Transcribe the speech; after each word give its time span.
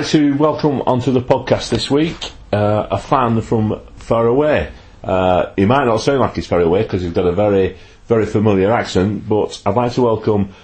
Like 0.00 0.08
to 0.12 0.34
welcome 0.34 0.80
onto 0.86 1.12
the 1.12 1.20
podcast 1.20 1.68
this 1.68 1.90
week 1.90 2.32
uh, 2.54 2.86
a 2.90 2.96
fan 2.96 3.42
from 3.42 3.82
far 3.96 4.26
away. 4.26 4.72
Uh, 5.04 5.52
he 5.56 5.66
might 5.66 5.84
not 5.84 5.98
sound 5.98 6.20
like 6.20 6.36
he's 6.36 6.46
far 6.46 6.62
away 6.62 6.84
because 6.84 7.02
he's 7.02 7.12
got 7.12 7.26
a 7.26 7.32
very, 7.32 7.76
very 8.06 8.24
familiar 8.24 8.72
accent, 8.72 9.28
but 9.28 9.60
I'd 9.66 9.76
like 9.76 9.92
to 9.92 10.00
welcome 10.00 10.54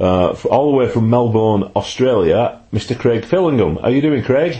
uh, 0.00 0.30
all 0.48 0.70
the 0.70 0.78
way 0.78 0.88
from 0.88 1.10
Melbourne, 1.10 1.64
Australia, 1.76 2.62
Mr. 2.72 2.98
Craig 2.98 3.26
Fillingham. 3.26 3.76
How 3.78 3.88
are 3.88 3.90
you 3.90 4.00
doing, 4.00 4.24
Craig? 4.24 4.58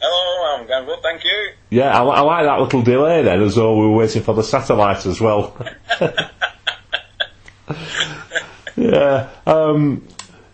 Hello, 0.00 0.60
I'm 0.60 0.68
going 0.68 0.86
good, 0.86 1.02
thank 1.02 1.24
you. 1.24 1.50
Yeah, 1.70 2.00
I, 2.00 2.04
I 2.04 2.20
like 2.20 2.44
that 2.44 2.60
little 2.60 2.82
delay 2.82 3.24
then, 3.24 3.42
as 3.42 3.56
though 3.56 3.80
we 3.80 3.86
were 3.88 3.96
waiting 3.96 4.22
for 4.22 4.32
the 4.32 4.44
satellite 4.44 5.06
as 5.06 5.20
well. 5.20 5.56
yeah, 8.76 9.28
um, 9.44 10.06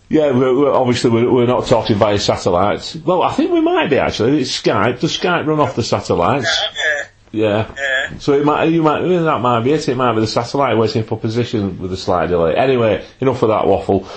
yeah. 0.09 0.31
We're, 0.31 0.57
we're, 0.59 0.73
obviously, 0.73 1.11
we're, 1.11 1.31
we're 1.31 1.47
not 1.47 1.67
talking 1.67 1.97
via 1.97 2.19
satellite. 2.19 2.97
Well, 3.05 3.23
I 3.23 3.33
think 3.33 3.51
we 3.53 3.61
might 3.61 3.89
be 3.91 3.99
actually. 3.99 4.41
It's 4.41 4.61
Skype. 4.61 5.01
Does 5.01 5.17
Skype 5.17 5.47
run 5.47 5.61
off 5.61 5.75
the 5.77 5.83
satellites? 5.83 6.49
Yeah, 6.75 7.07
Yeah. 7.31 7.75
yeah. 7.77 8.19
So 8.19 8.33
it 8.35 8.45
might, 8.45 8.65
you 8.65 8.83
might, 8.83 9.01
that 9.03 9.41
might 9.41 9.61
be 9.61 9.73
it. 9.73 9.89
It 9.89 9.97
might 9.97 10.15
be 10.15 10.21
the 10.21 10.27
satellite 10.27 10.77
waiting 10.77 11.05
for 11.05 11.19
position 11.19 11.79
with 11.79 11.93
a 11.93 11.97
slight 11.97 12.29
delay. 12.29 12.57
Anyway, 12.57 13.05
enough 13.21 13.43
of 13.43 13.49
that 13.51 13.67
waffle. 13.67 14.09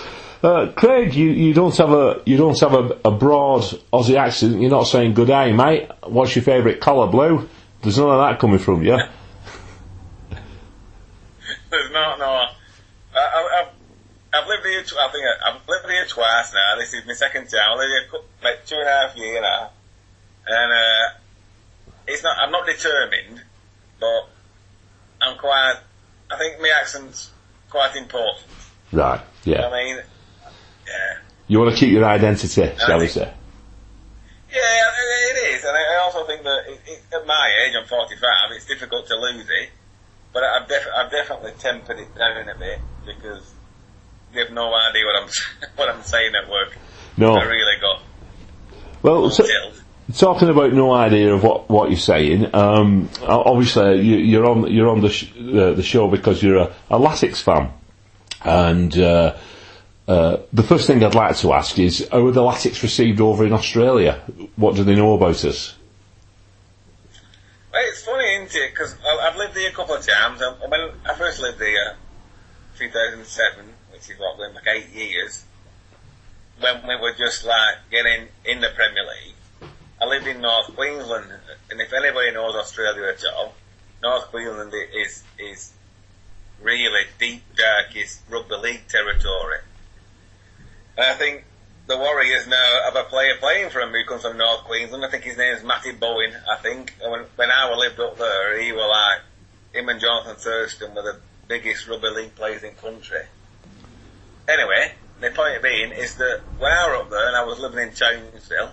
Uh, 0.44 0.72
Craig, 0.72 1.14
you, 1.14 1.30
you 1.30 1.54
don't 1.54 1.78
have 1.78 1.92
a 1.92 2.24
you 2.26 2.36
don't 2.36 2.60
have 2.60 2.74
a, 2.74 3.00
a 3.06 3.12
broad 3.12 3.62
Aussie 3.94 4.16
accent. 4.16 4.60
You're 4.60 4.72
not 4.72 4.86
saying 4.86 5.14
good 5.14 5.28
day, 5.28 5.52
mate. 5.54 5.88
What's 6.04 6.36
your 6.36 6.44
favourite 6.44 6.82
colour? 6.82 7.06
Blue. 7.12 7.48
There's 7.84 8.00
none 8.00 8.10
of 8.10 8.18
that 8.28 8.40
coming 8.40 8.58
from 8.58 8.82
you. 8.84 8.98
There's 11.70 11.92
not, 11.92 12.20
no. 12.20 12.26
I, 12.26 12.50
I, 13.16 13.62
I've, 13.62 13.70
I've 14.34 14.48
lived 14.48 14.66
here, 14.82 14.98
tw- 14.98 14.98
I 14.98 15.12
think 15.12 15.26
I've 15.46 15.68
lived 15.68 15.90
here 15.90 16.06
twice 16.06 16.54
now. 16.54 16.76
This 16.78 16.94
is 16.94 17.06
my 17.06 17.14
second 17.14 17.48
time. 17.50 17.62
I 17.72 17.76
lived 17.76 17.92
here 18.12 18.22
like 18.44 18.66
two 18.66 18.76
and 18.76 18.88
a 18.88 18.92
half 18.92 19.16
years 19.16 19.42
now. 19.42 19.70
And, 20.48 20.72
uh, 20.72 21.18
it's 22.08 22.24
not, 22.24 22.38
I'm 22.40 22.52
not 22.52 22.66
determined, 22.66 23.42
but 24.00 24.30
I'm 25.22 25.38
quite, 25.38 25.76
I 26.30 26.38
think 26.38 26.60
my 26.60 26.74
accent's 26.80 27.30
quite 27.70 27.96
important. 27.96 28.46
Right. 28.92 29.22
Yeah. 29.44 29.68
I 29.68 29.72
mean? 29.72 29.98
Yeah. 30.88 31.18
You 31.48 31.60
want 31.60 31.74
to 31.74 31.80
keep 31.80 31.92
your 31.92 32.06
identity, 32.06 32.48
shall 32.78 33.00
we 33.00 33.08
say? 33.08 33.32
Yeah, 34.52 34.92
it 35.32 35.56
is, 35.56 35.64
and 35.64 35.78
I 35.78 35.96
I 35.96 36.02
also 36.04 36.26
think 36.26 36.44
that 36.44 36.64
it, 36.68 36.82
it, 36.86 37.16
at 37.16 37.26
my 37.26 37.52
age, 37.66 37.74
I'm 37.80 37.88
45, 37.88 38.20
it's 38.52 38.66
difficult 38.66 39.08
to 39.08 39.16
lose 39.16 39.46
it. 39.50 39.70
But 40.34 40.44
I've, 40.44 40.68
def- 40.68 40.88
I've 40.96 41.12
definitely 41.12 41.54
tempered 41.60 42.00
it 42.00 42.14
down 42.16 42.50
a 42.50 42.58
bit 42.58 42.80
because 43.06 43.54
they 44.34 44.40
have 44.42 44.52
no 44.52 44.74
idea 44.74 45.06
what 45.06 45.24
I'm 45.24 45.30
what 45.76 45.90
I'm 45.90 46.04
saying 46.04 46.34
at 46.36 46.50
work. 46.50 46.78
No. 47.18 47.36
I 47.36 47.44
really 47.44 47.80
got 47.80 48.02
Well, 49.02 49.30
so, 49.30 49.46
talking 50.18 50.50
about 50.50 50.74
no 50.74 50.94
idea 50.94 51.34
of 51.34 51.44
what, 51.44 51.70
what 51.70 51.90
you're 51.90 52.00
saying. 52.00 52.54
Um, 52.56 53.10
obviously, 53.22 54.02
you, 54.02 54.18
you're 54.18 54.46
on 54.46 54.72
you're 54.72 54.90
on 54.90 55.02
the 55.02 55.10
sh- 55.10 55.32
uh, 55.38 55.74
the 55.74 55.84
show 55.84 56.08
because 56.08 56.42
you're 56.42 56.58
a, 56.58 56.76
a 56.90 57.00
Latics 57.00 57.42
fan, 57.42 57.72
and 58.44 58.98
uh, 58.98 59.36
uh, 60.08 60.38
the 60.54 60.64
first 60.64 60.88
thing 60.88 61.04
I'd 61.04 61.16
like 61.16 61.38
to 61.38 61.54
ask 61.54 61.78
is: 61.80 62.08
How 62.12 62.26
are 62.26 62.32
the 62.32 62.42
Latics 62.42 62.82
received 62.84 63.22
over 63.22 63.46
in 63.46 63.54
Australia? 63.54 64.22
What 64.56 64.76
do 64.76 64.84
they 64.84 64.96
know 64.96 65.14
about 65.14 65.44
us? 65.46 65.76
Well, 67.72 67.82
it's 67.88 68.04
funny, 68.04 68.36
isn't 68.36 68.56
it? 68.56 68.72
Because 68.72 68.96
I've 69.22 69.38
lived 69.38 69.56
here 69.56 69.70
a 69.70 69.74
couple 69.74 69.96
of 69.96 70.06
times. 70.06 70.42
And 70.42 70.60
when 70.70 70.92
I 71.06 71.14
first 71.16 71.42
lived 71.42 71.62
here, 71.62 71.96
2007, 72.78 73.66
which 74.08 74.20
what 74.20 74.38
going 74.38 74.54
back 74.54 74.68
eight 74.68 74.90
years, 74.90 75.46
when 76.60 76.88
we 76.88 76.96
were 76.96 77.14
just 77.18 77.46
like 77.46 77.76
getting 77.90 78.28
in 78.46 78.62
the 78.62 78.70
Premier 78.76 79.04
League. 79.04 79.36
I 80.02 80.06
lived 80.06 80.26
in 80.26 80.42
North 80.42 80.76
Queensland, 80.76 81.32
and 81.70 81.80
if 81.80 81.94
anybody 81.94 82.32
knows 82.32 82.56
Australia 82.56 83.04
at 83.04 83.24
all, 83.26 83.54
North 84.02 84.26
Queensland 84.32 84.74
is 84.74 85.24
is 85.38 85.74
really 86.62 87.06
deep, 87.20 87.44
darkest 87.56 88.22
rugby 88.30 88.56
league 88.56 88.88
territory. 88.88 89.60
And 90.98 91.06
I 91.06 91.14
think 91.14 91.46
the 91.88 91.98
Warriors 91.98 92.48
now 92.48 92.82
have 92.86 92.96
a 92.96 93.04
player 93.04 93.36
playing 93.40 93.70
for 93.70 93.80
him 93.82 93.90
who 93.90 94.04
comes 94.06 94.24
from 94.24 94.38
North 94.38 94.64
Queensland. 94.64 95.06
I 95.06 95.10
think 95.10 95.24
his 95.24 95.38
name 95.38 95.56
is 95.56 95.64
Matty 95.64 95.92
Bowen. 95.92 96.34
I 96.52 96.58
think 96.58 96.96
when 97.00 97.26
when 97.36 97.52
I 97.52 97.72
lived 97.76 98.00
up 98.00 98.18
there, 98.18 98.60
he 98.60 98.72
was 98.72 98.90
like 98.90 99.22
him 99.76 99.90
and 99.90 100.02
Jonathan 100.02 100.36
Thurston 100.36 100.96
were 100.96 101.04
the 101.04 101.20
biggest 101.48 101.88
rugby 101.88 102.10
league 102.10 102.36
players 102.36 102.64
in 102.64 102.74
country. 102.76 103.24
Anyway, 104.52 104.92
the 105.22 105.32
point 105.32 105.62
being 105.64 105.92
is 105.92 106.16
that 106.18 106.42
when 106.58 106.72
I 106.72 106.88
was 106.88 107.02
up 107.04 107.10
there 107.10 107.28
and 107.28 107.38
I 107.38 107.44
was 107.46 107.60
living 107.60 107.88
in 107.88 107.94
Townsville, 107.94 108.72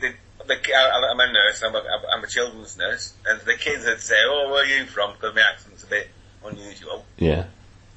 the, 0.00 0.12
the 0.46 0.74
I, 0.74 1.10
I'm 1.12 1.20
a 1.20 1.32
nurse. 1.32 1.62
I'm 1.62 1.74
a, 1.74 1.82
I'm 2.12 2.24
a 2.24 2.26
children's 2.26 2.76
nurse, 2.76 3.14
and 3.26 3.40
the 3.42 3.54
kids 3.54 3.84
would 3.84 4.00
say, 4.00 4.16
"Oh, 4.24 4.50
where 4.50 4.64
are 4.64 4.66
you 4.66 4.86
from?" 4.86 5.12
Because 5.12 5.34
my 5.34 5.42
accent's 5.42 5.84
a 5.84 5.86
bit 5.86 6.08
unusual. 6.44 7.04
Yeah, 7.18 7.46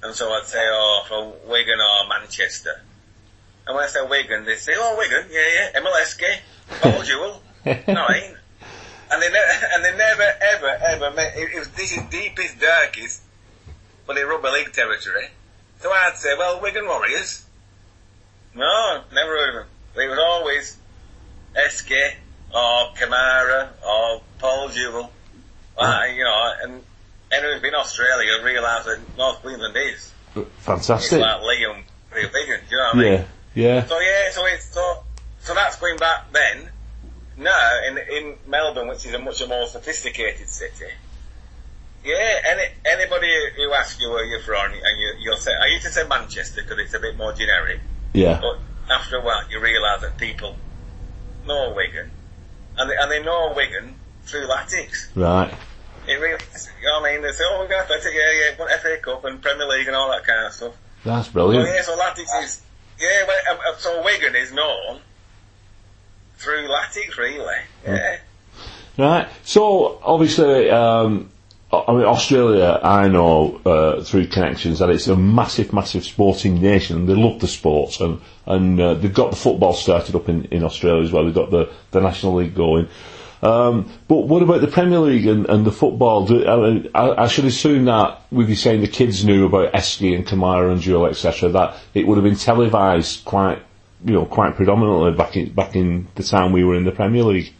And 0.03 0.13
so 0.15 0.31
I'd 0.31 0.45
say, 0.45 0.63
oh, 0.63 1.03
from 1.07 1.49
Wigan 1.49 1.79
or 1.79 2.07
Manchester. 2.09 2.81
And 3.67 3.75
when 3.75 3.85
I 3.85 3.87
say 3.87 3.99
Wigan, 4.07 4.45
they'd 4.45 4.57
say, 4.57 4.73
oh, 4.75 4.95
Wigan, 4.97 5.25
yeah, 5.31 5.69
yeah, 5.73 5.79
Emile 5.79 5.93
Heskey, 5.93 6.37
oh, 6.83 7.03
Jewell. 7.05 7.41
no, 7.93 8.05
I 8.07 8.21
ain't. 8.25 8.37
And 9.11 9.21
they, 9.21 9.29
ne- 9.29 9.61
and 9.75 9.85
they 9.85 9.95
never, 9.95 10.23
ever, 10.41 10.67
ever 10.67 11.11
met, 11.15 11.33
it, 11.35 11.51
it 11.53 11.59
was, 11.59 11.69
this 11.71 11.91
is 11.95 12.01
deepest, 12.09 12.59
darkest, 12.59 13.21
but 14.07 14.17
in 14.17 14.25
rugby 14.27 14.49
league 14.49 14.71
territory. 14.73 15.27
So 15.79 15.91
I'd 15.91 16.17
say, 16.17 16.35
well, 16.37 16.61
Wigan 16.61 16.85
Warriors. 16.85 17.45
No, 18.55 19.01
never 19.13 19.29
heard 19.29 19.49
of 19.49 19.55
them. 19.55 20.03
It 20.03 20.09
was 20.09 20.19
always 20.19 20.77
SK 21.69 21.91
or 22.53 22.93
Camara 22.95 23.69
or 23.85 24.21
Paul 24.39 24.69
Jewell. 24.69 25.11
Like, 25.77 26.15
you 26.15 26.23
know, 26.23 26.53
and 26.63 26.83
anyone 27.31 27.53
who's 27.53 27.61
been 27.61 27.75
Australia 27.75 28.31
will 28.37 28.45
realise 28.45 28.85
that 28.85 28.99
North 29.17 29.41
Queensland 29.41 29.75
is. 29.77 30.11
It's 30.35 30.49
fantastic. 30.65 31.19
like 31.21 31.41
Liam, 31.41 31.83
do 32.13 32.19
you 32.19 32.23
know 32.25 32.83
what 32.93 32.95
I 32.95 32.97
mean? 32.97 33.11
Yeah, 33.13 33.25
yeah, 33.55 33.85
So 33.85 33.99
yeah, 33.99 34.31
so 34.31 34.45
it's 34.45 34.65
so 34.65 35.03
so 35.41 35.53
that's 35.53 35.77
going 35.77 35.97
back 35.97 36.31
then. 36.31 36.69
Now 37.37 37.79
in 37.87 37.97
in 37.97 38.35
Melbourne, 38.47 38.87
which 38.87 39.05
is 39.05 39.13
a 39.13 39.19
much 39.19 39.45
more 39.47 39.65
sophisticated 39.67 40.49
city. 40.49 40.85
Yeah, 42.03 42.39
any 42.49 42.63
anybody 42.85 43.27
who 43.57 43.73
asks 43.73 43.99
you 43.99 44.09
where 44.09 44.23
you're 44.25 44.39
from, 44.41 44.71
and 44.71 44.99
you 44.99 45.13
you'll 45.19 45.37
say 45.37 45.51
I 45.53 45.67
used 45.67 45.85
to 45.85 45.91
say 45.91 46.07
Manchester 46.07 46.61
because 46.61 46.79
it's 46.79 46.93
a 46.93 46.99
bit 46.99 47.17
more 47.17 47.33
generic, 47.33 47.79
yeah, 48.13 48.39
but 48.41 48.59
after 48.93 49.17
a 49.17 49.21
while 49.21 49.41
you 49.49 49.59
realise 49.59 50.01
that 50.01 50.17
people 50.17 50.55
know 51.45 51.73
Wigan, 51.75 52.09
and 52.77 52.89
they, 52.89 52.95
and 52.95 53.11
they 53.11 53.21
know 53.23 53.53
Wigan 53.55 53.95
through 54.23 54.47
Latics. 54.47 55.09
right. 55.15 55.53
It 56.07 56.13
really, 56.13 56.39
you 56.81 56.87
know 56.87 57.01
what 57.01 57.09
I 57.09 57.13
mean? 57.13 57.21
They 57.21 57.31
say, 57.33 57.43
oh, 57.45 57.59
we've 57.59 57.69
got 57.69 57.83
Athletic, 57.83 58.13
yeah, 58.15 58.31
yeah, 58.31 58.57
won 58.57 58.69
FA 58.79 58.97
Cup 59.03 59.25
and 59.25 59.39
Premier 59.41 59.67
League 59.67 59.85
and 59.87 59.95
all 59.95 60.09
that 60.09 60.23
kind 60.25 60.45
of 60.45 60.53
stuff. 60.53 60.73
That's 61.03 61.27
So 61.27 61.33
brilliant. 61.33 61.67
yeah, 61.67 61.81
so 61.83 61.97
Latics 61.97 62.43
is 62.43 62.61
yeah. 62.99 63.25
Well, 63.27 63.37
um, 63.55 63.59
uh, 63.67 63.77
so 63.77 64.03
Wigan 64.03 64.35
is 64.35 64.51
known 64.53 65.01
through 66.37 66.67
Latics, 66.67 67.17
really. 67.17 67.55
Yeah. 67.85 68.17
Right. 68.97 69.29
So 69.43 69.99
obviously, 70.03 70.69
um, 70.71 71.29
I 71.71 71.93
mean, 71.93 72.05
Australia, 72.05 72.79
I 72.81 73.07
know 73.09 73.61
uh, 73.63 74.01
through 74.01 74.27
connections 74.27 74.79
that 74.79 74.89
it's 74.89 75.07
a 75.07 75.15
massive, 75.15 75.71
massive 75.71 76.03
sporting 76.03 76.59
nation. 76.59 77.05
They 77.05 77.13
love 77.13 77.39
the 77.39 77.47
sports, 77.47 77.99
and 77.99 78.21
and 78.47 78.79
uh, 78.81 78.95
they've 78.95 79.13
got 79.13 79.29
the 79.29 79.37
football 79.37 79.73
started 79.73 80.15
up 80.15 80.29
in, 80.29 80.45
in 80.45 80.63
Australia 80.63 81.03
as 81.03 81.11
well. 81.11 81.25
They've 81.25 81.33
got 81.33 81.51
the, 81.51 81.71
the 81.91 82.01
National 82.01 82.35
League 82.35 82.55
going. 82.55 82.87
Um, 83.41 83.89
but 84.07 84.27
what 84.27 84.41
about 84.41 84.61
the 84.61 84.67
Premier 84.67 84.99
League 84.99 85.27
and, 85.27 85.45
and 85.47 85.63
the 85.63 85.71
football? 85.71 86.25
Do, 86.25 86.43
I, 86.43 86.89
I, 86.99 87.23
I 87.23 87.27
should 87.27 87.45
assume 87.45 87.85
that 87.85 88.21
with 88.31 88.49
you 88.49 88.55
saying 88.55 88.81
the 88.81 88.87
kids 88.87 89.23
knew 89.23 89.45
about 89.45 89.71
Esky 89.73 90.15
and 90.15 90.25
Camara 90.25 90.71
and 90.71 90.81
Jewell, 90.81 91.05
etc., 91.05 91.49
that 91.49 91.77
it 91.93 92.07
would 92.07 92.17
have 92.17 92.25
been 92.25 92.35
televised 92.35 93.23
quite, 93.25 93.59
you 94.03 94.13
know, 94.13 94.25
quite 94.25 94.55
predominantly 94.55 95.11
back 95.11 95.37
in 95.37 95.53
back 95.53 95.75
in 95.75 96.07
the 96.15 96.23
time 96.23 96.51
we 96.51 96.63
were 96.63 96.75
in 96.75 96.83
the 96.83 96.91
Premier 96.91 97.23
League. 97.23 97.53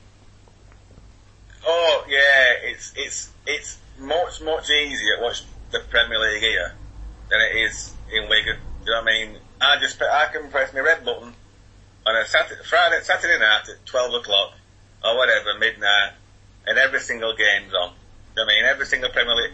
Oh 1.65 2.05
yeah, 2.09 2.69
it's 2.71 2.91
it's 2.97 3.31
it's 3.45 3.78
much 3.99 4.41
much 4.41 4.69
easier 4.69 5.17
to 5.17 5.23
watch 5.23 5.43
the 5.71 5.79
Premier 5.89 6.19
League 6.19 6.41
here 6.41 6.73
than 7.29 7.39
it 7.41 7.55
is 7.57 7.93
in 8.11 8.29
Wigan. 8.29 8.57
Do 8.83 8.85
you 8.85 8.91
know 8.91 9.01
what 9.03 9.11
I 9.11 9.25
mean? 9.25 9.37
I 9.61 9.77
just 9.79 10.01
I 10.01 10.27
can 10.31 10.49
press 10.49 10.73
my 10.73 10.79
red 10.79 11.03
button 11.05 11.33
on 12.05 12.15
a 12.15 12.25
Saturday, 12.25 12.61
Friday 12.63 12.99
Saturday 13.03 13.37
night 13.39 13.69
at 13.69 13.85
twelve 13.85 14.13
o'clock 14.13 14.53
or 15.03 15.17
whatever 15.17 15.57
midnight, 15.59 16.11
and 16.65 16.77
every 16.77 16.99
single 16.99 17.35
game's 17.35 17.73
on. 17.73 17.89
Do 18.35 18.41
you 18.41 18.45
know 18.45 18.45
what 18.45 18.51
I 18.51 18.55
mean? 18.55 18.65
Every 18.65 18.85
single 18.85 19.09
Premier 19.09 19.35
League. 19.35 19.53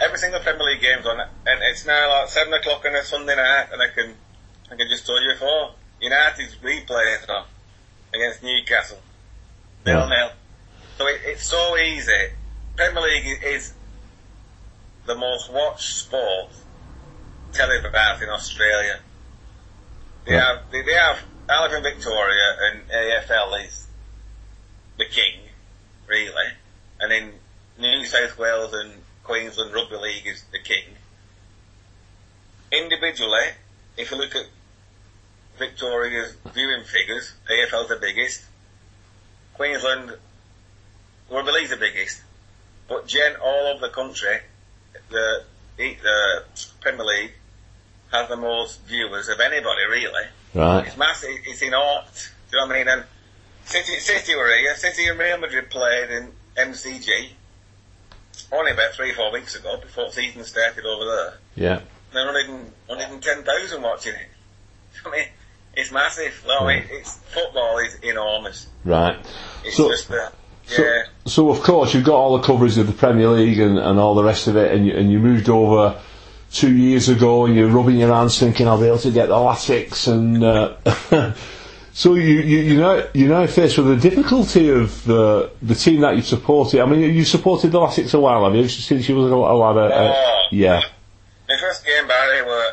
Every 0.00 0.18
single 0.18 0.40
Premier 0.40 0.64
League 0.64 0.80
game's 0.80 1.06
on, 1.06 1.18
and 1.20 1.60
it's 1.70 1.84
now 1.84 2.08
like 2.20 2.28
seven 2.28 2.52
o'clock 2.54 2.84
on 2.86 2.94
a 2.94 3.02
Sunday 3.02 3.34
night, 3.34 3.66
and 3.72 3.82
I 3.82 3.88
can, 3.88 4.14
I 4.70 4.76
can 4.76 4.88
just 4.88 5.04
tell 5.06 5.20
you 5.20 5.32
before 5.32 5.72
United's 6.00 6.54
replay 6.62 7.20
is 7.20 7.28
on 7.28 7.44
against 8.14 8.42
Newcastle, 8.44 8.98
nil 9.84 9.98
Yeah. 9.98 10.08
nil. 10.08 10.30
So 10.98 11.06
it, 11.08 11.20
it's 11.24 11.48
so 11.48 11.76
easy. 11.76 12.30
Premier 12.78 13.02
League 13.02 13.42
is 13.42 13.74
the 15.04 15.16
most 15.16 15.52
watched 15.52 15.96
sport 15.96 16.52
televised 17.52 18.22
in 18.22 18.28
Australia. 18.28 19.00
They 20.24 20.34
Yeah. 20.34 20.46
have 20.46 20.70
they, 20.70 20.82
they 20.82 20.94
have 20.94 21.18
I 21.48 21.60
live 21.62 21.72
in 21.72 21.82
Victoria, 21.82 22.56
and 22.60 22.88
AFL 22.88 23.66
is 23.66 23.88
the 24.96 25.06
king, 25.06 25.40
really, 26.06 26.52
and 27.00 27.12
in 27.12 27.40
New 27.78 28.04
South 28.04 28.38
Wales 28.38 28.72
and 28.72 29.02
Queensland 29.24 29.74
Rugby 29.74 29.96
League 29.96 30.26
is 30.28 30.44
the 30.52 30.60
king. 30.60 30.96
Individually, 32.70 33.54
if 33.96 34.12
you 34.12 34.18
look 34.18 34.36
at 34.36 34.46
Victoria's 35.58 36.36
viewing 36.54 36.84
figures, 36.84 37.32
AFL's 37.50 37.88
the 37.88 37.96
biggest. 37.96 38.44
Queensland 39.54 40.16
Rugby 41.28 41.50
League's 41.50 41.70
the 41.70 41.76
biggest. 41.76 42.22
But 42.88 43.06
Jen, 43.06 43.36
all 43.36 43.66
over 43.74 43.86
the 43.86 43.92
country, 43.92 44.38
the, 45.10 45.44
the 45.76 46.44
Premier 46.80 47.04
League 47.04 47.32
has 48.10 48.28
the 48.28 48.36
most 48.36 48.80
viewers 48.86 49.28
of 49.28 49.38
anybody 49.40 49.82
really. 49.90 50.24
Right. 50.54 50.86
It's 50.86 50.96
massive. 50.96 51.28
It's 51.44 51.60
in 51.62 51.74
art. 51.74 52.06
Do 52.50 52.56
you 52.56 52.62
know 52.62 52.66
what 52.68 52.76
I 52.76 52.78
mean? 52.78 52.88
And 52.88 53.04
City, 53.66 53.98
City 54.00 54.34
were 54.34 54.48
here. 54.56 54.74
City 54.76 55.06
and 55.08 55.18
Real 55.18 55.36
Madrid 55.38 55.68
played 55.70 56.10
in 56.10 56.32
MCG 56.56 57.28
only 58.52 58.72
about 58.72 58.92
three, 58.94 59.12
four 59.12 59.30
weeks 59.32 59.54
ago 59.56 59.76
before 59.78 60.06
the 60.06 60.12
season 60.12 60.44
started 60.44 60.86
over 60.86 61.04
there. 61.04 61.34
Yeah. 61.56 61.80
There 62.14 62.24
were 62.24 62.32
not 62.32 62.42
even, 62.44 62.72
not 62.88 63.00
even 63.02 63.20
10,000 63.20 63.82
watching 63.82 64.14
it. 64.14 64.28
I 65.06 65.10
mean, 65.10 65.24
it's 65.74 65.92
massive. 65.92 66.42
No, 66.46 66.64
Right. 66.64 66.82
it, 66.82 66.88
it's, 66.90 67.14
football 67.18 67.78
is 67.78 67.96
enormous. 67.96 68.66
Right. 68.84 69.18
It's 69.64 69.76
So- 69.76 69.90
just 69.90 70.08
that, 70.08 70.32
So, 70.68 70.82
yeah. 70.82 71.04
so 71.24 71.48
of 71.48 71.62
course 71.62 71.94
you've 71.94 72.04
got 72.04 72.16
all 72.16 72.36
the 72.36 72.46
coverage 72.46 72.76
of 72.76 72.86
the 72.86 72.92
Premier 72.92 73.28
League 73.28 73.58
and, 73.58 73.78
and 73.78 73.98
all 73.98 74.14
the 74.14 74.22
rest 74.22 74.48
of 74.48 74.56
it, 74.56 74.72
and 74.74 74.86
you, 74.86 74.92
and 74.92 75.10
you 75.10 75.18
moved 75.18 75.48
over 75.48 75.98
two 76.52 76.74
years 76.76 77.08
ago, 77.08 77.46
and 77.46 77.56
you're 77.56 77.68
rubbing 77.68 77.96
your 77.96 78.12
hands 78.14 78.38
thinking 78.38 78.68
I'll 78.68 78.78
be 78.80 78.86
able 78.86 78.98
to 78.98 79.10
get 79.10 79.28
the 79.28 79.34
Latics, 79.34 80.12
and 80.12 80.44
uh, 80.44 81.32
so 81.94 82.14
you 82.14 82.40
you 82.40 82.58
you 82.58 82.76
know 82.76 83.08
you're 83.14 83.30
now 83.30 83.46
faced 83.46 83.78
with 83.78 83.86
the 83.86 84.10
difficulty 84.10 84.68
of 84.68 85.08
uh, 85.10 85.48
the 85.62 85.74
team 85.74 86.02
that 86.02 86.16
you 86.16 86.22
supported. 86.22 86.80
I 86.80 86.86
mean, 86.86 87.00
you 87.00 87.24
supported 87.24 87.72
the 87.72 87.78
Latics 87.78 88.12
a 88.12 88.20
while, 88.20 88.44
have 88.44 88.54
you? 88.54 88.68
Since 88.68 89.08
you 89.08 89.16
was 89.16 89.32
a, 89.32 89.34
a 89.34 89.56
lad. 89.56 89.76
Uh, 89.76 89.94
uh, 89.94 90.14
Oh. 90.16 90.42
yeah. 90.50 90.80
My 91.48 91.56
first 91.58 91.84
game 91.86 92.06
back, 92.06 92.28
it 92.38 92.46
were, 92.46 92.72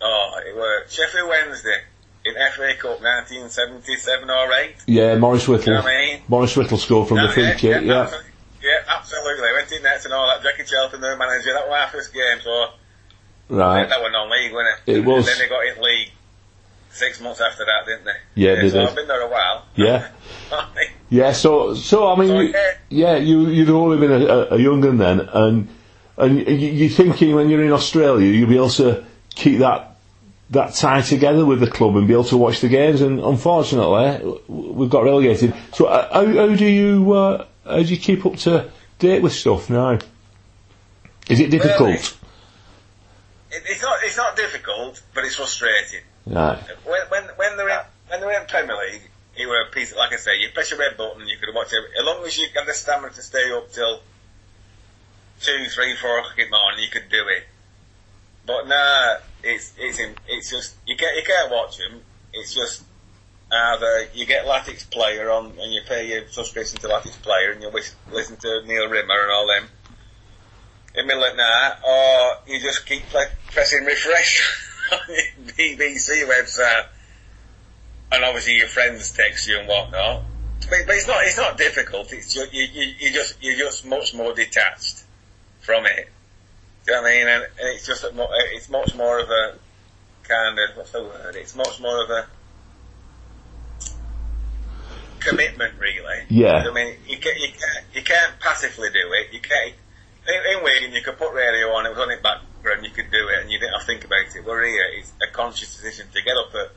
oh, 0.00 0.40
it 0.46 0.56
were 0.56 0.84
Sheffield 0.88 1.28
Wednesday 1.28 1.82
in 2.30 2.52
FA 2.52 2.74
Cup 2.78 3.00
1977 3.02 4.30
or 4.30 4.52
8. 4.52 4.74
Yeah, 4.86 5.16
Maurice 5.18 5.46
Whittle. 5.48 5.74
You 5.74 5.80
know 5.80 5.86
I 5.86 6.06
mean? 6.06 6.22
Maurice 6.28 6.56
Whittle 6.56 6.78
scored 6.78 7.08
from 7.08 7.18
the 7.18 7.24
Yeah, 7.24 7.32
free 7.32 7.42
yeah, 7.44 7.54
kick. 7.54 7.82
Yeah. 7.84 8.00
absolutely. 8.02 8.30
Yeah, 8.62 8.78
absolutely. 8.88 9.52
Went 9.54 9.72
in 9.72 9.82
nets 9.82 10.04
and 10.04 10.14
all 10.14 10.26
that. 10.28 10.42
Jackie 10.42 10.64
Charlton, 10.68 11.00
the 11.00 11.16
manager. 11.16 11.52
That 11.52 11.68
was 11.68 11.80
our 11.80 11.88
first 11.88 12.12
game, 12.12 12.38
so 12.42 12.68
Right. 13.48 13.88
that 13.88 14.00
was 14.00 14.12
non-league, 14.12 14.52
wasn't 14.52 14.68
it? 14.86 14.96
It 14.98 15.04
was. 15.04 15.26
And 15.28 15.38
then 15.38 15.38
they 15.38 15.48
got 15.48 15.66
in 15.66 15.82
league 15.82 16.10
six 16.92 17.20
months 17.20 17.40
after 17.40 17.64
that, 17.64 17.86
didn't 17.86 18.04
they? 18.04 18.12
Yeah, 18.34 18.56
they 18.56 18.68
so 18.68 18.80
did. 18.80 18.88
I've 18.88 18.94
been 18.94 19.08
there 19.08 19.22
a 19.22 19.28
while. 19.30 19.64
Yeah. 19.76 20.08
Yeah, 21.12 21.32
so 21.32 21.74
so 21.74 22.12
I 22.12 22.16
mean, 22.16 22.28
So, 22.28 22.40
yeah. 22.40 22.72
yeah, 22.88 23.16
you 23.16 23.48
you'd 23.48 23.68
only 23.70 23.98
been 23.98 24.12
a, 24.12 24.54
a, 24.54 24.58
young 24.58 24.84
un 24.86 24.96
then, 24.98 25.18
and 25.20 25.68
and 26.16 26.38
you- 26.38 26.54
you're 26.54 26.88
thinking 26.88 27.34
when 27.34 27.50
you're 27.50 27.64
in 27.64 27.72
Australia, 27.72 28.26
you'll 28.30 28.48
be 28.48 28.54
able 28.54 28.70
to 28.70 29.04
keep 29.34 29.58
that 29.58 29.89
that 30.50 30.74
tie 30.74 31.00
together 31.00 31.46
with 31.46 31.60
the 31.60 31.70
club 31.70 31.96
and 31.96 32.06
be 32.06 32.12
able 32.12 32.24
to 32.24 32.36
watch 32.36 32.60
the 32.60 32.68
games. 32.68 33.00
And 33.00 33.20
unfortunately, 33.20 34.40
we've 34.48 34.90
got 34.90 35.04
relegated. 35.04 35.54
So 35.72 35.86
uh, 35.86 36.12
how, 36.12 36.26
how 36.26 36.54
do 36.54 36.66
you 36.66 37.12
uh, 37.12 37.46
how 37.64 37.76
do 37.76 37.84
you 37.84 37.96
keep 37.96 38.26
up 38.26 38.36
to 38.38 38.70
date 38.98 39.22
with 39.22 39.32
stuff 39.32 39.70
now? 39.70 39.98
Is 41.28 41.40
it 41.40 41.50
difficult? 41.50 41.90
It, 43.50 43.62
it's 43.66 43.82
not. 43.82 43.98
It's 44.02 44.16
not 44.16 44.36
difficult, 44.36 45.02
but 45.14 45.24
it's 45.24 45.36
frustrating. 45.36 46.02
Right. 46.26 46.58
When 46.84 47.00
when 47.08 47.24
when 47.36 47.56
they're 47.56 47.68
in 47.68 47.80
when 48.08 48.20
they're 48.20 48.40
in 48.40 48.46
Premier 48.46 48.76
League, 48.76 49.02
you 49.36 49.48
were 49.48 49.62
a 49.62 49.70
piece. 49.70 49.94
Like 49.94 50.12
I 50.12 50.16
say, 50.16 50.38
you 50.38 50.48
press 50.52 50.72
a 50.72 50.76
red 50.76 50.96
button, 50.96 51.26
you 51.28 51.36
could 51.38 51.54
watch 51.54 51.72
it. 51.72 51.82
As 51.98 52.04
long 52.04 52.24
as 52.24 52.36
you 52.36 52.48
have 52.56 52.66
the 52.66 52.74
stamina 52.74 53.12
to 53.12 53.22
stay 53.22 53.52
up 53.52 53.70
till 53.72 54.00
two, 55.40 55.64
three, 55.66 55.94
four 55.96 56.18
o'clock 56.18 56.38
in 56.38 56.46
the 56.46 56.50
morning, 56.50 56.84
you 56.84 56.90
could 56.90 57.08
do 57.08 57.24
it. 57.28 57.44
But 58.46 58.66
nah, 58.66 59.18
it's 59.42 59.74
it's 59.78 59.98
it's 60.28 60.50
just 60.50 60.76
you 60.86 60.96
can't 60.96 61.16
you 61.16 61.22
can't 61.22 61.50
watch 61.50 61.78
them. 61.78 62.00
It's 62.32 62.54
just 62.54 62.84
either 63.50 64.08
you 64.14 64.26
get 64.26 64.46
Latics 64.46 64.88
player 64.90 65.30
on 65.30 65.52
and 65.60 65.72
you 65.72 65.80
pay 65.86 66.08
your 66.08 66.28
subscription 66.28 66.78
to 66.80 66.88
Latics 66.88 67.20
player 67.22 67.52
and 67.52 67.62
you 67.62 67.70
listen 68.12 68.36
to 68.36 68.62
Neil 68.66 68.88
Rimmer 68.88 69.22
and 69.22 69.30
all 69.30 69.46
them 69.46 69.68
in 70.94 71.06
the 71.06 71.14
middle 71.14 71.24
of 71.24 71.36
night, 71.36 71.74
or 71.86 72.52
you 72.52 72.60
just 72.60 72.86
keep 72.86 73.02
play, 73.04 73.24
pressing 73.52 73.84
refresh 73.84 74.66
on 74.92 74.98
your 75.08 75.54
BBC 75.54 76.26
website, 76.26 76.86
and 78.12 78.24
obviously 78.24 78.56
your 78.56 78.66
friends 78.66 79.12
text 79.12 79.48
you 79.48 79.58
and 79.58 79.68
whatnot. 79.68 80.22
But, 80.68 80.80
but 80.86 80.96
it's 80.96 81.06
not 81.06 81.24
it's 81.24 81.38
not 81.38 81.56
difficult. 81.56 82.12
It's 82.12 82.34
just, 82.34 82.52
you, 82.52 82.64
you 82.64 82.94
you 82.98 83.12
just 83.12 83.42
you're 83.42 83.56
just 83.56 83.86
much 83.86 84.14
more 84.14 84.34
detached 84.34 85.04
from 85.60 85.86
it. 85.86 86.08
Do 86.90 86.96
you 86.96 87.02
know 87.02 87.06
what 87.06 87.12
I 87.12 87.18
mean? 87.18 87.28
And, 87.28 87.42
and 87.44 87.68
it's 87.76 87.86
just 87.86 88.02
mo- 88.16 88.24
eh, 88.24 88.56
it's 88.56 88.68
much 88.68 88.96
more 88.96 89.20
of 89.20 89.30
a 89.30 89.54
kind 90.24 90.58
of 90.58 90.76
what's 90.76 90.90
the 90.90 91.04
word? 91.04 91.36
It's 91.36 91.54
much 91.54 91.78
more 91.80 92.02
of 92.02 92.10
a 92.10 92.26
commitment, 95.20 95.74
really. 95.78 96.24
Yeah. 96.28 96.56
I 96.68 96.72
mean, 96.72 96.96
you 97.06 97.18
can't, 97.18 97.38
you 97.38 97.46
can't, 97.46 97.84
you 97.94 98.02
can't 98.02 98.40
passively 98.40 98.88
do 98.90 99.12
it. 99.12 99.32
You 99.32 99.38
can't. 99.38 99.74
In, 100.26 100.58
in 100.58 100.64
Wigan, 100.64 100.92
you 100.92 101.00
could 101.00 101.16
put 101.16 101.32
radio 101.32 101.68
on, 101.74 101.86
it 101.86 101.90
was 101.90 101.98
on 102.00 102.10
in 102.10 102.20
background, 102.22 102.82
you 102.84 102.90
could 102.90 103.12
do 103.12 103.28
it, 103.28 103.42
and 103.42 103.52
you 103.52 103.60
didn't 103.60 103.74
have 103.74 103.82
to 103.82 103.86
think 103.86 104.04
about 104.04 104.26
it. 104.34 104.44
We're 104.44 104.66
here, 104.66 104.84
it's 104.98 105.12
a 105.22 105.30
conscious 105.32 105.72
decision 105.76 106.08
to 106.12 106.22
get 106.22 106.36
up 106.36 106.52
at 106.56 106.72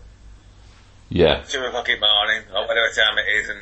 Yeah. 1.10 1.42
two 1.42 1.66
o'clock 1.66 1.90
in 1.90 2.00
the 2.00 2.06
morning, 2.06 2.44
or 2.54 2.68
whatever 2.68 2.94
time 2.94 3.18
it 3.18 3.32
is, 3.42 3.50
and 3.50 3.62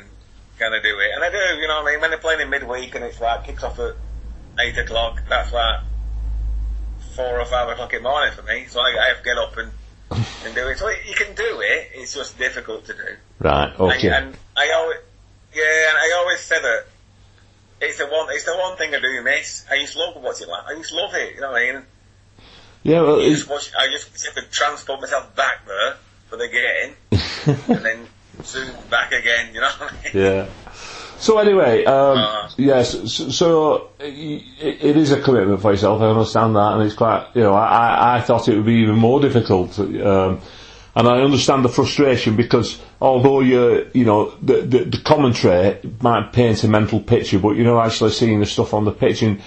kind 0.58 0.74
of 0.74 0.82
do 0.82 0.98
it. 0.98 1.12
And 1.14 1.24
I 1.24 1.30
do, 1.30 1.60
you 1.62 1.66
know 1.66 1.80
what 1.80 1.88
I 1.88 1.92
mean? 1.92 2.00
When 2.02 2.10
they're 2.10 2.18
playing 2.20 2.42
in 2.42 2.50
midweek 2.50 2.94
and 2.94 3.04
it's 3.06 3.22
like, 3.22 3.44
kicks 3.46 3.62
off 3.62 3.78
at 3.78 3.94
eight 4.60 4.76
o'clock, 4.76 5.22
that's 5.30 5.50
like 5.50 5.80
four 7.12 7.40
or 7.40 7.44
five 7.44 7.68
o'clock 7.68 7.92
in 7.92 8.02
the 8.02 8.08
morning 8.08 8.32
for 8.34 8.42
me, 8.42 8.66
so 8.68 8.80
I, 8.80 8.96
I 9.00 9.08
have 9.08 9.18
to 9.18 9.24
get 9.24 9.38
up 9.38 9.56
and, 9.56 9.70
and 10.44 10.54
do 10.54 10.68
it. 10.68 10.78
So 10.78 10.88
you 10.88 11.14
can 11.14 11.34
do 11.34 11.60
it, 11.60 11.90
it's 11.94 12.14
just 12.14 12.38
difficult 12.38 12.86
to 12.86 12.94
do. 12.94 13.16
Right. 13.38 13.72
Okay. 13.78 14.08
And, 14.08 14.26
and 14.26 14.36
I 14.56 14.72
always, 14.72 14.98
yeah, 15.54 15.88
and 15.88 15.98
I 15.98 16.16
always 16.18 16.40
say 16.40 16.60
that 16.60 16.86
it's 17.80 17.98
the 17.98 18.06
one, 18.06 18.28
it's 18.30 18.44
the 18.44 18.56
one 18.56 18.76
thing 18.76 18.94
I 18.94 19.00
do 19.00 19.22
miss. 19.22 19.64
I 19.70 19.74
used 19.74 19.94
to 19.94 19.98
love 19.98 20.22
watching 20.22 20.46
that. 20.46 20.64
I 20.68 20.72
used 20.72 20.90
to 20.90 20.96
love 20.96 21.14
it. 21.14 21.34
You 21.34 21.40
know 21.40 21.50
what 21.50 21.62
I 21.62 21.72
mean? 21.72 21.82
yeah. 22.84 23.02
Well, 23.02 23.20
just 23.20 23.48
watch, 23.48 23.70
I 23.78 23.88
just 23.88 24.24
have 24.24 24.34
to 24.34 24.50
transport 24.50 25.00
myself 25.00 25.34
back 25.34 25.66
there 25.66 25.96
for 26.28 26.36
the 26.36 26.48
game, 26.48 26.94
and 27.76 27.84
then 27.84 28.06
soon 28.44 28.74
back 28.90 29.12
again. 29.12 29.54
You 29.54 29.60
know 29.60 29.70
what 29.78 29.92
I 29.92 29.94
mean? 29.94 30.12
Yeah. 30.14 30.46
So 31.22 31.38
anyway, 31.38 31.84
um, 31.84 32.18
Uh. 32.18 32.48
yes. 32.56 32.90
So, 33.12 33.28
so 33.30 33.88
it, 34.00 34.42
it 34.60 34.96
is 34.96 35.12
a 35.12 35.20
commitment 35.22 35.60
for 35.62 35.70
yourself. 35.70 36.02
I 36.02 36.06
understand 36.06 36.56
that, 36.56 36.72
and 36.74 36.82
it's 36.82 36.96
quite. 36.96 37.28
You 37.34 37.42
know, 37.42 37.54
I, 37.54 37.66
I- 37.66 38.16
I 38.16 38.20
thought 38.20 38.48
it 38.48 38.56
would 38.56 38.66
be 38.66 38.82
even 38.82 38.96
more 38.96 39.20
difficult, 39.20 39.78
um, 39.78 40.40
and 40.96 41.08
I 41.08 41.20
understand 41.22 41.64
the 41.64 41.68
frustration 41.68 42.34
because 42.34 42.80
although 43.00 43.38
you, 43.40 43.88
you 43.94 44.04
know, 44.04 44.30
the, 44.42 44.62
the 44.62 44.78
the 44.84 44.98
commentary 44.98 45.78
might 46.00 46.32
paint 46.32 46.64
a 46.64 46.68
mental 46.68 46.98
picture, 46.98 47.38
but 47.38 47.50
you're 47.50 47.66
not 47.72 47.86
actually 47.86 48.10
seeing 48.10 48.40
the 48.40 48.46
stuff 48.46 48.74
on 48.74 48.84
the 48.84 48.90
pitch, 48.92 49.22
and 49.22 49.40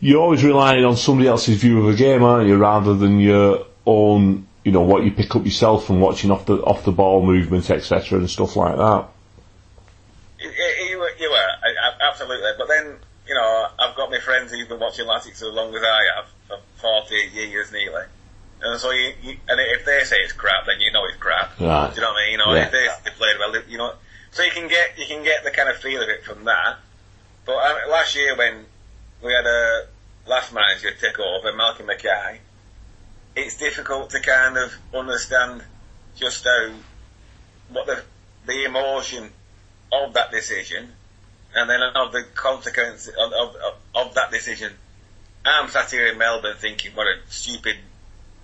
you're 0.00 0.20
always 0.20 0.44
relying 0.44 0.84
on 0.84 0.98
somebody 0.98 1.26
else's 1.26 1.56
view 1.58 1.80
of 1.88 1.94
a 1.94 1.96
game, 1.96 2.22
aren't 2.22 2.48
you, 2.48 2.56
rather 2.58 2.92
than 2.94 3.18
your 3.18 3.64
own. 3.86 4.46
You 4.62 4.72
know 4.72 4.82
what 4.82 5.04
you 5.04 5.10
pick 5.12 5.34
up 5.34 5.46
yourself 5.46 5.86
from 5.86 6.00
watching 6.00 6.30
off 6.30 6.44
the 6.44 6.56
off 6.62 6.84
the 6.84 6.92
ball 6.92 7.24
movement, 7.24 7.70
etc., 7.70 8.18
and 8.18 8.28
stuff 8.28 8.54
like 8.56 8.76
that. 8.76 9.08
You, 10.40 10.50
you, 10.90 10.98
were- 11.00 11.16
you 11.18 11.30
were, 11.30 11.36
I, 11.36 11.68
I, 11.84 12.10
absolutely. 12.30 12.52
But 12.58 12.68
then, 12.68 12.96
you 13.26 13.34
know, 13.34 13.66
I've 13.78 13.96
got 13.96 14.10
my 14.10 14.18
friends 14.18 14.52
who've 14.52 14.68
been 14.68 14.80
watching 14.80 15.06
Latics 15.06 15.42
as 15.42 15.52
long 15.54 15.74
as 15.74 15.82
I 15.82 16.00
have, 16.16 16.60
for 16.76 17.02
40 17.08 17.14
years 17.34 17.72
nearly. 17.72 18.04
And 18.60 18.80
so 18.80 18.90
you, 18.90 19.12
you, 19.22 19.36
and 19.48 19.60
if 19.60 19.84
they 19.84 20.02
say 20.04 20.16
it's 20.18 20.32
crap, 20.32 20.66
then 20.66 20.80
you 20.80 20.90
know 20.92 21.04
it's 21.06 21.16
crap. 21.16 21.58
Right. 21.60 21.90
Do 21.90 21.96
you 21.96 22.00
know 22.02 22.12
what 22.12 22.22
I 22.22 22.24
mean? 22.24 22.32
You 22.32 22.38
know, 22.38 22.54
Yeah. 22.54 22.66
if 22.66 22.72
they, 22.72 22.88
they 23.04 23.10
played 23.16 23.36
well, 23.38 23.54
you 23.68 23.78
know, 23.78 23.92
so 24.32 24.42
you 24.42 24.50
can 24.50 24.68
get, 24.68 24.98
you 24.98 25.06
can 25.06 25.22
get 25.22 25.44
the 25.44 25.50
kind 25.50 25.68
of 25.68 25.76
feel 25.76 26.02
of 26.02 26.08
it 26.08 26.24
from 26.24 26.44
that. 26.44 26.78
But 27.46 27.56
um, 27.56 27.90
last 27.90 28.16
year 28.16 28.36
when 28.36 28.64
we 29.22 29.32
had 29.32 29.46
a 29.46 29.86
last 30.26 30.52
manager 30.52 30.90
take 31.00 31.18
over, 31.18 31.52
Malcolm 31.56 31.86
Mackay, 31.86 32.40
it's 33.36 33.56
difficult 33.56 34.10
to 34.10 34.20
kind 34.20 34.56
of 34.58 34.74
understand 34.92 35.62
just 36.16 36.44
how, 36.44 36.70
what 37.70 37.86
the, 37.86 38.02
the 38.46 38.64
emotion 38.64 39.30
of 39.92 40.14
that 40.14 40.30
decision, 40.32 40.92
and 41.54 41.68
then 41.68 41.80
of 41.82 42.12
the 42.12 42.24
consequence 42.34 43.08
of, 43.08 43.32
of, 43.32 43.56
of, 43.94 44.14
that 44.14 44.30
decision. 44.30 44.72
I'm 45.44 45.68
sat 45.70 45.90
here 45.90 46.08
in 46.08 46.18
Melbourne 46.18 46.56
thinking 46.58 46.92
what 46.94 47.06
a 47.06 47.16
stupid 47.28 47.76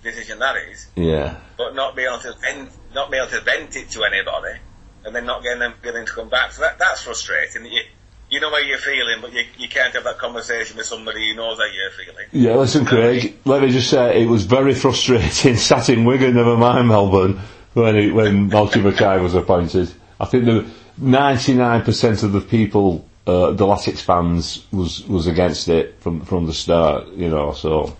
decision 0.01 0.39
that 0.39 0.55
is, 0.71 0.87
Yeah. 0.95 1.37
but 1.57 1.75
not 1.75 1.95
being 1.95 2.07
able 2.07 2.19
to 2.19 2.33
vent, 2.33 2.71
not 2.93 3.11
being 3.11 3.23
able 3.23 3.31
to 3.31 3.41
vent 3.41 3.75
it 3.75 3.89
to 3.91 4.03
anybody, 4.03 4.59
and 5.03 5.15
then 5.15 5.25
not 5.25 5.43
getting 5.43 5.59
them 5.59 5.73
getting 5.83 6.05
to 6.05 6.11
come 6.11 6.29
back. 6.29 6.51
So 6.53 6.61
that, 6.61 6.79
that's 6.79 7.01
frustrating. 7.01 7.65
You, 7.65 7.81
you 8.29 8.39
know 8.39 8.49
how 8.49 8.57
you're 8.57 8.77
feeling, 8.79 9.21
but 9.21 9.33
you, 9.33 9.43
you 9.57 9.69
can't 9.69 9.93
have 9.93 10.03
that 10.05 10.17
conversation 10.17 10.77
with 10.77 10.85
somebody 10.87 11.29
who 11.29 11.35
knows 11.35 11.57
how 11.57 11.65
you're 11.65 11.91
feeling. 11.91 12.25
Yeah, 12.31 12.55
listen, 12.55 12.85
Craig, 12.85 13.37
let 13.45 13.61
me 13.61 13.69
just 13.69 13.89
say 13.89 14.23
it 14.23 14.27
was 14.27 14.45
very 14.45 14.73
frustrating, 14.73 15.55
sat 15.57 15.89
in 15.89 16.05
Wigan, 16.05 16.35
never 16.35 16.57
mind 16.57 16.87
Melbourne, 16.87 17.39
when 17.73 17.95
he, 17.95 18.11
when 18.11 18.49
Malky 18.49 18.83
Mackay 18.83 19.21
was 19.21 19.35
appointed. 19.35 19.93
I 20.19 20.25
think 20.25 20.45
the 20.45 20.69
99% 21.01 22.23
of 22.23 22.31
the 22.31 22.41
people, 22.41 23.07
uh, 23.27 23.51
the 23.51 23.65
Latics 23.65 24.01
fans, 24.01 24.65
was 24.71 25.05
was 25.07 25.27
against 25.27 25.67
it 25.67 25.95
from 25.99 26.21
from 26.21 26.45
the 26.45 26.53
start. 26.53 27.07
You 27.09 27.29
know, 27.29 27.53
so 27.53 27.95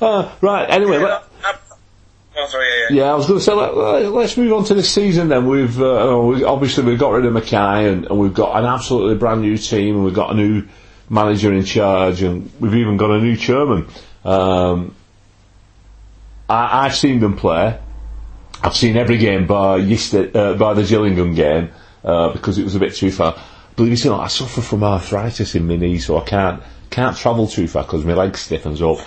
uh, 0.00 0.30
right. 0.40 0.68
Anyway. 0.70 0.98
Yeah, 0.98 1.04
let- 1.04 1.24
I'm- 1.44 1.58
oh, 2.36 2.46
sorry, 2.50 2.66
yeah, 2.68 2.86
yeah. 2.90 2.96
yeah, 3.04 3.12
I 3.12 3.14
was 3.14 3.26
going 3.26 3.38
to 3.38 3.44
say, 3.44 3.52
let, 3.52 4.24
us 4.24 4.36
move 4.36 4.52
on 4.52 4.64
to 4.64 4.74
this 4.74 4.90
season 4.90 5.28
then. 5.28 5.46
We've, 5.48 5.80
uh, 5.80 6.20
we, 6.22 6.44
obviously 6.44 6.84
we've 6.84 6.98
got 6.98 7.10
rid 7.12 7.26
of 7.26 7.32
Mackay 7.32 7.88
and, 7.92 8.06
and 8.06 8.18
we've 8.18 8.34
got 8.34 8.58
an 8.58 8.64
absolutely 8.66 9.16
brand 9.16 9.42
new 9.42 9.56
team 9.56 9.96
and 9.96 10.04
we've 10.04 10.14
got 10.14 10.30
a 10.30 10.34
new 10.34 10.66
manager 11.08 11.52
in 11.52 11.64
charge 11.64 12.22
and 12.22 12.50
we've 12.60 12.74
even 12.74 12.96
got 12.96 13.10
a 13.10 13.20
new 13.20 13.36
chairman. 13.36 13.86
Um, 14.24 14.94
I, 16.48 16.86
I've 16.86 16.96
seen 16.96 17.20
them 17.20 17.36
play. 17.36 17.78
I've 18.62 18.76
seen 18.76 18.96
every 18.96 19.18
game 19.18 19.46
by, 19.46 19.76
yesterday, 19.76 20.38
uh, 20.38 20.54
by 20.54 20.74
the 20.74 20.84
Gillingham 20.84 21.34
game, 21.34 21.70
uh, 22.04 22.32
because 22.32 22.58
it 22.58 22.64
was 22.64 22.74
a 22.74 22.78
bit 22.78 22.94
too 22.94 23.10
far. 23.10 23.40
Believe 23.76 24.04
or 24.06 24.10
not, 24.10 24.20
I 24.20 24.28
suffer 24.28 24.60
from 24.60 24.84
arthritis 24.84 25.54
in 25.54 25.66
my 25.66 25.76
knee, 25.76 25.98
so 25.98 26.18
I 26.18 26.24
can't, 26.24 26.62
can't 26.90 27.16
travel 27.16 27.46
too 27.46 27.68
far 27.68 27.84
because 27.84 28.04
my 28.04 28.14
leg 28.14 28.36
stiffens 28.36 28.82
up. 28.82 28.98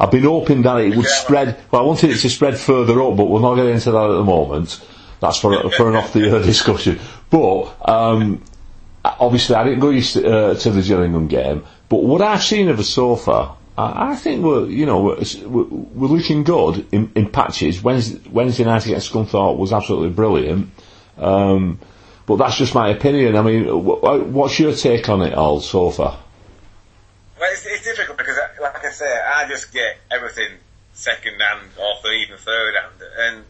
I've 0.00 0.10
been 0.10 0.24
hoping 0.24 0.62
that 0.62 0.80
it 0.80 0.96
would 0.96 1.06
spread, 1.06 1.60
well 1.70 1.82
I 1.82 1.84
wanted 1.84 2.10
it 2.10 2.18
to 2.18 2.30
spread 2.30 2.58
further 2.58 3.02
up, 3.02 3.16
but 3.16 3.26
we'll 3.26 3.42
not 3.42 3.56
get 3.56 3.66
into 3.66 3.90
that 3.90 4.10
at 4.10 4.14
the 4.14 4.24
moment. 4.24 4.80
That's 5.20 5.38
for, 5.38 5.70
for 5.70 5.88
an 5.88 5.96
off 5.96 6.12
the 6.12 6.28
air 6.28 6.42
discussion. 6.42 7.00
But, 7.30 7.76
um, 7.88 8.42
obviously 9.04 9.56
I 9.56 9.64
didn't 9.64 9.80
go 9.80 9.98
to, 9.98 10.30
uh, 10.30 10.54
to 10.54 10.70
the 10.70 10.82
Gillingham 10.82 11.26
game, 11.28 11.64
but 11.88 12.02
what 12.02 12.22
I've 12.22 12.42
seen 12.42 12.68
of 12.68 12.78
us 12.78 12.88
so 12.88 13.16
far, 13.16 13.56
I, 13.76 14.10
I 14.10 14.16
think 14.16 14.44
we're, 14.44 14.68
you 14.68 14.86
know, 14.86 15.02
we're 15.02 15.24
we're 15.46 16.08
looking 16.08 16.44
good 16.44 16.86
in, 16.92 17.10
in 17.14 17.30
patches. 17.30 17.82
Wednesday, 17.82 18.20
Wednesday 18.30 18.64
night 18.64 18.86
against 18.86 19.12
Scunthorpe 19.12 19.56
was 19.56 19.72
absolutely 19.72 20.10
brilliant. 20.10 20.70
Um, 21.16 21.78
but 22.28 22.36
that's 22.36 22.58
just 22.58 22.74
my 22.74 22.90
opinion. 22.90 23.36
I 23.36 23.42
mean, 23.42 23.64
wh- 23.64 24.30
what's 24.30 24.58
your 24.58 24.74
take 24.74 25.08
on 25.08 25.22
it 25.22 25.32
all 25.32 25.60
so 25.60 25.90
far? 25.90 26.22
Well, 27.40 27.50
it's, 27.50 27.64
it's 27.64 27.84
difficult 27.84 28.18
because, 28.18 28.36
uh, 28.36 28.48
like 28.60 28.84
I 28.84 28.90
say, 28.90 29.10
I 29.10 29.48
just 29.48 29.72
get 29.72 29.96
everything 30.10 30.58
second 30.92 31.40
hand 31.40 31.70
or 31.80 31.94
th- 32.02 32.26
even 32.26 32.36
third 32.36 32.74
hand, 32.74 33.02
and 33.18 33.44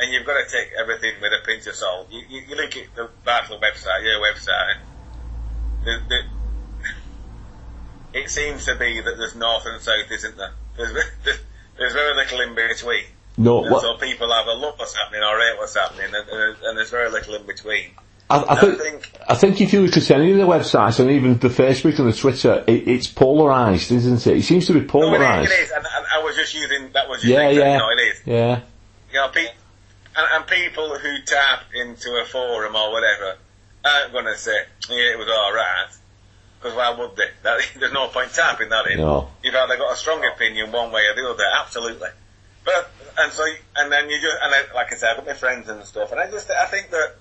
and 0.00 0.12
you've 0.12 0.26
got 0.26 0.34
to 0.34 0.50
take 0.50 0.70
everything 0.78 1.14
with 1.22 1.32
a 1.32 1.46
pinch 1.46 1.66
of 1.66 1.74
salt. 1.74 2.08
You, 2.10 2.22
you, 2.28 2.42
you 2.48 2.56
look 2.56 2.76
at 2.76 2.94
the 2.94 3.08
Bartle 3.24 3.58
website, 3.58 4.04
your 4.04 4.20
website, 4.20 4.76
the, 5.84 6.00
the, 6.08 8.18
it 8.18 8.30
seems 8.30 8.66
to 8.66 8.76
be 8.76 9.00
that 9.00 9.16
there's 9.16 9.34
north 9.34 9.64
and 9.66 9.80
south, 9.80 10.10
isn't 10.10 10.36
there? 10.36 10.52
There's, 10.76 10.92
there's, 11.78 11.92
very 11.92 12.16
little 12.16 12.40
in 12.40 12.54
between. 12.54 13.04
No, 13.38 13.64
so 13.78 13.96
people 13.96 14.30
either 14.30 14.54
love 14.54 14.78
what's 14.78 14.94
happening 14.94 15.22
or 15.22 15.38
hate 15.38 15.56
what's 15.56 15.74
happening, 15.74 16.14
and, 16.14 16.28
and, 16.28 16.56
and 16.62 16.78
there's 16.78 16.90
very 16.90 17.10
little 17.10 17.34
in 17.34 17.46
between. 17.46 17.92
I, 18.30 18.44
I, 18.54 18.60
think, 18.60 18.78
think- 18.80 19.10
I 19.28 19.34
think 19.34 19.60
if 19.60 19.72
you 19.72 19.80
look 19.82 19.96
at 19.96 20.10
any 20.10 20.30
of 20.32 20.38
the 20.38 20.44
websites 20.44 21.00
and 21.00 21.10
even 21.10 21.38
the 21.38 21.48
Facebook 21.48 21.98
and 21.98 22.08
the 22.12 22.16
Twitter, 22.16 22.64
it, 22.66 22.88
it's 22.88 23.06
polarised, 23.06 23.90
isn't 23.92 24.26
it? 24.26 24.36
It 24.38 24.42
seems 24.42 24.66
to 24.68 24.72
be 24.74 24.80
No, 24.80 24.84
it, 24.84 24.86
is- 24.86 24.90
polarised. 24.92 25.50
it 25.52 25.54
is, 25.60 25.70
and, 25.72 25.84
and 25.86 26.06
I 26.14 26.22
was 26.22 26.36
just 26.36 26.54
using 26.54 26.90
that 26.92 27.08
was 27.08 27.20
just 27.22 27.32
Yeah, 27.32 27.48
yeah, 27.50 27.78
no, 27.78 27.88
it 27.90 28.00
is. 28.00 28.20
yeah. 28.24 28.60
you 29.10 29.14
know, 29.18 29.28
pe- 29.28 29.46
and, 30.16 30.26
and 30.32 30.46
people 30.46 30.96
who 30.98 31.16
tap 31.26 31.64
into 31.74 32.08
a 32.22 32.24
forum 32.26 32.74
or 32.76 32.92
whatever 32.92 33.36
aren't 33.84 34.12
going 34.12 34.26
to 34.26 34.36
say, 34.36 34.56
yeah, 34.88 35.12
it 35.12 35.18
was 35.18 35.28
alright. 35.28 35.88
Because 36.60 36.76
why 36.76 36.90
would 36.90 37.16
they? 37.16 37.24
That, 37.42 37.60
there's 37.80 37.92
no 37.92 38.08
point 38.08 38.32
tapping 38.34 38.68
that 38.68 38.86
in. 38.88 38.98
No. 38.98 39.30
You've 39.42 39.54
either 39.54 39.76
got 39.78 39.92
a 39.92 39.96
strong 39.96 40.22
opinion 40.24 40.70
one 40.72 40.92
way 40.92 41.06
or 41.06 41.14
the 41.14 41.28
other, 41.30 41.44
absolutely. 41.60 42.10
But, 42.64 42.90
and 43.18 43.32
so, 43.32 43.42
and 43.76 43.90
then 43.90 44.10
you 44.10 44.20
just, 44.20 44.36
and 44.42 44.54
I, 44.54 44.74
like 44.74 44.92
I 44.92 44.96
said, 44.96 45.10
I've 45.10 45.16
got 45.18 45.26
my 45.26 45.32
friends 45.32 45.68
and 45.70 45.82
stuff, 45.84 46.12
and 46.12 46.20
I 46.20 46.30
just, 46.30 46.50
I 46.50 46.66
think 46.66 46.90
that 46.90 47.14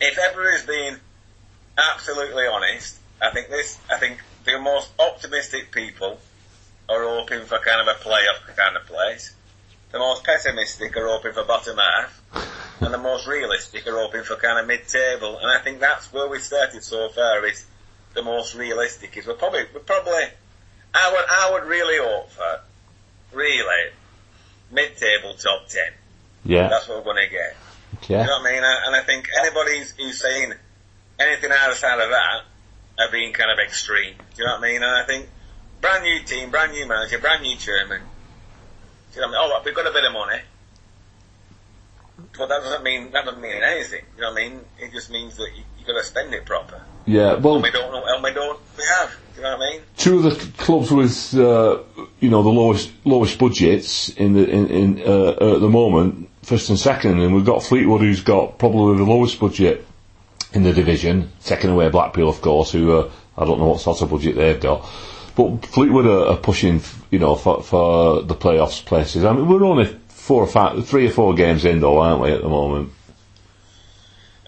if 0.00 0.18
ever 0.18 0.50
is 0.50 0.62
being 0.62 0.96
absolutely 1.76 2.46
honest, 2.46 2.96
I 3.20 3.30
think 3.30 3.48
this, 3.48 3.78
I 3.90 3.98
think 3.98 4.18
the 4.44 4.58
most 4.60 4.90
optimistic 4.98 5.72
people 5.72 6.18
are 6.88 7.02
hoping 7.02 7.44
for 7.46 7.58
kind 7.58 7.80
of 7.80 7.88
a 7.88 7.98
playoff 7.98 8.56
kind 8.56 8.76
of 8.76 8.86
place. 8.86 9.34
The 9.92 9.98
most 9.98 10.24
pessimistic 10.24 10.96
are 10.96 11.06
hoping 11.06 11.32
for 11.32 11.44
bottom 11.44 11.78
half, 11.78 12.22
and 12.80 12.92
the 12.92 12.98
most 12.98 13.26
realistic 13.26 13.86
are 13.86 13.98
hoping 13.98 14.22
for 14.22 14.36
kind 14.36 14.58
of 14.58 14.66
mid-table. 14.66 15.38
And 15.38 15.50
I 15.50 15.60
think 15.62 15.80
that's 15.80 16.12
where 16.12 16.28
we 16.28 16.38
started 16.38 16.82
so 16.82 17.08
far. 17.08 17.44
Is 17.46 17.64
the 18.14 18.22
most 18.22 18.54
realistic 18.54 19.16
is 19.16 19.26
we're 19.26 19.34
probably 19.34 19.64
we're 19.72 19.80
probably 19.80 20.24
I 20.94 21.12
would 21.12 21.24
I 21.28 21.50
would 21.52 21.68
really 21.68 21.98
hope 21.98 22.30
for 22.30 22.60
really 23.32 23.90
mid-table 24.70 25.34
top 25.34 25.68
ten. 25.68 25.92
Yeah. 26.44 26.68
That's 26.68 26.88
what 26.88 26.98
we're 26.98 27.12
going 27.12 27.26
to 27.26 27.32
get. 27.32 27.56
Yeah. 28.08 28.20
You 28.20 28.26
know 28.26 28.38
what 28.38 28.50
I 28.50 28.52
mean? 28.52 28.62
And 28.64 28.96
I 28.96 29.02
think 29.02 29.28
anybody 29.40 29.78
who's, 29.98 30.20
saying 30.20 30.52
anything 31.18 31.50
outside 31.52 32.00
of 32.00 32.10
that 32.10 32.42
are 32.98 33.10
being 33.10 33.32
kind 33.32 33.50
of 33.50 33.58
extreme. 33.58 34.14
Do 34.16 34.42
you 34.42 34.44
know 34.44 34.52
what 34.52 34.64
I 34.64 34.72
mean? 34.72 34.82
And 34.82 34.90
I 34.90 35.04
think 35.04 35.28
brand 35.80 36.04
new 36.04 36.22
team, 36.24 36.50
brand 36.50 36.72
new 36.72 36.86
manager, 36.86 37.18
brand 37.18 37.42
new 37.42 37.56
chairman. 37.56 38.00
Do 39.12 39.20
you 39.20 39.20
know 39.22 39.28
what 39.28 39.38
I 39.38 39.48
mean? 39.48 39.52
Oh, 39.52 39.62
we've 39.64 39.74
got 39.74 39.86
a 39.86 39.92
bit 39.92 40.04
of 40.04 40.12
money. 40.12 40.40
But 42.38 42.48
that 42.48 42.62
doesn't 42.62 42.82
mean, 42.82 43.10
that 43.12 43.24
doesn't 43.24 43.42
mean 43.42 43.62
anything. 43.62 44.04
You 44.16 44.22
know 44.22 44.32
what 44.32 44.42
I 44.42 44.48
mean? 44.48 44.60
It 44.78 44.92
just 44.92 45.10
means 45.10 45.36
that 45.36 45.48
you, 45.54 45.64
you 45.78 45.86
got 45.86 46.00
to 46.00 46.04
spend 46.04 46.32
it 46.32 46.46
proper. 46.46 46.82
Yeah. 47.06 47.34
Well, 47.34 47.54
And 47.54 47.62
we 47.62 47.70
don't 47.70 47.92
know, 47.92 48.04
and 48.06 48.22
we 48.22 48.32
don't, 48.32 48.58
we 48.76 48.84
have. 48.84 49.10
Do 49.34 49.42
you 49.42 49.42
know 49.42 49.58
what 49.58 49.66
I 49.66 49.70
mean? 49.70 49.80
two 49.98 50.16
of 50.18 50.22
the 50.24 50.62
clubs 50.62 50.90
with 50.90 51.34
uh, 51.34 51.78
you 52.20 52.30
know 52.30 52.42
the 52.42 52.48
lowest 52.48 52.90
lowest 53.04 53.38
budgets 53.38 54.08
in 54.08 54.32
the 54.32 54.48
in, 54.48 54.68
in 54.68 55.02
uh, 55.02 55.54
at 55.56 55.60
the 55.60 55.68
moment, 55.68 56.30
first 56.46 56.70
and 56.70 56.78
second, 56.78 57.20
and 57.20 57.34
we've 57.34 57.44
got 57.44 57.62
Fleetwood 57.62 58.02
who's 58.02 58.22
got 58.22 58.56
probably 58.56 58.98
the 58.98 59.04
lowest 59.04 59.40
budget 59.40 59.84
in 60.52 60.62
the 60.62 60.72
division, 60.72 61.32
second 61.40 61.70
away 61.70 61.88
Blackpool 61.88 62.28
of 62.28 62.40
course, 62.40 62.70
who 62.70 62.96
uh, 62.96 63.10
I 63.36 63.44
don't 63.44 63.58
know 63.58 63.66
what 63.66 63.80
sort 63.80 64.00
of 64.00 64.10
budget 64.10 64.36
they've 64.36 64.60
got, 64.60 64.88
but 65.34 65.66
Fleetwood 65.66 66.06
are, 66.06 66.26
are 66.28 66.36
pushing 66.36 66.80
you 67.10 67.18
know 67.18 67.34
for 67.34 67.64
for 67.64 68.22
the 68.22 68.36
playoffs 68.36 68.84
places. 68.84 69.24
I 69.24 69.32
mean 69.32 69.48
we're 69.48 69.64
only 69.64 69.86
four 70.08 70.42
or 70.42 70.46
five, 70.46 70.86
three 70.86 71.08
or 71.08 71.10
four 71.10 71.34
games 71.34 71.64
in 71.64 71.80
though, 71.80 71.98
aren't 71.98 72.22
we 72.22 72.30
at 72.30 72.42
the 72.42 72.48
moment? 72.48 72.92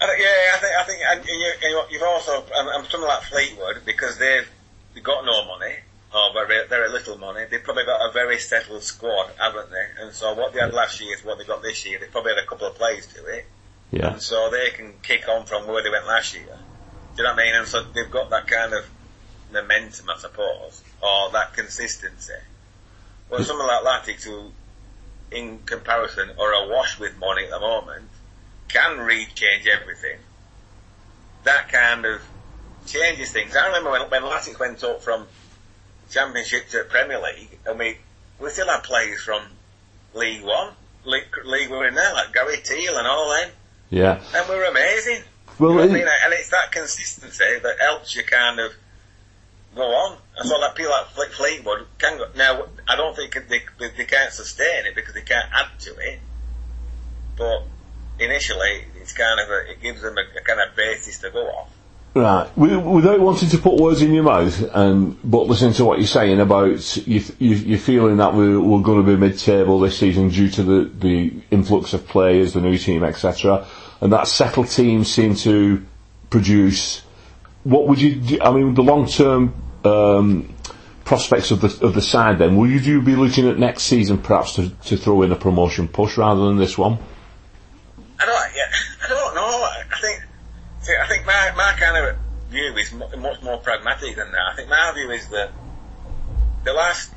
Yeah, 0.01 0.55
I 0.55 0.59
think, 0.59 0.73
I 0.75 0.85
think, 0.85 1.01
and 1.11 1.25
you, 1.27 1.83
you've 1.91 2.03
also, 2.03 2.45
and, 2.55 2.69
and 2.69 2.87
something 2.87 3.09
like 3.09 3.23
Fleetwood, 3.23 3.83
because 3.85 4.19
they've, 4.19 4.49
they've 4.95 5.03
got 5.03 5.25
no 5.25 5.45
money, 5.47 5.75
Oh, 6.21 6.33
or 6.35 6.47
very, 6.47 6.67
very 6.67 6.89
little 6.91 7.17
money, 7.19 7.45
they've 7.49 7.63
probably 7.63 7.85
got 7.85 8.09
a 8.09 8.13
very 8.13 8.39
settled 8.39 8.83
squad, 8.83 9.31
haven't 9.39 9.71
they? 9.71 10.03
And 10.03 10.13
so 10.13 10.35
what 10.35 10.53
they 10.53 10.59
had 10.61 10.73
last 10.73 11.01
year 11.01 11.15
is 11.15 11.25
what 11.25 11.39
they 11.39 11.45
got 11.45 11.63
this 11.63 11.87
year. 11.87 11.99
They 12.01 12.07
probably 12.07 12.35
had 12.35 12.43
a 12.43 12.47
couple 12.47 12.67
of 12.67 12.75
plays 12.75 13.07
to 13.15 13.25
it, 13.27 13.47
Yeah. 13.93 14.13
and 14.13 14.23
so 14.23 14.51
they 14.51 14.71
can 14.71 14.95
kick 15.03 15.29
on 15.29 15.47
from 15.47 15.67
where 15.69 15.83
they 15.83 15.91
went 15.91 16.07
last 16.07 16.35
year. 16.35 16.43
Do 16.45 17.23
you 17.23 17.25
know 17.25 17.35
what 17.35 17.41
I 17.41 17.45
mean? 17.45 17.55
And 17.55 17.69
so 17.69 17.83
they've 17.83 18.11
got 18.11 18.31
that 18.31 18.47
kind 18.49 18.73
of 18.73 18.89
momentum, 19.53 20.11
I 20.11 20.19
suppose, 20.19 20.83
or 21.01 21.31
that 21.31 21.55
consistency. 21.55 22.33
Well, 23.31 23.43
someone 23.45 23.67
like 23.69 23.85
Latics, 23.85 24.25
who, 24.25 24.51
in 25.31 25.61
comparison, 25.67 26.31
are 26.39 26.53
awash 26.65 26.99
with 26.99 27.17
money 27.19 27.45
at 27.45 27.51
the 27.51 27.61
moment, 27.61 28.09
can 28.69 28.99
re-change 28.99 29.67
everything. 29.67 30.19
That 31.45 31.69
kind 31.71 32.05
of 32.05 32.23
changes 32.87 33.31
things. 33.33 33.55
I 33.55 33.67
remember 33.67 33.91
when, 33.91 34.03
when 34.11 34.23
Latics 34.23 34.59
went 34.59 34.83
up 34.83 35.03
from 35.03 35.27
Championship 36.11 36.69
to 36.71 36.85
Premier 36.85 37.21
League, 37.21 37.59
and 37.67 37.79
we, 37.79 37.99
we 38.41 38.51
still 38.51 38.67
had 38.67 38.83
players 38.83 39.21
from 39.23 39.43
League 40.15 40.43
One, 40.45 40.73
League, 41.05 41.25
League 41.45 41.71
in 41.71 41.95
there, 41.95 42.13
like 42.15 42.33
Gary 42.33 42.57
Teale 42.63 42.97
and 42.97 43.07
all 43.07 43.31
them, 43.31 43.51
Yeah. 43.91 44.21
and 44.35 44.49
we're 44.49 44.65
amazing. 44.71 45.23
Well, 45.59 45.71
You 45.71 45.77
know 45.77 45.83
what 45.83 45.91
I 45.91 45.95
mean? 45.95 46.07
And 46.25 46.33
it's 46.35 46.51
that 46.51 46.71
consistency 46.73 47.59
that 47.63 47.81
helps 47.81 48.15
you 48.15 48.23
kind 48.23 48.61
of 48.61 48.73
go 49.75 49.83
on. 49.83 50.19
And 50.39 50.49
so 50.49 50.59
like 50.59 50.77
people 50.77 50.93
like 50.93 51.07
Fle- 51.09 51.35
Fleetwood 51.37 51.87
can 51.99 52.19
go. 52.19 52.27
Now, 52.37 52.65
I 52.89 52.97
don't 52.97 53.15
think 53.17 53.35
they, 53.49 53.61
they, 53.79 53.89
they 53.97 54.05
can't 54.05 54.33
sustain 54.33 54.87
it 54.87 54.95
because 54.95 55.15
they 55.15 55.23
can't 55.23 55.49
add 55.53 55.79
to 55.81 55.97
it. 55.97 56.21
But 57.37 57.65
initially, 58.21 58.85
it's 59.01 59.13
kind 59.13 59.41
of 59.41 59.49
a, 59.51 59.71
it 59.73 59.81
gives 59.83 60.03
them 60.03 60.17
a, 60.17 60.39
a 60.39 60.43
kind 60.43 60.61
of 60.61 60.77
basis 60.77 61.19
to 61.21 61.31
go 61.31 61.47
off. 61.49 61.71
Right. 62.19 62.51
Without 62.57 63.21
wanting 63.21 63.49
to 63.51 63.59
put 63.59 63.77
words 63.77 64.03
in 64.03 64.13
your 64.13 64.25
mouth, 64.25 64.61
and 64.75 65.17
but 65.23 65.47
listening 65.47 65.75
to 65.75 65.85
what 65.85 65.99
you're 65.99 66.09
saying 66.09 66.41
about 66.41 66.97
you, 67.07 67.23
you, 67.39 67.55
you're 67.55 67.79
feeling 67.79 68.17
that 68.17 68.35
we're, 68.35 68.59
we're 68.59 68.83
going 68.83 69.07
to 69.07 69.09
be 69.09 69.17
mid-table 69.17 69.79
this 69.79 69.99
season 69.99 70.29
due 70.29 70.49
to 70.51 70.65
the, 70.65 70.91
the 70.99 71.33
influx 71.53 71.93
of 71.93 72.09
players, 72.09 72.55
the 72.55 72.61
new 72.61 72.77
team, 72.77 73.05
etc., 73.05 73.65
and 74.01 74.13
that 74.13 74.27
settled 74.27 74.69
team 74.69 75.05
seem 75.05 75.37
to 75.37 75.87
produce. 76.29 77.03
What 77.63 77.87
would 77.87 78.01
you? 78.01 78.17
Do, 78.17 78.41
I 78.41 78.51
mean, 78.51 78.75
the 78.75 78.83
long-term 78.83 79.55
um, 79.85 80.57
prospects 81.05 81.53
of 81.53 81.61
the 81.61 81.87
of 81.87 81.95
the 81.95 82.03
side. 82.03 82.41
Then, 82.41 82.57
would 82.57 82.85
you 82.85 83.01
be 83.01 83.15
looking 83.15 83.49
at 83.49 83.61
next 83.61 83.85
season 83.85 84.19
perhaps 84.19 84.55
to, 84.55 84.71
to 84.71 84.97
throw 84.97 85.23
in 85.23 85.31
a 85.31 85.37
promotion 85.37 85.87
push 85.87 86.19
rather 86.19 86.47
than 86.47 86.57
this 86.57 86.77
one? 86.77 86.99
I 88.19 88.27
don't, 88.27 88.57
yeah, 88.57 88.63
I 89.05 89.09
don't 89.09 89.35
know. 89.37 89.43
I 89.43 89.85
I 89.99 90.01
think, 90.01 90.23
see, 90.78 90.78
I 90.89 91.07
think 91.07 91.27
my, 91.27 91.53
my 91.57 91.75
kind 91.79 91.97
of 91.97 92.17
view 92.51 92.75
is 92.77 92.93
much 92.93 93.43
more 93.43 93.59
pragmatic 93.59 94.17
than 94.17 94.33
that. 94.33 94.53
I 94.53 94.57
think 94.57 94.69
my 94.69 94.93
view 94.95 95.11
is 95.11 95.29
that 95.29 95.51
the 96.65 96.73
last 96.73 97.13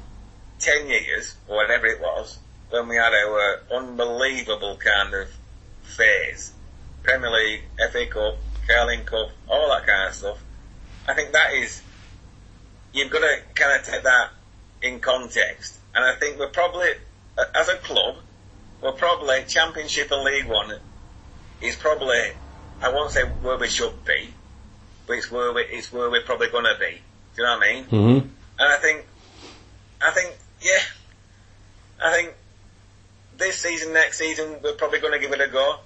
10 0.60 0.88
years, 0.88 1.36
or 1.48 1.58
whatever 1.58 1.88
it 1.88 2.01
was, 2.01 2.38
when 2.70 2.88
we 2.88 2.96
had 2.96 3.13
our 3.13 3.62
unbelievable 3.74 4.78
kind 4.78 5.13
of 5.13 5.28
phase, 5.84 6.54
Premier 7.04 7.32
League, 7.32 7.63
FA 7.92 8.06
Cup, 8.08 8.38
Carling 8.68 9.04
Cup, 9.06 9.30
all 9.50 9.70
that 9.70 9.86
kind 9.86 10.10
of 10.10 10.16
stuff. 10.16 10.44
I 11.08 11.13
think 11.13 11.32
that 11.32 11.54
is, 11.54 11.82
you've 12.94 13.10
got 13.10 13.20
to 13.20 13.42
kind 13.56 13.80
of 13.80 13.86
take 13.86 14.04
that 14.04 14.30
in 14.82 15.00
context. 15.00 15.78
And 15.96 16.06
I 16.06 16.16
think 16.16 16.40
we're 16.40 16.50
probably, 16.50 16.90
as 17.56 17.70
a 17.70 17.75
club, 17.78 18.18
we're 18.82 18.94
probably 18.94 19.44
Championship 19.48 20.12
and 20.12 20.24
League 20.24 20.48
One 20.48 20.80
is 21.62 21.75
probably, 21.75 22.32
I 22.82 22.92
won't 22.92 23.12
say 23.12 23.24
where 23.24 23.58
we 23.58 23.68
should 23.68 24.04
be, 24.06 24.34
but 25.08 25.14
it's 25.18 25.32
where 25.32 25.54
we, 25.54 25.62
it's 25.64 25.92
where 25.94 26.10
we're 26.10 26.24
probably 26.24 26.50
going 26.50 26.66
to 26.66 26.76
be. 26.80 27.02
Do 27.36 27.42
you 27.42 27.44
know 27.44 27.58
what 27.58 27.68
I 27.68 27.74
mean? 27.74 27.84
Mm-hmm. 27.86 28.28
And 28.60 28.74
I 28.74 28.78
think, 28.78 29.06
I 30.02 30.12
think, 30.12 30.36
yeah, 30.62 30.80
I 32.04 32.12
think 32.14 32.34
this 33.38 33.58
season, 33.60 33.94
next 33.94 34.18
season, 34.18 34.58
we're 34.64 34.74
probably 34.74 35.00
going 35.00 35.14
to 35.14 35.20
give 35.20 35.32
it 35.32 35.42
a 35.42 35.48
go. 35.52 35.78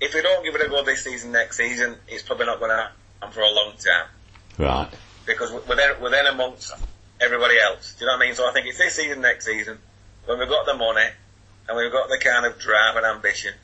If 0.00 0.14
we 0.14 0.22
don't 0.22 0.44
give 0.44 0.54
it 0.54 0.60
a 0.64 0.68
go 0.68 0.82
this 0.84 1.04
season, 1.04 1.32
next 1.32 1.56
season, 1.56 1.96
it's 2.08 2.22
probably 2.22 2.46
not 2.46 2.58
going 2.58 2.70
to 2.70 2.76
happen 3.20 3.32
for 3.32 3.40
a 3.42 3.50
long 3.52 3.72
time 3.78 4.06
Right. 4.58 4.88
because 5.26 5.52
we're 5.52 5.76
then, 5.76 6.00
we're 6.00 6.10
then 6.10 6.26
amongst 6.26 6.72
everybody 7.20 7.58
else. 7.58 7.94
Do 7.94 8.04
you 8.04 8.10
know 8.10 8.16
what 8.16 8.22
I 8.22 8.26
mean? 8.26 8.34
So 8.34 8.48
I 8.48 8.52
think 8.52 8.66
it's 8.66 8.78
this 8.78 8.94
season, 8.94 9.20
next 9.20 9.44
season, 9.44 9.78
when 10.26 10.38
we've 10.38 10.48
got 10.48 10.66
the 10.66 10.74
money 10.74 11.06
and 11.68 11.76
we've 11.76 11.92
got 11.92 12.08
the 12.08 12.18
kind 12.18 12.46
of 12.46 12.58
drive 12.58 12.96
and 12.96 13.06
ambition. 13.06 13.54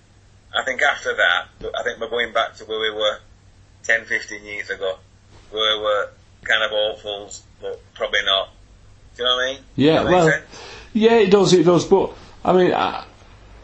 I 0.56 0.64
think 0.64 0.82
after 0.82 1.14
that, 1.14 1.48
I 1.78 1.82
think 1.82 2.00
we're 2.00 2.08
going 2.08 2.32
back 2.32 2.54
to 2.56 2.64
where 2.64 2.80
we 2.80 2.90
were 2.90 3.18
10, 3.84 4.06
15 4.06 4.44
years 4.44 4.70
ago, 4.70 4.98
where 5.50 5.76
we 5.76 5.82
were 5.82 6.10
kind 6.44 6.62
of 6.62 6.70
hopefuls, 6.70 7.42
but 7.60 7.80
probably 7.94 8.20
not. 8.24 8.50
Do 9.16 9.22
you 9.22 9.28
know 9.28 9.36
what 9.36 9.42
I 9.42 9.52
mean? 9.52 9.62
Yeah, 9.76 10.04
well, 10.04 10.30
sense? 10.30 10.44
yeah, 10.92 11.12
it 11.12 11.30
does, 11.30 11.52
it 11.52 11.64
does. 11.64 11.84
But 11.84 12.12
I 12.44 12.52
mean, 12.52 12.72
I, 12.72 13.04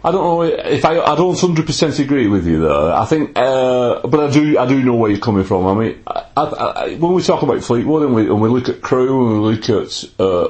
I 0.04 0.10
don't 0.10 0.22
know 0.22 0.42
if 0.42 0.84
I, 0.84 0.98
I 0.98 1.14
don't 1.14 1.38
hundred 1.38 1.66
percent 1.66 1.98
agree 1.98 2.26
with 2.26 2.46
you 2.46 2.60
though. 2.60 2.94
I 2.94 3.04
think, 3.06 3.38
uh, 3.38 4.06
but 4.06 4.20
I 4.20 4.30
do, 4.30 4.58
I 4.58 4.66
do 4.66 4.82
know 4.82 4.96
where 4.96 5.10
you're 5.10 5.20
coming 5.20 5.44
from. 5.44 5.66
I 5.66 5.74
mean, 5.74 6.02
I, 6.06 6.24
I, 6.36 6.42
I, 6.42 6.94
when 6.96 7.12
we 7.12 7.22
talk 7.22 7.42
about 7.42 7.62
Fleetwood 7.62 8.02
and 8.02 8.14
we, 8.14 8.26
and 8.26 8.40
we 8.40 8.48
look 8.48 8.68
at 8.68 8.82
Crewe 8.82 9.32
and 9.32 9.42
we 9.42 9.54
look 9.54 9.68
at 9.70 10.04
uh, 10.18 10.48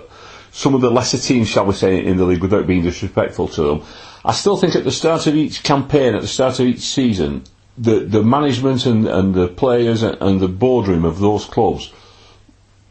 some 0.52 0.74
of 0.74 0.80
the 0.80 0.90
lesser 0.90 1.18
teams, 1.18 1.48
shall 1.48 1.66
we 1.66 1.74
say, 1.74 2.04
in 2.04 2.16
the 2.16 2.24
league, 2.24 2.40
without 2.42 2.66
being 2.66 2.82
disrespectful 2.82 3.48
to 3.48 3.62
them, 3.62 3.86
I 4.24 4.32
still 4.32 4.56
think 4.56 4.76
at 4.76 4.84
the 4.84 4.92
start 4.92 5.26
of 5.26 5.34
each 5.34 5.62
campaign, 5.62 6.14
at 6.14 6.22
the 6.22 6.28
start 6.28 6.60
of 6.60 6.66
each 6.66 6.80
season, 6.80 7.44
the 7.76 8.00
the 8.00 8.22
management 8.22 8.86
and, 8.86 9.06
and 9.08 9.34
the 9.34 9.48
players 9.48 10.02
and, 10.02 10.16
and 10.20 10.40
the 10.40 10.48
boardroom 10.48 11.04
of 11.04 11.18
those 11.18 11.44
clubs 11.44 11.92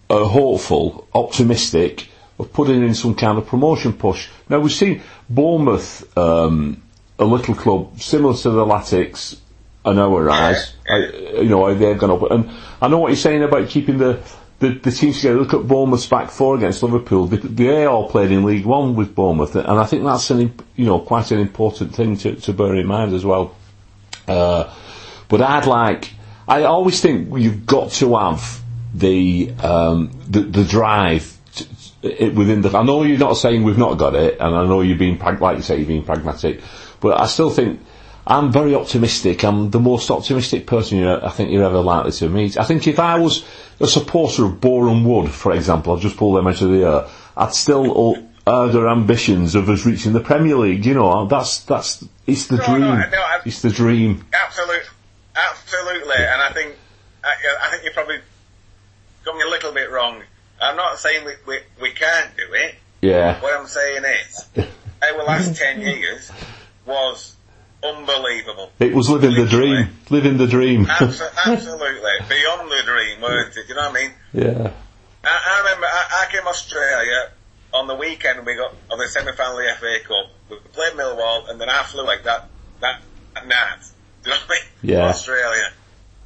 are 0.10 0.26
hopeful, 0.26 1.08
optimistic 1.14 2.10
of 2.38 2.52
putting 2.52 2.84
in 2.84 2.94
some 2.94 3.16
kind 3.16 3.38
of 3.38 3.48
promotion 3.48 3.94
push. 3.94 4.30
Now 4.50 4.60
we've 4.60 4.72
seen 4.72 5.02
Bournemouth, 5.30 6.18
um, 6.18 6.82
a 7.20 7.26
little 7.26 7.56
club 7.56 8.02
similar 8.02 8.34
to 8.36 8.50
the 8.50 8.66
Latics, 8.66 9.40
an 9.86 10.00
hour 10.00 10.24
rise. 10.24 10.74
You 10.90 11.46
know, 11.46 11.74
they've 11.74 11.98
gone 11.98 12.12
up, 12.12 12.30
and 12.32 12.50
I 12.82 12.88
know 12.88 12.98
what 12.98 13.10
you're 13.10 13.16
saying 13.16 13.44
about 13.44 13.70
keeping 13.70 13.98
the. 13.98 14.20
The, 14.62 14.70
the 14.76 14.92
teams 14.92 15.18
together. 15.18 15.40
Look 15.40 15.56
at 15.56 15.68
Bournemouth's 15.68 16.06
back 16.06 16.30
four 16.30 16.56
against 16.56 16.84
Liverpool. 16.84 17.26
They, 17.26 17.38
they 17.38 17.86
all 17.86 18.08
played 18.08 18.32
in 18.32 18.44
League 18.44 18.64
One 18.64 18.96
with 18.96 19.16
Bournemouth, 19.16 19.56
and 19.56 19.68
I 19.68 19.86
think 19.86 20.04
that's 20.04 20.30
an 20.30 20.54
you 20.76 20.86
know 20.86 21.00
quite 21.00 21.32
an 21.32 21.40
important 21.40 21.96
thing 21.96 22.16
to, 22.18 22.36
to 22.36 22.54
bear 22.54 22.76
in 22.76 22.86
mind 22.86 23.16
as 23.16 23.26
well. 23.26 23.56
Uh, 24.28 24.72
but 25.30 25.42
I'd 25.42 25.66
like, 25.66 26.12
I 26.48 26.62
always 26.64 27.02
think 27.02 27.36
you've 27.36 27.66
got 27.66 27.90
to 27.94 28.16
have 28.16 28.62
the 28.94 29.52
um, 29.64 30.12
the, 30.28 30.42
the 30.42 30.64
drive 30.64 31.36
to, 31.56 31.68
it, 32.04 32.36
within 32.36 32.62
the. 32.62 32.78
I 32.78 32.84
know 32.84 33.02
you're 33.02 33.18
not 33.18 33.38
saying 33.38 33.64
we've 33.64 33.80
not 33.80 33.98
got 33.98 34.14
it, 34.14 34.40
and 34.40 34.56
I 34.56 34.64
know 34.68 34.82
you're 34.82 34.96
being 34.96 35.18
like 35.18 35.58
you 35.58 35.64
say 35.64 35.78
you're 35.78 35.88
being 35.88 36.04
pragmatic, 36.04 36.62
but 37.00 37.20
I 37.20 37.26
still 37.26 37.50
think. 37.50 37.80
I'm 38.26 38.52
very 38.52 38.76
optimistic. 38.76 39.44
I'm 39.44 39.72
the 39.72 39.80
most 39.80 40.12
optimistic 40.12 40.68
person 40.68 41.00
you 41.00 41.12
I 41.12 41.30
think 41.30 41.52
you're 41.52 41.64
ever 41.64 41.80
likely 41.80 42.12
to 42.14 42.30
meet. 42.30 42.58
I 42.58 42.64
think 42.64 42.88
if 42.88 43.00
I 43.00 43.18
was 43.18 43.44
a 43.80 43.88
supporter 43.88 44.46
of 44.46 44.62
Boreham 44.62 45.04
Wood, 45.04 45.32
for 45.32 45.52
example, 45.54 45.94
I've 45.94 46.02
just 46.02 46.18
pulled 46.18 46.38
them 46.38 46.48
out 46.48 46.62
of 46.62 46.70
the 46.70 46.84
air, 46.84 47.08
I'd 47.36 47.54
still 47.54 48.16
their 48.46 48.88
ambitions 48.90 49.56
of 49.56 49.70
us 49.70 49.86
reaching 49.86 50.14
the 50.14 50.20
Premier 50.20 50.56
League. 50.56 50.86
You 50.86 50.96
know, 50.96 51.26
that's 51.26 51.60
that's 51.64 52.04
it's 52.28 52.48
the 52.48 52.58
No, 52.58 52.66
dream. 52.66 52.82
no, 52.82 53.10
no, 53.10 53.26
it's 53.46 53.62
the 53.62 53.70
dream. 53.70 54.26
Absolutely, 54.34 54.90
absolutely, 55.36 56.16
and 56.18 56.42
I 56.42 56.52
think 56.52 56.76
I, 57.24 57.34
I 57.64 57.70
think 57.72 57.84
you 57.84 57.92
probably 57.92 58.20
got 59.26 59.36
me 59.36 59.44
a 59.44 59.50
little 59.50 59.74
bit 59.74 59.92
wrong. 59.92 60.22
I'm 60.62 60.76
not 60.76 61.00
saying 61.00 61.26
we, 61.26 61.32
we, 61.48 61.60
we 61.82 61.92
can't 61.92 62.36
do 62.38 62.44
it. 62.54 62.76
Yeah. 63.02 63.42
What 63.42 63.60
I'm 63.60 63.66
saying 63.66 64.04
is, 64.06 64.48
our 65.02 65.24
last 65.26 65.56
ten 65.56 65.82
years 65.82 66.32
was 66.86 67.36
unbelievable. 68.02 68.72
It 68.80 68.94
was 68.94 69.10
living 69.10 69.36
the 69.36 69.46
dream. 69.46 69.90
Living 70.10 70.38
the 70.38 70.48
dream. 70.48 70.86
Abso- 70.86 71.32
absolutely, 71.46 72.12
beyond 72.28 72.70
the 72.72 72.82
dream, 72.86 73.22
weren't 73.22 73.56
it? 73.56 73.68
You 73.70 73.76
know 73.76 73.90
what 73.90 73.98
I 73.98 74.02
mean? 74.02 74.12
yeah. 74.34 74.72
I, 75.24 75.28
I 75.48 75.60
remember 75.60 75.86
I, 75.86 76.26
I 76.28 76.32
came 76.32 76.42
to 76.42 76.48
Australia 76.48 77.30
on 77.74 77.88
the 77.88 77.96
weekend. 77.96 78.44
We 78.46 78.56
got 78.56 78.74
on 78.90 78.98
the 78.98 79.08
semi-final 79.08 79.60
of 79.60 79.64
the 79.64 79.74
FA 79.80 80.08
Cup. 80.08 80.26
We 80.50 80.58
played 80.74 80.94
Millwall, 80.94 81.50
and 81.50 81.62
then 81.62 81.70
I 81.70 81.84
flew 81.84 82.04
like 82.04 82.24
that 82.24 82.50
that, 82.82 83.02
that 83.36 83.48
night. 83.48 83.78
Do 84.24 84.30
you 84.30 84.36
know 84.36 84.42
what 84.42 84.50
I 84.50 84.54
mean? 84.62 84.68
Yeah. 84.84 85.10
Australia, 85.10 85.72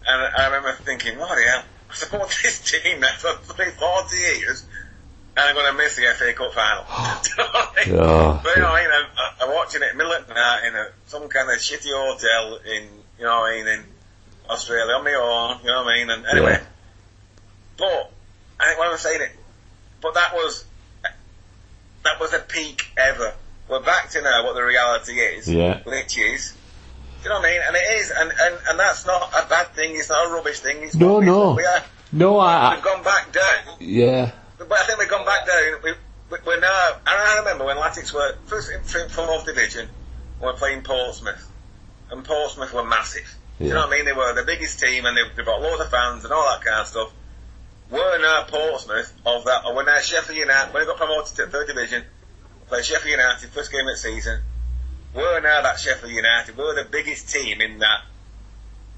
and 0.08 0.34
I 0.38 0.46
remember 0.46 0.72
thinking, 0.82 1.20
what 1.20 1.36
the 1.36 1.44
hell? 1.44 1.64
I 1.92 1.94
support 1.94 2.30
this 2.42 2.62
team 2.72 3.02
now 3.02 3.14
for 3.18 3.34
three, 3.54 3.70
40 3.70 4.16
years, 4.16 4.66
and 5.38 5.46
I'm 5.50 5.56
going 5.56 5.72
to 5.72 5.78
miss 5.78 5.96
the 5.96 6.04
FA 6.18 6.34
Cup 6.34 6.54
final. 6.54 6.86
Oh, 7.38 7.74
you 7.86 7.94
know 7.94 8.04
I? 8.04 8.32
Yeah. 8.36 8.40
But 8.44 8.56
you 8.56 8.62
know, 8.62 8.70
what 8.70 8.82
I 8.82 8.84
mean, 8.84 8.92
I'm, 8.94 9.50
I'm 9.50 9.56
watching 9.56 9.82
it 9.82 9.96
middle 9.96 10.12
of 10.14 10.28
the 10.28 10.34
night 10.34 10.62
in 10.68 10.76
a, 10.76 10.88
some 11.08 11.28
kind 11.28 11.50
of 11.50 11.58
shitty 11.58 11.92
hotel 11.92 12.58
in, 12.66 12.84
you 13.20 13.26
know 13.26 13.40
what 13.42 13.52
I 13.54 13.56
mean, 13.58 13.68
in 13.68 13.84
Australia 14.50 14.94
on 14.94 15.04
my 15.04 15.14
own. 15.14 15.60
You 15.62 15.68
know 15.72 15.84
what 15.84 15.94
I 15.94 15.98
mean? 15.98 16.10
And 16.10 16.26
anyway. 16.26 16.52
Yeah. 16.52 16.64
But 17.78 18.12
I 18.60 18.68
think 18.68 18.80
what 18.80 18.88
I'm 18.92 18.98
saying 18.98 19.22
it, 19.22 19.32
but 20.02 20.14
that 20.14 20.34
was 20.34 20.66
that 22.04 22.20
was 22.20 22.34
a 22.34 22.40
peak 22.40 22.88
ever. 22.98 23.34
We're 23.68 23.82
back 23.84 24.10
to 24.12 24.22
now 24.22 24.46
what 24.46 24.54
the 24.56 24.64
reality 24.64 25.14
is, 25.14 25.48
Yeah. 25.50 25.82
which 25.84 26.18
is, 26.20 26.54
you 27.24 27.30
know 27.30 27.40
what 27.40 27.46
I 27.46 27.52
mean? 27.52 27.62
And 27.68 27.76
it 27.76 28.00
is, 28.00 28.12
and, 28.12 28.30
and, 28.32 28.56
and 28.70 28.80
that's 28.80 29.06
not 29.08 29.30
a 29.34 29.48
bad 29.50 29.68
thing. 29.74 29.96
It's 29.96 30.10
not 30.10 30.30
a 30.30 30.34
rubbish 30.34 30.60
thing. 30.60 30.78
It's 30.84 30.96
No, 30.96 31.20
no. 31.20 31.56
We 31.56 31.66
are, 31.66 31.84
No, 32.12 32.38
I. 32.38 32.76
we've 32.76 32.84
gone 32.84 33.04
back 33.04 33.32
down, 33.34 33.76
yeah. 33.80 34.32
But 34.58 34.72
I 34.72 34.86
think 34.86 35.00
we've 35.00 35.10
gone 35.10 35.26
back 35.26 35.46
down. 35.46 35.82
We, 35.84 35.92
we, 36.32 36.38
we're 36.46 36.60
now. 36.60 36.98
I 37.06 37.38
remember 37.40 37.66
when 37.66 37.78
Latics 37.78 38.14
were 38.14 38.36
first 38.46 38.72
in 38.72 39.10
fourth 39.10 39.46
division, 39.46 39.90
we 40.40 40.48
were 40.48 40.54
playing 40.54 40.82
Portsmouth, 40.82 41.52
and 42.12 42.24
Portsmouth 42.24 42.74
were 42.74 42.86
massive. 42.86 43.36
Do 43.60 43.66
you 43.66 43.74
know 43.74 43.82
what 43.82 43.88
I 43.88 43.92
mean? 43.92 44.06
They 44.06 44.14
were 44.14 44.34
the 44.34 44.44
biggest 44.44 44.80
team, 44.80 45.06
and 45.06 45.16
they've, 45.16 45.34
they've 45.36 45.46
got 45.46 45.62
loads 45.62 45.82
of 45.82 45.90
fans 45.90 46.26
and 46.26 46.34
all 46.34 46.46
that 46.50 46.66
kind 46.66 46.82
of 46.82 46.88
stuff. 46.88 47.14
We're 47.90 48.20
now 48.20 48.44
Portsmouth 48.48 49.14
of 49.26 49.46
that, 49.46 49.66
or 49.66 49.76
we're 49.76 49.86
now 49.86 50.00
Sheffield 50.00 50.38
United. 50.38 50.74
When 50.74 50.84
we 50.84 50.88
got 50.88 50.98
promoted 50.98 51.36
to 51.38 51.48
third 51.48 51.68
division, 51.68 52.04
play 52.68 52.82
Sheffield 52.82 53.12
United 53.12 53.50
first 53.52 53.72
game 53.72 53.88
of 53.88 53.94
the 53.94 53.98
season. 53.98 54.42
We're 55.14 55.40
now 55.40 55.62
that 55.62 55.80
Sheffield 55.80 56.12
United. 56.12 56.58
We're 56.58 56.76
the 56.76 56.90
biggest 56.90 57.30
team 57.30 57.62
in 57.62 57.80
that 57.80 58.02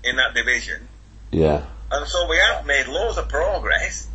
in 0.04 0.16
that 0.16 0.34
division. 0.34 0.88
Yeah. 1.32 1.66
And 1.92 2.08
so 2.08 2.28
we 2.30 2.38
have 2.38 2.66
made 2.66 2.88
loads 2.88 3.18
of 3.18 3.30
progress. 3.30 4.08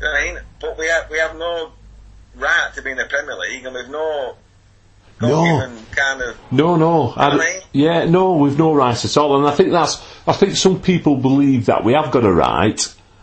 You 0.00 0.06
know 0.06 0.12
what 0.12 0.20
I 0.20 0.24
mean? 0.34 0.38
But 0.60 0.78
we 0.78 0.86
have 0.88 1.10
we 1.10 1.18
have 1.18 1.36
no 1.36 1.72
right 2.36 2.70
to 2.74 2.82
be 2.82 2.90
in 2.90 2.96
the 2.96 3.04
Premier 3.04 3.36
League, 3.38 3.64
and 3.64 3.74
we've 3.74 3.88
no 3.88 4.34
No. 5.20 5.70
kind 5.92 6.20
of 6.22 6.36
No, 6.50 6.76
no. 6.76 7.12
I 7.16 7.28
Know 7.28 7.32
d- 7.32 7.38
what 7.38 7.46
I 7.46 7.52
mean? 7.52 7.62
yeah, 7.72 8.04
no, 8.06 8.32
we've 8.34 8.58
no 8.58 8.74
right 8.74 9.04
at 9.04 9.16
all. 9.16 9.36
And 9.38 9.46
I 9.46 9.52
think 9.52 9.70
that's, 9.70 10.02
I 10.26 10.32
think 10.32 10.56
some 10.56 10.80
people 10.80 11.16
believe 11.16 11.66
that 11.66 11.84
we 11.84 11.92
have 11.92 12.10
got 12.10 12.24
a 12.24 12.32
right, 12.32 12.80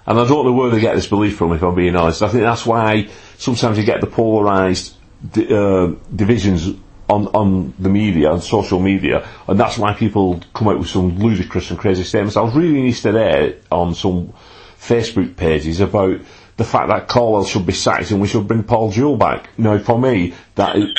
and 0.07 0.19
I 0.19 0.25
don't 0.27 0.45
know 0.45 0.53
where 0.53 0.69
they 0.69 0.79
get 0.79 0.95
this 0.95 1.07
belief 1.07 1.35
from, 1.37 1.51
if 1.53 1.61
I'm 1.61 1.75
being 1.75 1.95
honest. 1.97 2.23
I 2.23 2.29
think 2.29 2.43
that's 2.43 2.65
why 2.65 3.09
sometimes 3.37 3.77
you 3.77 3.83
get 3.83 3.99
the 3.99 4.07
polarised 4.07 4.95
uh, 5.35 5.87
divisions 6.15 6.69
on, 7.09 7.27
on 7.27 7.73
the 7.79 7.89
media, 7.89 8.31
on 8.31 8.39
social 8.41 8.79
media, 8.79 9.27
and 9.47 9.59
that's 9.59 9.77
why 9.77 9.93
people 9.93 10.39
come 10.53 10.69
out 10.69 10.79
with 10.79 10.87
some 10.87 11.17
ludicrous 11.19 11.69
and 11.69 11.77
crazy 11.79 12.03
statements. 12.05 12.37
I 12.37 12.41
was 12.41 12.53
reading 12.55 12.85
yesterday 12.85 13.57
on 13.71 13.93
some 13.95 14.31
Facebook 14.79 15.35
pages 15.35 15.81
about 15.81 16.21
the 16.59 16.65
fact 16.65 16.89
that 16.89 17.07
Caldwell 17.07 17.45
should 17.45 17.65
be 17.65 17.71
sacked 17.71 18.11
and 18.11 18.19
we 18.19 18.27
should 18.27 18.45
bring 18.45 18.63
Paul 18.63 18.91
Jewell 18.91 19.15
back. 19.15 19.49
Now, 19.57 19.79
for 19.79 19.97
me, 19.97 20.33
that 20.55 20.75
is 20.75 20.89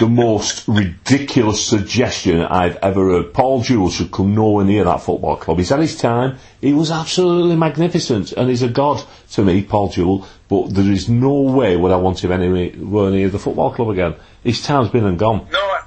the 0.00 0.08
most 0.08 0.66
ridiculous 0.66 1.64
suggestion 1.64 2.42
I've 2.42 2.74
ever 2.82 3.10
heard. 3.10 3.32
Paul 3.32 3.62
Jewell 3.62 3.90
should 3.90 4.10
come 4.10 4.34
nowhere 4.34 4.64
near 4.64 4.82
that 4.82 5.02
football 5.02 5.36
club. 5.36 5.58
He's 5.58 5.68
had 5.68 5.78
his 5.78 5.96
time. 5.96 6.38
He 6.60 6.72
was 6.72 6.90
absolutely 6.90 7.54
magnificent 7.54 8.32
and 8.32 8.50
he's 8.50 8.62
a 8.62 8.68
god 8.68 9.04
to 9.30 9.44
me, 9.44 9.62
Paul 9.62 9.88
Jewell, 9.90 10.26
but 10.48 10.74
there 10.74 10.90
is 10.90 11.08
no 11.08 11.42
way 11.42 11.76
would 11.76 11.92
I 11.92 11.96
want 11.96 12.24
him 12.24 12.32
anywhere 12.32 13.10
near 13.12 13.28
the 13.28 13.38
football 13.38 13.72
club 13.72 13.90
again. 13.90 14.16
His 14.42 14.62
time's 14.62 14.88
been 14.90 15.04
and 15.04 15.16
gone. 15.18 15.46
no. 15.52 15.78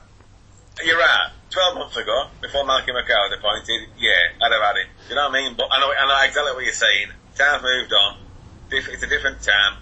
You're 0.86 0.98
right. 0.98 1.32
Twelve 1.50 1.76
months 1.76 1.98
ago, 1.98 2.28
before 2.40 2.66
Malcolm 2.66 2.96
was 2.96 3.04
appointed, 3.38 3.90
yeah, 3.98 4.12
I'd 4.42 4.54
have 4.54 4.62
had 4.62 4.78
him. 4.78 4.88
You 5.10 5.16
know 5.16 5.28
what 5.28 5.36
I 5.36 5.42
mean? 5.42 5.56
But 5.58 5.68
I 5.72 5.80
know 5.82 5.92
I 5.92 6.08
know 6.08 6.28
exactly 6.28 6.54
what 6.54 6.63
you're 6.63 6.72
saying. 6.72 7.08
Time's 7.36 7.63
moved 7.63 7.92
on. 7.92 8.27
Diff- 8.69 8.89
It's 8.89 9.03
a 9.03 9.08
different 9.08 9.41
time. 9.41 9.77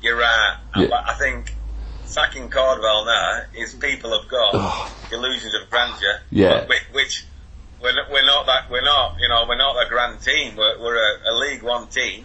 You're 0.00 0.16
right. 0.16 0.56
Yeah. 0.76 0.86
But 0.88 1.08
I 1.08 1.14
think 1.14 1.54
sacking 2.04 2.48
Caldwell 2.50 3.04
now 3.04 3.42
is 3.56 3.74
people 3.74 4.18
have 4.18 4.28
got 4.28 4.90
illusions 5.12 5.54
of 5.54 5.70
grandeur. 5.70 6.20
Yeah. 6.30 6.66
Which, 6.66 6.82
which 6.92 7.24
we're, 7.80 7.94
not- 7.94 8.10
we're 8.10 8.26
not 8.26 8.46
that, 8.46 8.70
we're 8.70 8.82
not, 8.84 9.16
you 9.20 9.28
know, 9.28 9.44
we're 9.48 9.56
not 9.56 9.76
a 9.84 9.88
grand 9.88 10.20
team. 10.20 10.56
We're, 10.56 10.78
we're 10.80 10.96
a, 10.96 11.32
a 11.32 11.34
League 11.38 11.62
One 11.62 11.88
team 11.88 12.24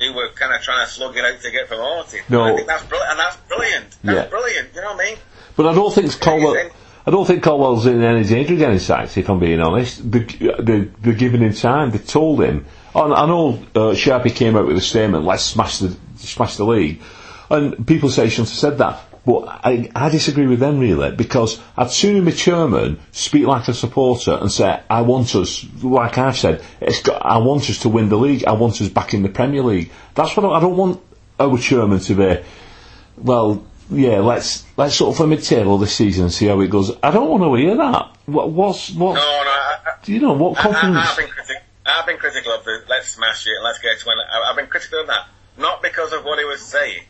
who 0.00 0.12
were 0.14 0.28
kind 0.34 0.52
of 0.54 0.60
trying 0.62 0.84
to 0.84 0.90
slug 0.92 1.16
it 1.16 1.24
out 1.24 1.40
to 1.40 1.50
get 1.50 1.68
promoted. 1.68 2.22
No. 2.28 2.42
And 2.44 2.52
I 2.52 2.56
think 2.56 2.66
that's 2.66 2.84
brilliant, 2.84 3.10
and 3.10 3.18
that's 3.20 3.36
brilliant. 3.48 3.96
That's 4.02 4.16
Yeah. 4.16 4.26
brilliant. 4.26 4.68
You 4.74 4.80
know 4.80 4.92
what 4.94 5.00
I 5.00 5.04
mean? 5.10 5.16
But 5.56 5.66
I 5.66 5.74
don't 5.74 5.94
think 5.94 6.10
think- 6.12 6.72
I 7.04 7.10
don't 7.10 7.26
think 7.26 7.42
Caldwell's 7.42 7.86
in 7.86 8.00
any 8.02 8.22
danger 8.24 8.52
of 8.54 8.58
getting 8.60 8.78
sacked. 8.78 9.16
If 9.18 9.28
I'm 9.28 9.38
being 9.40 9.60
honest, 9.60 10.08
they, 10.10 10.20
they, 10.20 10.80
they're 11.00 11.12
giving 11.14 11.40
him 11.40 11.52
time. 11.52 11.90
They 11.90 11.98
told 11.98 12.40
him. 12.42 12.64
I 12.94 13.00
I 13.00 13.26
know 13.26 13.50
uh, 13.74 13.94
Sharpie 13.94 14.34
came 14.34 14.56
out 14.56 14.66
with 14.66 14.76
a 14.76 14.80
statement. 14.80 15.24
Let's 15.24 15.44
smash 15.44 15.78
the 15.78 15.96
smash 16.16 16.56
the 16.56 16.64
league, 16.64 17.00
and 17.50 17.86
people 17.86 18.10
say 18.10 18.24
he 18.24 18.30
shouldn't 18.30 18.50
have 18.50 18.58
said 18.58 18.78
that. 18.78 19.00
But 19.24 19.46
I, 19.46 19.88
I 19.94 20.08
disagree 20.08 20.48
with 20.48 20.58
them 20.58 20.80
really 20.80 21.12
because 21.12 21.60
I'd 21.76 21.92
sooner 21.92 22.22
be 22.22 22.32
chairman 22.32 22.98
speak 23.12 23.46
like 23.46 23.68
a 23.68 23.74
supporter 23.74 24.32
and 24.32 24.50
say 24.50 24.80
I 24.90 25.02
want 25.02 25.36
us, 25.36 25.64
like 25.80 26.18
I've 26.18 26.36
said, 26.36 26.64
it's 26.80 27.02
got, 27.02 27.24
I 27.24 27.38
want 27.38 27.70
us 27.70 27.78
to 27.82 27.88
win 27.88 28.08
the 28.08 28.16
league. 28.16 28.44
I 28.46 28.52
want 28.52 28.80
us 28.80 28.88
back 28.88 29.14
in 29.14 29.22
the 29.22 29.28
Premier 29.28 29.62
League. 29.62 29.92
That's 30.14 30.36
what 30.36 30.44
I, 30.44 30.56
I 30.56 30.60
don't 30.60 30.76
want 30.76 31.00
our 31.38 31.56
chairman 31.56 32.00
to 32.00 32.14
be 32.16 32.42
well, 33.16 33.64
yeah, 33.90 34.18
let's 34.18 34.64
let's 34.76 34.96
sort 34.96 35.18
of 35.18 35.28
mid-table 35.28 35.78
this 35.78 35.94
season 35.94 36.24
and 36.24 36.32
see 36.32 36.46
how 36.46 36.60
it 36.60 36.68
goes. 36.68 36.90
I 37.02 37.10
don't 37.10 37.28
want 37.28 37.42
to 37.42 37.54
hear 37.54 37.76
that. 37.76 38.16
What 38.26 38.50
what's 38.50 38.90
what? 38.90 39.14
No, 39.14 39.20
no. 39.20 39.24
I, 39.24 39.78
I, 39.86 39.90
Do 40.02 40.12
you 40.12 40.20
know 40.20 40.32
what 40.32 40.58
I, 40.58 40.62
confidence? 40.62 40.96
I, 40.96 41.10
I've 41.10 41.16
been 41.16 41.28
critical. 41.28 41.62
I've 41.84 42.06
been 42.06 42.18
critical 42.18 42.52
of 42.52 42.64
the 42.64 42.84
let's 42.88 43.08
smash 43.08 43.46
it 43.46 43.52
and 43.56 43.64
let's 43.64 43.78
get 43.78 43.92
it 43.92 44.00
to 44.00 44.06
win. 44.06 44.16
I've 44.46 44.56
been 44.56 44.66
critical 44.68 45.00
of 45.00 45.06
that, 45.08 45.26
not 45.58 45.82
because 45.82 46.12
of 46.12 46.24
what 46.24 46.38
he 46.38 46.44
was 46.44 46.60
saying, 46.62 47.02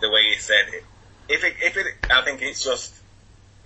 the 0.00 0.10
way 0.10 0.22
he 0.34 0.38
said 0.38 0.66
it. 0.72 0.84
If 1.28 1.44
it, 1.44 1.54
if 1.62 1.76
it, 1.76 1.86
I 2.10 2.22
think 2.22 2.40
it's 2.42 2.62
just 2.62 2.94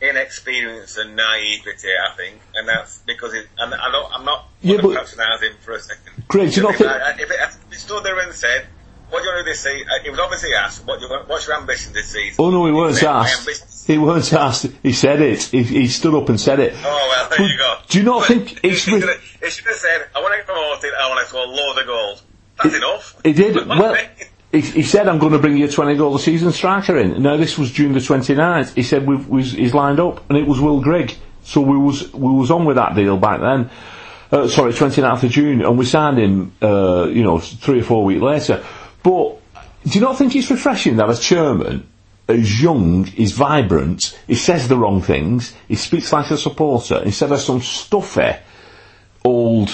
inexperience 0.01 0.97
and 0.97 1.17
naivety. 1.17 1.89
I 1.89 2.17
think, 2.17 2.41
and 2.55 2.69
that's 2.69 2.99
because 3.07 3.35
it. 3.35 3.47
And 3.59 3.75
I 3.75 3.91
don't, 3.91 4.13
I'm 4.15 4.25
not 4.25 4.49
Yeah, 4.61 4.81
but- 4.83 4.95
patronise 5.07 5.41
him 5.43 5.57
for 5.61 5.73
a 5.73 5.81
second. 5.81 6.25
Do 6.31 6.45
you 6.45 6.63
not 6.63 6.73
if, 6.73 6.79
think- 6.79 6.91
I, 6.91 7.11
if, 7.13 7.31
it, 7.31 7.37
if 7.41 7.59
he 7.71 7.77
stood 7.77 8.05
there 8.05 8.19
and 8.19 8.33
said, 8.35 8.67
"What 9.11 9.21
do 9.23 9.29
you 9.29 9.35
want 9.35 9.39
to 9.39 9.45
do 9.45 9.51
this 9.51 9.61
season?" 9.61 9.87
Uh, 9.89 10.03
he 10.03 10.11
was 10.11 10.19
obviously 10.19 10.55
asked, 10.55 10.87
"What 10.87 10.99
do 10.99 11.07
you 11.07 11.11
want, 11.11 11.29
what's 11.29 11.47
your 11.47 11.57
ambition 11.57 11.93
this 11.93 12.09
season?" 12.11 12.37
Oh 12.45 12.51
no, 12.51 12.67
he 12.67 12.73
weren't 12.73 13.01
"My 13.03 13.09
asked. 13.21 13.47
He 13.87 13.99
weren't 13.99 14.33
asked. 14.33 14.67
He 14.83 14.93
said 14.93 15.21
it. 15.21 15.43
He, 15.43 15.63
he 15.63 15.89
stood 15.89 16.15
up 16.15 16.29
and 16.29 16.41
said 16.41 16.61
it. 16.61 16.75
Oh 16.77 16.83
well, 16.85 17.29
there 17.29 17.39
But 17.39 17.45
you 17.51 17.59
go. 17.59 17.77
Do 17.89 17.99
you 17.99 18.05
not 18.05 18.21
But 18.21 18.29
think 18.29 18.61
it's? 18.65 18.85
he, 18.85 18.95
re- 18.95 19.01
should 19.01 19.09
have, 19.09 19.21
he 19.43 19.51
should 19.51 19.67
have 19.67 19.77
said, 19.77 20.09
"I 20.15 20.21
want 20.21 20.33
to 20.35 20.39
get 20.39 20.47
promoted. 20.47 20.93
I 20.95 21.09
want 21.09 21.21
to 21.21 21.27
score 21.27 21.47
loads 21.47 21.79
of 21.81 21.87
goals." 21.87 22.23
That's 22.63 22.75
enough. 22.77 23.21
He 23.25 23.33
did. 23.33 23.55
You 23.57 23.65
know 23.65 23.77
what 23.77 23.79
Well, 23.93 24.07
he, 24.53 24.61
he 24.61 24.83
said, 24.83 25.09
I'm 25.09 25.19
going 25.19 25.33
to 25.33 25.39
bring 25.39 25.57
you 25.57 25.65
a 25.65 25.69
20 25.69 25.97
goal 25.97 26.15
a 26.15 26.19
season 26.21 26.53
striker 26.53 26.99
in. 26.99 27.23
Now, 27.23 27.39
this 27.39 27.57
was 27.57 27.71
June 27.71 27.93
the 27.95 28.01
29th. 28.01 28.75
He 28.75 28.83
said, 28.83 29.07
we've, 29.07 29.27
we 29.27 29.43
he's 29.43 29.73
lined 29.73 29.99
up, 29.99 30.29
and 30.29 30.37
it 30.39 30.47
was 30.47 30.61
Will 30.61 30.81
Grigg. 30.83 31.17
So 31.43 31.63
we 31.63 31.77
was, 31.79 32.13
we 32.13 32.31
was 32.35 32.51
on 32.51 32.67
with 32.67 32.77
that 32.77 32.95
deal 32.95 33.17
back 33.17 33.41
then. 33.41 33.71
Uh, 34.31 34.49
sorry, 34.49 34.73
29th 34.73 35.23
of 35.25 35.31
June, 35.31 35.63
and 35.63 35.79
we 35.79 35.87
signed 35.87 36.19
him, 36.19 36.53
uh, 36.63 37.07
you 37.11 37.23
know, 37.23 37.39
three 37.39 37.81
or 37.81 37.83
four 37.83 38.05
weeks 38.05 38.21
later. 38.21 38.63
But, 39.03 39.39
do 39.85 39.91
you 39.99 40.01
not 40.03 40.19
think 40.19 40.37
it's 40.37 40.51
refreshing 40.51 40.97
that 40.99 41.09
as 41.09 41.19
chairman, 41.21 41.89
he's 42.35 42.63
young, 42.63 43.05
he's 43.05 43.33
vibrant, 43.33 44.19
he 44.27 44.35
says 44.35 44.69
the 44.69 44.77
wrong 44.77 45.01
things, 45.03 45.55
he 45.69 45.77
speaks 45.77 46.13
like 46.13 46.31
a 46.31 46.37
supporter, 46.37 47.03
instead 47.05 47.33
of 47.33 47.41
some 47.41 47.61
stuffy, 47.61 48.37
old 49.25 49.71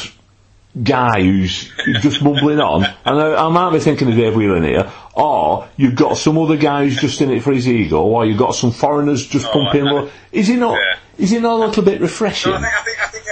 guy 0.82 1.20
who's 1.22 1.72
just 2.00 2.22
mumbling 2.22 2.60
on, 2.60 2.84
and 2.84 3.20
I, 3.20 3.46
I 3.46 3.48
might 3.48 3.72
be 3.72 3.80
thinking 3.80 4.08
of 4.08 4.14
Dave 4.16 4.34
Whelan 4.36 4.62
here, 4.64 4.90
or 5.14 5.68
you've 5.76 5.96
got 5.96 6.16
some 6.16 6.38
other 6.38 6.56
guy 6.56 6.84
who's 6.84 7.00
just 7.00 7.20
in 7.20 7.30
it 7.30 7.42
for 7.42 7.52
his 7.52 7.66
ego, 7.68 8.00
or 8.02 8.24
you've 8.26 8.38
got 8.38 8.54
some 8.54 8.70
foreigners 8.70 9.26
just 9.26 9.46
Oh, 9.46 9.52
pumping. 9.52 9.88
I- 9.88 10.08
is 10.30 10.46
he 10.46 10.56
not? 10.56 10.74
Yeah. 10.78 10.98
Is 11.24 11.30
he 11.30 11.40
not 11.40 11.52
a 11.60 11.66
little 11.66 11.82
bit 11.82 12.00
refreshing? 12.00 12.52
No, 12.52 12.58
I 12.58 12.60
think, 12.60 12.74
I 12.76 12.82
think, 12.82 12.98
I 13.02 13.06
think, 13.08 13.24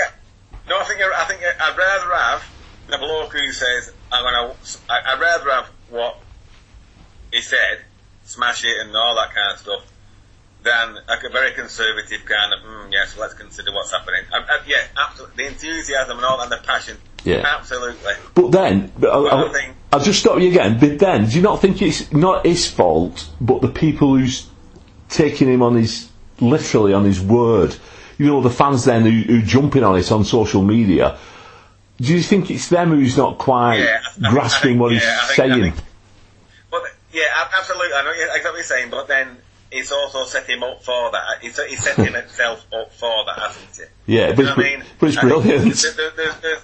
no, 0.68 0.78
I 0.80 0.84
think, 0.84 1.00
I 1.00 1.24
think 1.26 1.40
I'd 1.60 1.76
rather 1.78 2.14
have 2.14 2.44
the 2.88 2.98
bloke 2.98 3.32
who 3.32 3.52
says, 3.52 3.92
"I'm 4.10 4.24
gonna," 4.24 4.54
I'd 4.88 5.20
rather 5.20 5.50
have 5.52 5.66
what 5.90 6.18
he 7.32 7.40
said, 7.40 7.84
smash 8.26 8.64
it 8.64 8.76
and 8.80 8.94
all 8.94 9.14
that 9.16 9.34
kind 9.34 9.52
of 9.52 9.58
stuff, 9.58 9.82
than 10.62 10.96
a 11.08 11.28
very 11.30 11.52
conservative 11.52 12.24
kind 12.24 12.52
of, 12.52 12.60
mm, 12.60 12.92
yes, 12.92 13.16
let's 13.18 13.34
consider 13.34 13.72
what's 13.72 13.92
happening. 13.92 14.22
Uh, 14.32 14.38
uh, 14.38 14.58
yeah, 14.66 14.82
absolutely, 14.96 15.44
the 15.44 15.48
enthusiasm 15.50 16.16
and 16.18 16.26
all 16.26 16.40
and 16.40 16.50
the 16.50 16.56
passion, 16.58 16.96
Yeah. 17.24 17.44
absolutely. 17.46 18.12
But 18.34 18.50
then, 18.50 18.90
but 18.98 19.10
I, 19.10 19.16
Well, 19.18 19.44
I 19.44 19.48
I, 19.48 19.52
think- 19.52 19.76
I'll 19.92 20.00
just 20.00 20.20
stop 20.20 20.40
you 20.40 20.48
again. 20.48 20.78
But 20.80 20.98
then, 20.98 21.26
do 21.28 21.36
you 21.36 21.42
not 21.42 21.60
think 21.60 21.80
it's 21.80 22.12
not 22.12 22.44
his 22.44 22.68
fault, 22.70 23.28
but 23.40 23.60
the 23.62 23.68
people 23.68 24.16
who's 24.16 24.46
taking 25.08 25.48
him 25.48 25.62
on 25.62 25.76
his 25.76 26.10
literally 26.40 26.92
on 26.92 27.04
his 27.04 27.20
word? 27.20 27.76
You 28.18 28.26
know, 28.26 28.40
the 28.40 28.50
fans 28.50 28.84
then 28.84 29.02
who, 29.02 29.10
who 29.22 29.42
jumping 29.42 29.84
on 29.84 29.96
it 29.98 30.10
on 30.10 30.24
social 30.24 30.62
media. 30.62 31.16
Do 32.00 32.12
you 32.14 32.22
think 32.22 32.50
it's 32.50 32.68
them 32.68 32.90
who's 32.90 33.16
not 33.16 33.38
quite 33.38 33.78
Yeah, 33.78 34.00
I 34.24 34.28
I 34.28 34.30
grasping 34.32 34.70
think- 34.70 34.80
what 34.80 34.92
yeah, 34.92 34.98
he's 34.98 35.08
I 35.08 35.26
think- 35.34 35.52
I 35.52 35.56
saying? 35.60 35.72
Yeah, 37.12 37.24
absolutely. 37.58 37.94
I 37.94 38.04
know 38.04 38.10
exactly 38.12 38.50
what 38.50 38.54
you're 38.54 38.62
saying, 38.64 38.90
but 38.90 39.08
then 39.08 39.36
it's 39.70 39.92
also 39.92 40.24
set 40.24 40.48
him 40.48 40.62
up 40.62 40.82
for 40.82 41.10
that. 41.12 41.42
He's, 41.42 41.58
he's 41.64 41.82
set 41.82 41.96
him 41.96 42.14
himself 42.14 42.64
up 42.72 42.92
for 42.92 43.24
that, 43.26 43.38
hasn't 43.38 43.78
it? 43.78 43.90
Yeah, 44.06 44.32
but 44.32 44.38
You 44.38 44.44
know 44.44 44.50
it's, 44.52 44.58
I 44.58 44.62
mean? 44.62 44.84
but 44.98 45.08
it's 45.08 45.20
brilliant. 45.20 45.74
There, 45.74 45.92
there, 45.92 46.10
there's, 46.10 46.40
there's, 46.40 46.62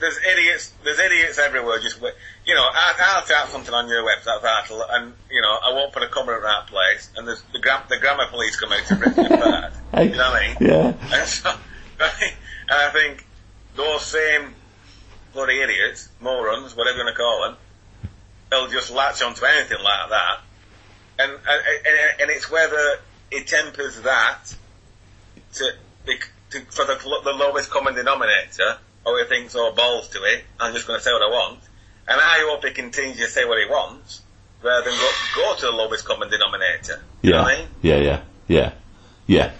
there's 0.00 0.18
idiots. 0.18 0.72
There's 0.84 0.98
idiots 0.98 1.38
everywhere. 1.38 1.78
Just 1.80 2.00
you 2.00 2.54
know, 2.54 2.62
I, 2.62 2.94
I'll 3.16 3.22
type 3.22 3.48
something 3.48 3.74
on 3.74 3.88
your 3.88 4.04
website 4.04 4.40
title, 4.40 4.84
and 4.88 5.12
you 5.30 5.40
know, 5.40 5.58
I 5.64 5.72
won't 5.72 5.92
put 5.92 6.02
a 6.02 6.08
comment 6.08 6.38
in 6.38 6.42
that 6.44 6.66
place, 6.66 7.10
and 7.16 7.26
there's 7.26 7.42
the, 7.52 7.58
gram, 7.58 7.82
the 7.88 7.98
grammar 7.98 8.26
police 8.30 8.56
come 8.56 8.72
out 8.72 8.84
to 8.86 8.94
rip 8.96 9.16
me 9.16 9.26
apart. 9.26 9.72
You 9.94 10.08
know 10.08 10.30
what 10.30 10.42
I 10.42 10.46
mean? 10.48 10.56
Yeah. 10.60 10.94
And, 11.12 11.28
so, 11.28 11.50
and 12.00 12.32
I 12.70 12.88
think 12.90 13.26
those 13.76 14.06
same 14.06 14.54
bloody 15.34 15.60
idiots, 15.60 16.08
morons, 16.20 16.74
whatever 16.74 16.98
you 16.98 17.04
want 17.04 17.14
to 17.14 17.22
call 17.22 17.42
them, 17.44 17.56
they'll 18.52 18.68
just 18.68 18.90
latch 18.90 19.22
onto 19.22 19.44
anything 19.44 19.82
like 19.82 20.10
that. 20.10 20.40
And, 21.18 21.32
and, 21.32 22.20
and, 22.20 22.30
it's 22.30 22.50
whether 22.50 22.98
it 23.30 23.46
tempers 23.46 24.00
that 24.02 24.54
to, 25.54 25.72
to 26.06 26.60
for 26.70 26.84
the, 26.84 26.96
the 27.24 27.32
lowest 27.32 27.70
common 27.70 27.94
denominator, 27.94 28.78
or 29.06 29.18
he 29.18 29.24
thinks, 29.24 29.54
oh, 29.56 29.72
balls 29.74 30.08
to 30.10 30.22
it, 30.24 30.44
I'm 30.60 30.74
just 30.74 30.86
going 30.86 30.98
to 30.98 31.04
say 31.04 31.12
what 31.12 31.22
I 31.22 31.28
want. 31.28 31.60
And 32.08 32.20
I 32.20 32.46
hope 32.48 32.64
he 32.64 32.72
continues 32.72 33.18
to 33.18 33.28
say 33.28 33.44
what 33.46 33.58
he 33.58 33.70
wants, 33.70 34.20
rather 34.62 34.90
than 34.90 34.98
go, 34.98 35.10
go 35.36 35.54
to 35.56 35.66
the 35.66 35.72
lowest 35.72 36.04
common 36.04 36.28
denominator. 36.30 37.02
You 37.22 37.30
know 37.30 37.38
Yeah, 37.38 37.42
what 37.42 37.54
I 37.54 37.58
mean? 37.58 37.68
yeah, 37.80 37.96
yeah, 37.96 38.20
yeah, 38.48 38.72
yeah, 39.26 39.52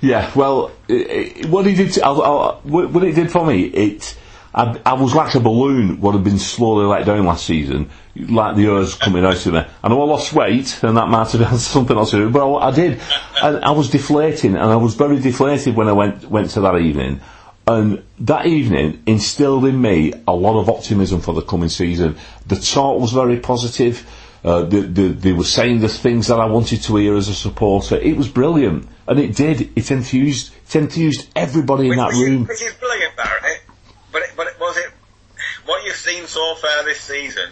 yeah. 0.00 0.30
Well, 0.34 0.72
i 0.88 1.42
i 1.44 1.46
what 1.46 1.66
he 1.66 1.74
did, 1.74 1.92
to, 1.92 2.04
I'll, 2.04 2.22
I'll, 2.22 2.60
what 2.64 2.90
what 2.90 3.04
it 3.04 3.14
did 3.14 3.30
for 3.30 3.46
me, 3.46 3.64
it, 3.64 4.16
I, 4.54 4.80
I 4.86 4.92
was 4.92 5.14
like 5.14 5.34
a 5.34 5.40
balloon 5.40 6.00
what 6.00 6.14
had 6.14 6.22
been 6.22 6.38
slowly 6.38 6.86
let 6.86 7.06
down 7.06 7.26
last 7.26 7.44
season, 7.44 7.90
like 8.14 8.54
the 8.54 8.66
air's 8.66 8.94
coming 8.94 9.24
out 9.24 9.44
of 9.44 9.52
me. 9.52 9.64
I 9.82 9.88
know 9.88 10.00
I 10.00 10.04
lost 10.04 10.32
weight, 10.32 10.82
and 10.82 10.96
that 10.96 11.08
might 11.08 11.30
have 11.32 11.40
been 11.40 11.58
something 11.58 11.96
else 11.96 12.12
to 12.12 12.18
do, 12.18 12.30
but 12.30 12.48
I, 12.48 12.68
I 12.68 12.70
did. 12.70 13.00
And 13.42 13.64
I 13.64 13.72
was 13.72 13.90
deflating, 13.90 14.54
and 14.54 14.64
I 14.64 14.76
was 14.76 14.94
very 14.94 15.18
deflated 15.18 15.74
when 15.74 15.88
I 15.88 15.92
went 15.92 16.30
went 16.30 16.50
to 16.50 16.60
that 16.60 16.78
evening. 16.78 17.20
And 17.66 18.04
that 18.20 18.46
evening 18.46 19.02
instilled 19.06 19.64
in 19.64 19.80
me 19.80 20.12
a 20.28 20.34
lot 20.34 20.60
of 20.60 20.68
optimism 20.68 21.20
for 21.20 21.32
the 21.32 21.40
coming 21.40 21.70
season. 21.70 22.16
The 22.46 22.56
talk 22.56 23.00
was 23.00 23.12
very 23.12 23.40
positive. 23.40 24.06
Uh, 24.44 24.64
the, 24.64 24.82
the, 24.82 25.08
they 25.08 25.32
were 25.32 25.42
saying 25.42 25.80
the 25.80 25.88
things 25.88 26.26
that 26.26 26.38
I 26.38 26.44
wanted 26.44 26.82
to 26.82 26.96
hear 26.96 27.16
as 27.16 27.28
a 27.28 27.34
supporter. 27.34 27.96
It 27.96 28.14
was 28.14 28.28
brilliant, 28.28 28.86
and 29.08 29.18
it 29.18 29.34
did. 29.34 29.72
It 29.74 29.90
enthused, 29.90 30.52
it 30.66 30.76
enthused 30.76 31.30
everybody 31.34 31.88
in 31.88 31.96
that 31.96 32.12
room. 32.12 32.44
which 32.44 32.60
is 32.60 32.74
brilliant, 32.74 33.16
Barry. 33.16 33.56
But 34.12 34.22
it, 34.22 34.30
but 34.36 34.46
it, 34.46 34.60
was 34.60 34.76
it 34.76 34.92
what 35.64 35.84
you've 35.84 35.93
seen 36.04 36.26
so 36.26 36.54
far 36.56 36.84
this 36.84 37.00
season? 37.00 37.48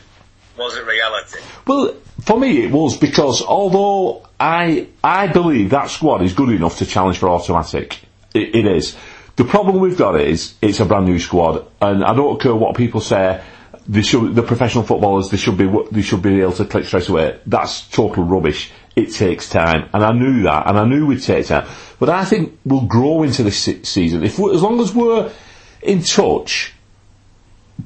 Was 0.58 0.76
it 0.76 0.84
reality? 0.84 1.38
Well, 1.66 1.94
for 2.20 2.38
me, 2.38 2.64
it 2.64 2.70
was 2.70 2.96
because 2.96 3.42
although 3.42 4.26
I 4.38 4.88
I 5.02 5.28
believe 5.28 5.70
that 5.70 5.88
squad 5.88 6.22
is 6.22 6.34
good 6.34 6.50
enough 6.50 6.78
to 6.78 6.86
challenge 6.86 7.18
for 7.18 7.30
automatic, 7.30 8.00
it, 8.34 8.54
it 8.54 8.66
is. 8.66 8.96
The 9.36 9.44
problem 9.44 9.80
we've 9.80 9.96
got 9.96 10.20
is 10.20 10.54
it's 10.60 10.80
a 10.80 10.84
brand 10.84 11.06
new 11.06 11.18
squad, 11.18 11.66
and 11.80 12.04
I 12.04 12.14
don't 12.14 12.40
care 12.40 12.54
what 12.54 12.76
people 12.76 13.00
say. 13.00 13.42
They 13.88 14.02
should, 14.02 14.36
the 14.36 14.42
professional 14.42 14.84
footballers, 14.84 15.30
they 15.30 15.38
should 15.38 15.56
be 15.56 15.68
they 15.90 16.02
should 16.02 16.22
be 16.22 16.42
able 16.42 16.52
to 16.52 16.66
click 16.66 16.84
straight 16.84 17.08
away. 17.08 17.40
That's 17.46 17.88
total 17.88 18.24
rubbish. 18.24 18.70
It 18.94 19.12
takes 19.14 19.48
time, 19.48 19.88
and 19.94 20.04
I 20.04 20.12
knew 20.12 20.42
that, 20.42 20.68
and 20.68 20.78
I 20.78 20.84
knew 20.84 21.06
we'd 21.06 21.22
take 21.22 21.46
time. 21.46 21.66
But 21.98 22.10
I 22.10 22.26
think 22.26 22.58
we'll 22.66 22.82
grow 22.82 23.22
into 23.22 23.42
this 23.42 23.58
season 23.84 24.22
if 24.22 24.38
as 24.38 24.60
long 24.62 24.78
as 24.80 24.94
we're 24.94 25.32
in 25.80 26.02
touch 26.02 26.74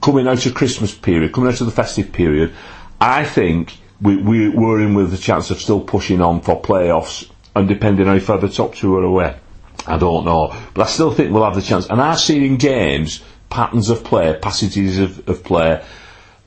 coming 0.01 0.27
out 0.27 0.45
of 0.47 0.55
Christmas 0.55 0.95
period, 0.95 1.33
coming 1.33 1.51
out 1.51 1.61
of 1.61 1.67
the 1.67 1.73
festive 1.73 2.13
period, 2.13 2.53
I 3.01 3.25
think 3.25 3.77
we, 4.01 4.17
we, 4.17 4.49
we're 4.49 4.81
in 4.81 4.95
with 4.95 5.11
the 5.11 5.19
chance 5.19 5.51
of 5.51 5.61
still 5.61 5.81
pushing 5.81 6.21
on 6.21 6.41
for 6.41 6.61
playoffs 6.61 7.31
and 7.55 7.69
depending 7.69 8.07
how 8.07 8.19
far 8.19 8.39
the 8.39 8.49
top 8.49 8.75
two 8.75 8.97
are 8.97 9.05
away. 9.05 9.37
I 9.87 9.99
don't 9.99 10.25
know. 10.25 10.55
But 10.75 10.83
I 10.83 10.87
still 10.87 11.13
think 11.13 11.33
we'll 11.33 11.45
have 11.45 11.55
the 11.55 11.63
chance. 11.63 11.87
And 11.87 12.01
I've 12.01 12.19
seen 12.19 12.43
in 12.43 12.57
games 12.57 13.23
patterns 13.49 13.91
of 13.91 14.05
play, 14.05 14.39
passages 14.41 14.99
of, 14.99 15.29
of 15.29 15.45
play, 15.45 15.83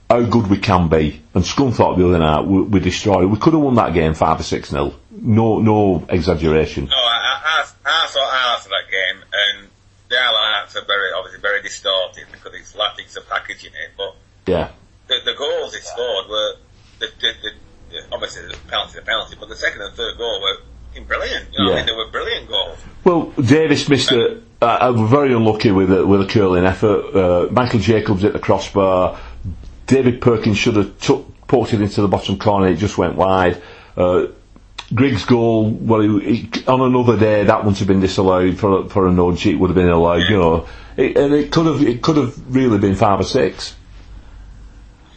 how 0.10 0.22
good 0.24 0.48
we 0.48 0.58
can 0.58 0.88
be. 0.90 1.22
And 1.34 1.44
Scunthorpe 1.44 1.98
the 1.98 2.08
other 2.08 2.20
night, 2.20 2.46
we, 2.46 2.62
we 2.64 2.80
destroyed. 2.80 3.30
We 3.30 3.38
could 3.38 3.54
have 3.54 3.62
won 3.62 3.76
that 3.76 3.94
game 3.94 4.14
5 4.14 4.40
or 4.40 4.44
6 4.44 4.72
nil. 4.72 4.96
No, 5.12 5.60
no 5.60 6.06
exaggeration. 6.10 6.86
No, 6.86 6.96
I, 6.96 7.42
I, 7.46 7.66
I, 7.86 8.08
saw 8.08 8.20
highlights 8.24 8.66
that 8.66 8.92
game, 8.92 9.09
the 10.90 11.14
highlights 11.14 11.42
very 11.42 11.62
distorted 11.62 12.26
because 12.32 12.54
it's 12.56 12.76
lacking 12.76 13.06
some 13.08 13.24
packaging 13.30 13.72
it. 13.74 13.92
But 13.98 14.16
Yeah. 14.48 14.70
the, 15.08 15.16
the 15.26 15.36
goals 15.38 15.76
he 15.76 15.82
scored 15.82 16.30
were 16.30 16.54
the, 17.00 17.08
the, 17.22 17.32
the, 17.44 18.00
obviously 18.12 18.48
the 18.48 18.58
penalty, 18.68 19.00
the 19.00 19.06
penalty, 19.06 19.38
but 19.40 19.50
the 19.50 19.56
second 19.56 19.82
and 19.82 19.94
third 19.96 20.18
goal 20.18 20.42
were 20.42 20.58
brilliant. 21.08 21.48
You 21.54 21.60
know, 21.60 21.66
what 21.66 21.72
I 21.72 21.72
Yeah. 21.72 21.76
mean, 21.78 21.86
they 21.86 21.92
were 21.94 22.12
brilliant 22.12 22.48
goals. 22.50 22.78
Well, 23.04 23.32
Davies 23.42 23.88
missed 23.88 24.12
a, 24.12 24.42
very 24.62 25.34
unlucky 25.34 25.72
with 25.72 25.92
a, 25.92 26.06
with 26.06 26.22
a 26.22 26.26
curling 26.26 26.66
effort. 26.66 27.16
Uh, 27.16 27.48
Michael 27.52 27.80
Jacobs 27.80 28.22
hit 28.24 28.34
the 28.34 28.40
crossbar. 28.40 29.18
David 29.88 30.22
Perkins 30.22 30.58
should 30.58 30.76
have 30.76 31.00
took, 31.00 31.48
poked 31.48 31.74
it 31.74 31.82
into 31.82 32.02
the 32.02 32.08
bottom 32.08 32.38
corner. 32.38 32.68
It 32.68 32.76
just 32.76 32.98
went 32.98 33.16
wide. 33.16 33.62
Uh, 33.96 34.28
Griggs' 34.94 35.26
goal, 35.26 35.70
well, 35.70 36.02
he, 36.02 36.38
he, 36.38 36.66
on 36.66 36.82
another 36.82 37.18
day, 37.18 37.44
that 37.44 37.60
wouldn't 37.60 37.78
have 37.78 37.88
been 37.88 38.00
disallowed 38.00 38.58
for 38.58 38.90
for 38.90 39.08
a 39.08 39.12
nudge. 39.12 39.46
It 39.46 39.56
would 39.56 39.70
have 39.70 39.76
been 39.76 39.90
allowed, 39.90 40.30
you 40.30 40.38
know. 40.38 40.68
It, 40.98 41.16
and 41.16 41.34
it 41.34 41.52
could 41.52 41.68
have 41.68 41.82
it 41.82 42.02
could 42.02 42.18
have 42.18 42.56
really 42.56 42.80
been 42.80 42.96
five 42.96 43.20
or 43.20 43.24
six. 43.24 43.76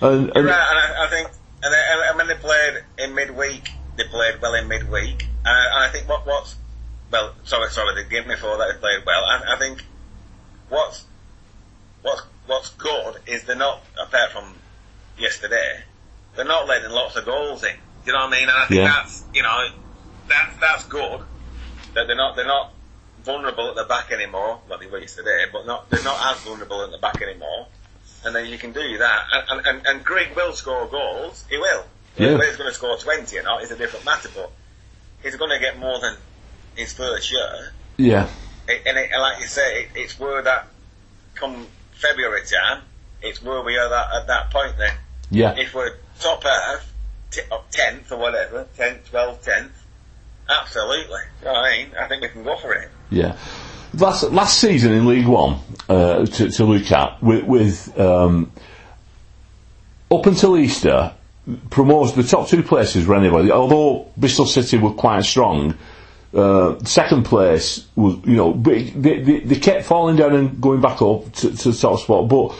And, 0.00 0.30
and 0.36 0.46
Right, 0.46 0.68
and 0.70 0.78
I, 0.78 1.06
I 1.06 1.10
think, 1.10 1.28
and, 1.62 1.72
they, 1.72 2.08
and 2.08 2.18
when 2.18 2.26
they 2.26 2.34
played 2.34 2.82
in 2.98 3.14
midweek, 3.14 3.70
they 3.96 4.04
played 4.04 4.42
well 4.42 4.54
in 4.54 4.68
midweek. 4.68 5.26
And 5.44 5.48
I, 5.48 5.64
and 5.74 5.84
I 5.84 5.88
think 5.90 6.08
what 6.08 6.26
what's 6.26 6.56
well, 7.10 7.34
sorry, 7.44 7.70
sorry, 7.70 8.02
the 8.02 8.08
game 8.08 8.26
before 8.26 8.56
that 8.58 8.72
they 8.74 8.78
played 8.78 9.06
well. 9.06 9.24
I, 9.24 9.54
I 9.54 9.58
think 9.58 9.84
what's 10.68 11.06
what's 12.02 12.22
what's 12.46 12.70
good 12.70 13.16
is 13.26 13.44
they're 13.44 13.56
not 13.56 13.82
apart 14.00 14.32
from 14.32 14.54
yesterday, 15.18 15.82
they're 16.36 16.44
not 16.44 16.66
letting 16.66 16.90
lots 16.90 17.16
of 17.16 17.24
goals 17.24 17.64
in. 17.64 17.76
Do 18.04 18.10
you 18.10 18.12
know 18.18 18.24
what 18.26 18.34
I 18.34 18.38
mean? 18.40 18.48
And 18.48 18.58
I 18.58 18.66
think 18.66 18.80
Yeah. 18.80 18.86
that's 18.88 19.24
you 19.34 19.42
know 19.42 19.68
that 20.28 20.50
that's 20.60 20.84
good 20.84 21.20
that 21.94 22.06
they're 22.06 22.16
not 22.16 22.36
they're 22.36 22.46
not 22.46 22.72
vulnerable 23.24 23.68
at 23.68 23.76
the 23.76 23.84
back 23.84 24.10
anymore. 24.10 24.60
Well, 24.68 24.78
they 24.78 24.86
were 24.86 24.98
yesterday, 24.98 25.46
but 25.52 25.66
not 25.66 25.88
they're 25.90 26.02
not 26.02 26.18
as 26.34 26.40
vulnerable 26.42 26.82
at 26.82 26.90
the 26.90 26.98
back 26.98 27.20
anymore. 27.22 27.66
And 28.24 28.34
then 28.34 28.46
you 28.46 28.58
can 28.58 28.72
do 28.72 28.98
that. 28.98 29.24
And 29.50 29.66
and, 29.66 29.86
and, 29.86 30.04
Greg 30.04 30.34
will 30.36 30.52
score 30.52 30.86
goals. 30.86 31.44
He 31.50 31.56
will. 31.58 31.84
Yeah. 32.16 32.32
Whether 32.32 32.44
he's 32.46 32.56
going 32.56 32.68
to 32.70 32.74
score 32.74 32.96
twenty 32.96 33.38
or 33.38 33.42
not 33.42 33.62
is 33.62 33.70
a 33.70 33.76
different 33.76 34.04
matter. 34.04 34.28
But 34.34 34.50
he's 35.22 35.36
going 35.36 35.50
to 35.50 35.58
get 35.58 35.78
more 35.78 35.98
than 36.00 36.16
his 36.76 36.92
first 36.92 37.30
year. 37.32 37.72
yeah, 37.96 38.28
It, 38.68 38.82
and, 38.86 38.96
it, 38.96 39.10
and 39.12 39.20
like 39.22 39.40
you 39.40 39.46
say, 39.46 39.82
it, 39.84 39.88
it's 39.94 40.18
where 40.18 40.40
that 40.42 40.68
come 41.34 41.66
February 41.92 42.42
time, 42.46 42.82
it's 43.22 43.42
where 43.42 43.60
we 43.62 43.76
are 43.76 43.88
that, 43.88 44.06
at 44.14 44.26
that 44.28 44.50
point 44.50 44.76
then. 44.78 44.94
yeah, 45.30 45.54
If 45.56 45.74
we're 45.74 45.94
top 46.20 46.42
half, 46.44 46.91
t- 47.32 47.40
or 47.50 47.62
10th 47.72 48.12
or 48.12 48.18
whatever, 48.18 48.66
10th, 48.78 49.10
12th, 49.10 49.44
10th, 49.44 49.70
absolutely. 50.48 51.20
I 51.46 51.70
mean? 51.70 51.92
I 51.98 52.06
think 52.06 52.22
we 52.22 52.28
can 52.28 52.44
go 52.44 52.56
for 52.56 52.72
it. 52.74 52.90
yeah. 53.10 53.36
Last 53.94 54.22
last 54.30 54.58
season 54.58 54.92
in 54.92 55.06
League 55.06 55.26
One, 55.26 55.58
uh, 55.86 56.24
to, 56.24 56.50
to 56.50 56.64
look 56.64 56.90
at 56.92 57.22
with, 57.22 57.44
with 57.44 58.00
um, 58.00 58.50
up 60.10 60.24
until 60.24 60.56
Easter, 60.56 61.12
promotes 61.68 62.12
the 62.12 62.22
top 62.22 62.48
two 62.48 62.62
places 62.62 63.06
were 63.06 63.16
anybody. 63.16 63.50
Although 63.50 64.10
Bristol 64.16 64.46
City 64.46 64.78
were 64.78 64.92
quite 64.92 65.24
strong, 65.24 65.74
uh, 66.34 66.82
second 66.84 67.24
place 67.24 67.86
was 67.94 68.16
you 68.24 68.36
know 68.36 68.54
they, 68.54 68.84
they, 68.84 69.40
they 69.40 69.56
kept 69.56 69.84
falling 69.84 70.16
down 70.16 70.34
and 70.34 70.58
going 70.58 70.80
back 70.80 71.02
up 71.02 71.30
to, 71.32 71.54
to 71.54 71.70
the 71.72 71.76
top 71.76 72.00
spot, 72.00 72.28
but 72.28 72.56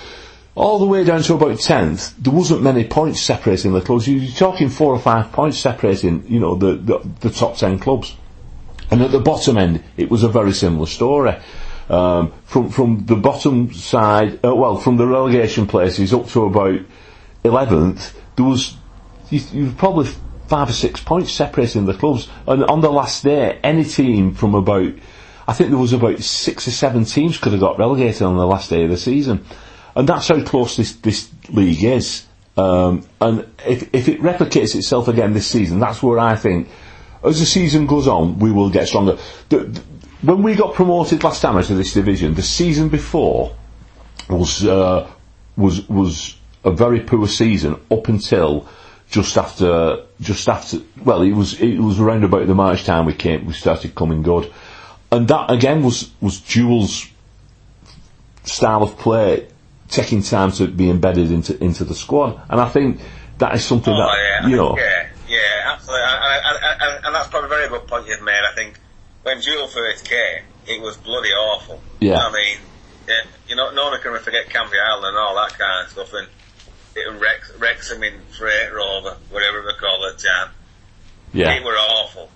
all 0.55 0.79
the 0.79 0.87
way 0.87 1.05
down 1.05 1.23
to 1.23 1.35
about 1.35 1.59
tenth, 1.61 2.15
there 2.19 2.33
wasn't 2.33 2.63
many 2.63 2.85
points 2.85 3.23
separating 3.23 3.73
the 3.73 3.81
clubs. 3.81 4.07
You're 4.07 4.31
talking 4.33 4.69
four 4.69 4.93
or 4.93 4.99
five 4.99 5.33
points 5.33 5.59
separating, 5.59 6.27
you 6.29 6.41
know, 6.41 6.57
the, 6.57 6.75
the, 6.75 6.99
the 7.21 7.31
top 7.31 7.57
ten 7.57 7.79
clubs. 7.79 8.15
And 8.91 9.01
at 9.01 9.11
the 9.11 9.21
bottom 9.21 9.57
end, 9.57 9.83
it 9.97 10.11
was 10.11 10.23
a 10.23 10.29
very 10.29 10.53
similar 10.53 10.87
story. 10.87 11.37
Um, 11.89 12.33
from 12.45 12.71
from 12.71 13.07
the 13.07 13.17
bottom 13.17 13.73
side, 13.73 14.45
uh, 14.45 14.55
well, 14.55 14.77
from 14.77 14.99
the 14.99 15.07
relegation 15.07 15.67
places 15.67 16.13
up 16.13 16.29
to 16.29 16.45
about 16.45 16.81
eleventh, 17.43 18.19
there 18.37 18.45
was 18.45 18.77
you, 19.31 19.41
you 19.53 19.67
were 19.67 19.73
probably 19.73 20.11
five 20.47 20.69
or 20.69 20.73
six 20.73 21.03
points 21.03 21.33
separating 21.33 21.87
the 21.87 21.95
clubs. 21.95 22.29
And 22.47 22.65
on 22.65 22.83
the 22.83 22.93
last 22.93 23.25
day, 23.25 23.59
any 23.65 23.85
team 23.85 24.35
from 24.35 24.55
about, 24.55 24.93
I 25.49 25.53
think 25.55 25.71
there 25.71 25.79
was 25.79 25.95
about 25.95 26.21
six 26.21 26.69
or 26.69 26.73
seven 26.73 27.05
teams 27.05 27.39
could 27.39 27.53
have 27.53 27.61
got 27.61 27.79
relegated 27.79 28.23
on 28.23 28.37
the 28.37 28.47
last 28.47 28.69
day 28.69 28.85
of 28.85 28.91
the 28.91 28.99
season, 28.99 29.45
and 29.95 30.09
that's 30.09 30.29
how 30.29 30.43
close 30.43 30.77
this 30.77 30.93
this 30.97 31.31
league 31.49 31.83
is. 31.85 32.27
Um, 32.57 33.07
and 33.21 33.47
if 33.67 33.95
if 33.95 34.09
it 34.09 34.21
replicates 34.21 34.75
itself 34.75 35.09
again 35.09 35.33
this 35.33 35.47
season, 35.47 35.81
that's 35.81 36.03
where 36.03 36.19
I 36.19 36.37
think 36.37 36.69
as 37.25 37.39
the 37.39 37.47
season 37.47 37.87
goes 37.87 38.09
on, 38.09 38.39
we 38.39 38.51
will 38.51 38.71
get 38.71 38.89
stronger. 38.89 39.17
The, 39.49 39.59
the, 39.59 39.83
when 40.23 40.43
we 40.43 40.55
got 40.55 40.75
promoted 40.75 41.25
last 41.25 41.41
time 41.41 41.57
into 41.57 41.75
this 41.75 41.95
division, 41.95 42.35
the 42.35 42.43
season 42.43 42.89
before 42.89 43.57
was 44.29 44.65
uh, 44.65 45.09
was 45.57 45.89
was 45.89 46.37
a 46.65 46.71
very 46.71 47.01
poor 47.01 47.27
season 47.27 47.81
up 47.91 48.09
until 48.09 48.69
just 49.11 49.37
after 49.37 50.05
just 50.21 50.49
after. 50.49 50.79
Well, 51.05 51.23
it 51.23 51.33
was 51.33 51.61
it 51.61 51.79
was 51.79 52.01
around 52.01 52.25
about 52.25 52.47
the 52.47 52.55
March 52.55 52.85
time 52.85 53.07
we 53.07 53.15
came 53.15 53.47
we 53.47 53.53
started 53.53 53.95
coming 53.95 54.23
good, 54.23 54.53
and 55.11 55.27
that 55.29 55.51
again 55.51 55.83
was 55.83 56.11
was 56.21 56.41
Jewell's 56.41 57.07
style 58.45 58.83
of 58.83 58.99
play 58.99 59.49
taking 59.93 60.23
time 60.23 60.51
to 60.53 60.67
be 60.67 60.89
embedded 60.91 61.31
into 61.31 61.63
into 61.63 61.85
the 61.85 61.95
squad, 61.95 62.41
and 62.49 62.61
I 62.61 62.69
think 62.69 63.01
that 63.39 63.55
is 63.55 63.65
something 63.65 63.93
Oh, 63.93 63.97
that 63.99 64.43
yeah. 64.43 64.49
you 64.49 64.57
know. 64.57 64.77
Yeah, 64.77 65.09
yeah, 65.29 65.73
absolutely. 65.73 66.07
And, 67.05 67.15
that's 67.15 67.29
probably 67.29 67.47
a 67.47 67.49
very 67.49 67.69
good 67.69 67.87
point 67.87 68.07
you've 68.07 68.23
made. 68.23 68.41
I 68.51 68.55
think 68.55 68.81
when 69.23 69.41
Jewell 69.41 69.69
first 69.69 70.05
came, 70.05 70.45
it 70.67 70.81
was 70.81 70.97
bloody 70.97 71.31
awful. 71.31 71.81
Yeah. 72.01 72.19
I 72.19 72.33
mean, 72.33 72.57
yeah, 73.07 73.15
you 73.49 73.57
know, 73.57 73.71
no 73.73 73.85
one 73.91 74.01
can 74.01 74.19
forget 74.21 74.49
Canvey 74.49 74.81
Island 74.81 75.07
and 75.07 75.17
all 75.19 75.35
that 75.37 75.59
kind 75.59 75.85
of 75.85 75.93
stuff, 75.93 76.13
and 76.15 76.29
it 76.97 77.21
Rex, 77.21 77.53
Wrexham 77.59 78.03
in 78.03 78.15
Freight 78.37 78.73
Rover, 78.73 79.17
whatever 79.31 79.63
they 79.63 79.79
call 79.79 80.05
it, 80.07 80.19
Jan. 80.19 80.49
Yeah, 81.33 81.59
They 81.59 81.65
were 81.65 81.73
awful. 81.73 82.29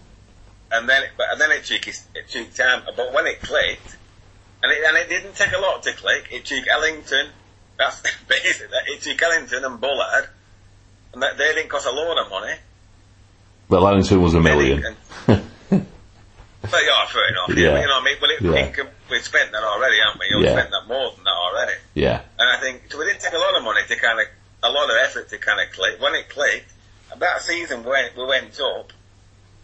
And 0.73 0.89
then, 0.89 1.05
it, 1.05 1.11
but 1.17 1.27
and 1.31 1.41
then 1.41 1.53
it 1.53 1.65
took 1.65 1.87
it 1.87 2.03
took 2.29 2.53
time. 2.55 2.83
But 2.97 3.13
when 3.13 3.27
it 3.27 3.41
clicked, 3.41 3.97
and 4.63 4.73
it 4.73 4.79
and 4.85 4.97
it 4.97 5.09
didn't 5.09 5.37
take 5.37 5.53
a 5.53 5.59
lot 5.59 5.83
to 5.85 5.93
click. 5.93 6.29
It 6.33 6.45
took 6.45 6.67
Ellington. 6.67 7.29
That's 7.79 8.01
basically 8.29 8.77
it 8.89 9.03
took 9.03 9.21
Ellington 9.23 9.65
and 9.65 9.81
Bullard, 9.81 10.29
and 11.13 11.23
that 11.23 11.37
they 11.39 11.55
didn't 11.55 11.69
cost 11.69 11.87
a 11.87 11.91
load 11.93 12.19
of 12.19 12.31
money. 12.31 12.55
well, 13.69 13.87
Ellington 13.89 14.21
was 14.23 14.35
a 14.35 14.41
million. 14.41 14.97
But 16.69 16.81
yeah, 16.85 17.07
fair 17.07 17.29
enough. 17.29 17.49
Yeah. 17.51 17.81
You 17.81 17.87
know, 17.87 17.95
what 17.95 18.03
I 18.03 18.05
mean, 18.05 18.17
well, 18.21 18.31
it, 18.31 18.43
Yeah. 18.43 18.67
income, 18.67 18.89
we've 19.09 19.23
spent 19.25 19.53
that 19.53 19.63
already, 19.63 19.99
haven't 20.05 20.19
we? 20.21 20.35
We've 20.37 20.47
Yeah. 20.47 20.53
spent 20.59 20.71
that 20.71 20.89
more 20.89 21.13
than 21.15 21.23
that 21.23 21.31
already. 21.31 21.75
Yeah, 21.95 22.23
And 22.41 22.51
I 22.51 22.57
think 22.59 22.91
so 22.91 22.99
we 22.99 23.05
didn't 23.05 23.21
take 23.21 23.35
a 23.35 23.39
lot 23.39 23.55
of 23.57 23.63
money 23.63 23.83
to 23.87 23.95
kind 23.97 24.19
of 24.19 24.27
a 24.65 24.71
lot 24.71 24.91
of 24.91 24.97
effort 25.05 25.29
to 25.29 25.39
kind 25.39 25.61
of 25.61 25.73
click. 25.73 26.01
When 26.01 26.17
it 26.17 26.29
clicked, 26.29 26.73
that 27.19 27.43
season 27.43 27.85
when 27.85 28.11
we 28.17 28.25
went 28.27 28.59
up, 28.61 28.93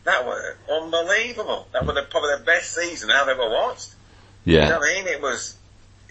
that 0.05 0.25
was 0.25 0.55
unbelievable. 0.70 1.66
That 1.72 1.85
was 1.87 1.96
the, 1.96 2.03
probably 2.03 2.37
the 2.38 2.44
best 2.44 2.72
season 2.72 3.11
I've 3.11 3.27
ever 3.29 3.51
watched. 3.51 3.94
You 4.44 4.59
know 4.59 4.62
yeah, 4.68 4.79
what 4.79 4.88
I 4.88 4.94
mean? 4.94 5.07
It 5.09 5.20
was, 5.20 5.57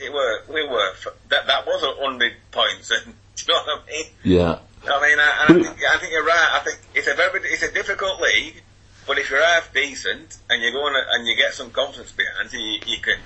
it 0.02 0.12
were, 0.12 0.42
we 0.54 0.68
were, 0.68 0.94
that, 1.30 1.48
that 1.48 1.66
was 1.66 1.84
a 1.84 2.04
hundred 2.04 2.34
points 2.52 2.92
and, 3.06 3.14
do 3.36 3.44
you 3.48 3.54
know 3.54 3.62
what 3.66 3.84
I 3.84 3.92
mean? 3.92 4.06
yeah. 4.24 4.60
I 4.84 5.00
mean, 5.08 5.20
I, 5.20 5.46
and 5.48 5.60
I, 5.60 5.64
think, 5.64 5.80
I 5.94 5.98
think 6.00 6.12
you're 6.12 6.26
right. 6.26 6.50
I 6.54 6.60
think 6.64 6.80
it's 6.96 7.08
a 7.08 7.14
very, 7.14 7.40
it's 7.44 7.62
a 7.62 7.72
difficult 7.72 8.20
league, 8.20 8.64
but 9.06 9.20
if 9.20 9.30
you're 9.30 9.44
half 9.44 9.72
decent 9.74 10.38
and 10.50 10.64
you 10.64 10.72
go 10.72 10.80
on 10.80 10.96
and 10.96 11.28
you 11.28 11.36
get 11.36 11.54
some 11.54 11.70
confidence 11.70 12.12
behind 12.12 12.52
you, 12.52 12.60
you, 12.60 12.80
you 12.88 12.98
can, 13.00 13.20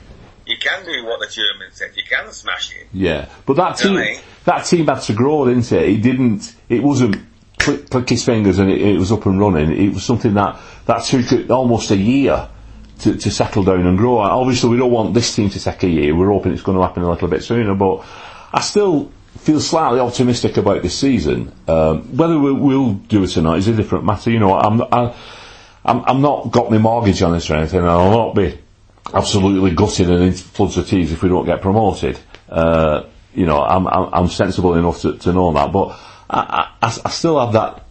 you 0.45 0.57
can 0.59 0.85
do 0.85 1.05
what 1.05 1.21
the 1.21 1.27
chairman 1.27 1.71
said. 1.71 1.91
You 1.95 2.03
can 2.03 2.29
smash 2.33 2.75
it. 2.75 2.87
Yeah, 2.91 3.29
but 3.45 3.55
that 3.55 3.77
team, 3.77 3.95
Really? 3.95 4.19
that 4.43 4.65
team 4.65 4.85
had 4.87 4.99
to 5.03 5.13
grow, 5.13 5.45
didn't 5.45 5.71
it? 5.71 5.89
It 5.89 6.01
didn't. 6.01 6.53
It 6.67 6.83
wasn't 6.83 7.17
click, 7.57 7.89
click 7.89 8.09
his 8.09 8.23
fingers 8.25 8.59
and 8.59 8.69
it, 8.69 8.81
it 8.81 8.97
was 8.99 9.11
up 9.11 9.25
and 9.25 9.39
running. 9.39 9.71
It 9.71 9.93
was 9.93 10.03
something 10.03 10.33
that 10.33 10.59
that 10.85 11.03
took 11.05 11.49
almost 11.49 11.89
a 11.91 11.97
year 11.97 12.49
to, 12.99 13.15
to 13.15 13.31
settle 13.31 13.63
down 13.63 13.85
and 13.85 13.97
grow. 13.97 14.19
Obviously, 14.19 14.69
we 14.69 14.77
don't 14.77 14.91
want 14.91 15.13
this 15.13 15.35
team 15.35 15.49
to 15.49 15.59
take 15.63 15.83
a 15.83 15.89
year. 15.89 16.15
We're 16.15 16.31
hoping 16.31 16.53
it's 16.53 16.61
going 16.61 16.77
to 16.77 16.83
happen 16.83 17.03
a 17.03 17.09
little 17.09 17.27
bit 17.27 17.43
sooner. 17.43 17.75
But 17.75 18.05
I 18.53 18.61
still 18.61 19.11
feel 19.37 19.59
slightly 19.59 19.99
optimistic 19.99 20.57
about 20.57 20.81
this 20.81 20.97
season. 20.97 21.51
Um, 21.67 22.17
whether 22.17 22.39
we, 22.39 22.51
we'll 22.53 22.93
do 22.93 23.23
it 23.23 23.37
or 23.37 23.41
not 23.41 23.57
is 23.57 23.67
a 23.67 23.73
different 23.73 24.05
matter. 24.05 24.31
You 24.31 24.39
know, 24.39 24.53
I'm 24.57 24.81
I, 24.81 25.15
I'm, 25.83 26.03
I'm 26.05 26.21
not 26.21 26.51
got 26.51 26.71
my 26.71 26.77
mortgage 26.77 27.21
on 27.21 27.33
this 27.33 27.49
or 27.49 27.55
anything. 27.55 27.79
and 27.79 27.89
I'll 27.89 28.11
not 28.11 28.35
be 28.35 28.57
absolutely 29.13 29.71
gutted 29.71 30.09
and 30.09 30.23
in 30.23 30.33
floods 30.33 30.77
of 30.77 30.87
tears 30.87 31.11
if 31.11 31.21
we 31.21 31.29
don't 31.29 31.45
get 31.45 31.61
promoted. 31.61 32.19
Uh, 32.49 33.03
you 33.33 33.45
know, 33.45 33.61
I'm, 33.61 33.87
I'm, 33.87 34.09
I'm 34.13 34.27
sensible 34.29 34.75
enough 34.75 35.01
to, 35.01 35.17
to 35.17 35.33
know 35.33 35.51
that, 35.53 35.71
but 35.71 35.89
I, 36.29 36.71
I, 36.81 36.97
I 37.05 37.09
still 37.09 37.39
have 37.39 37.53
that 37.53 37.83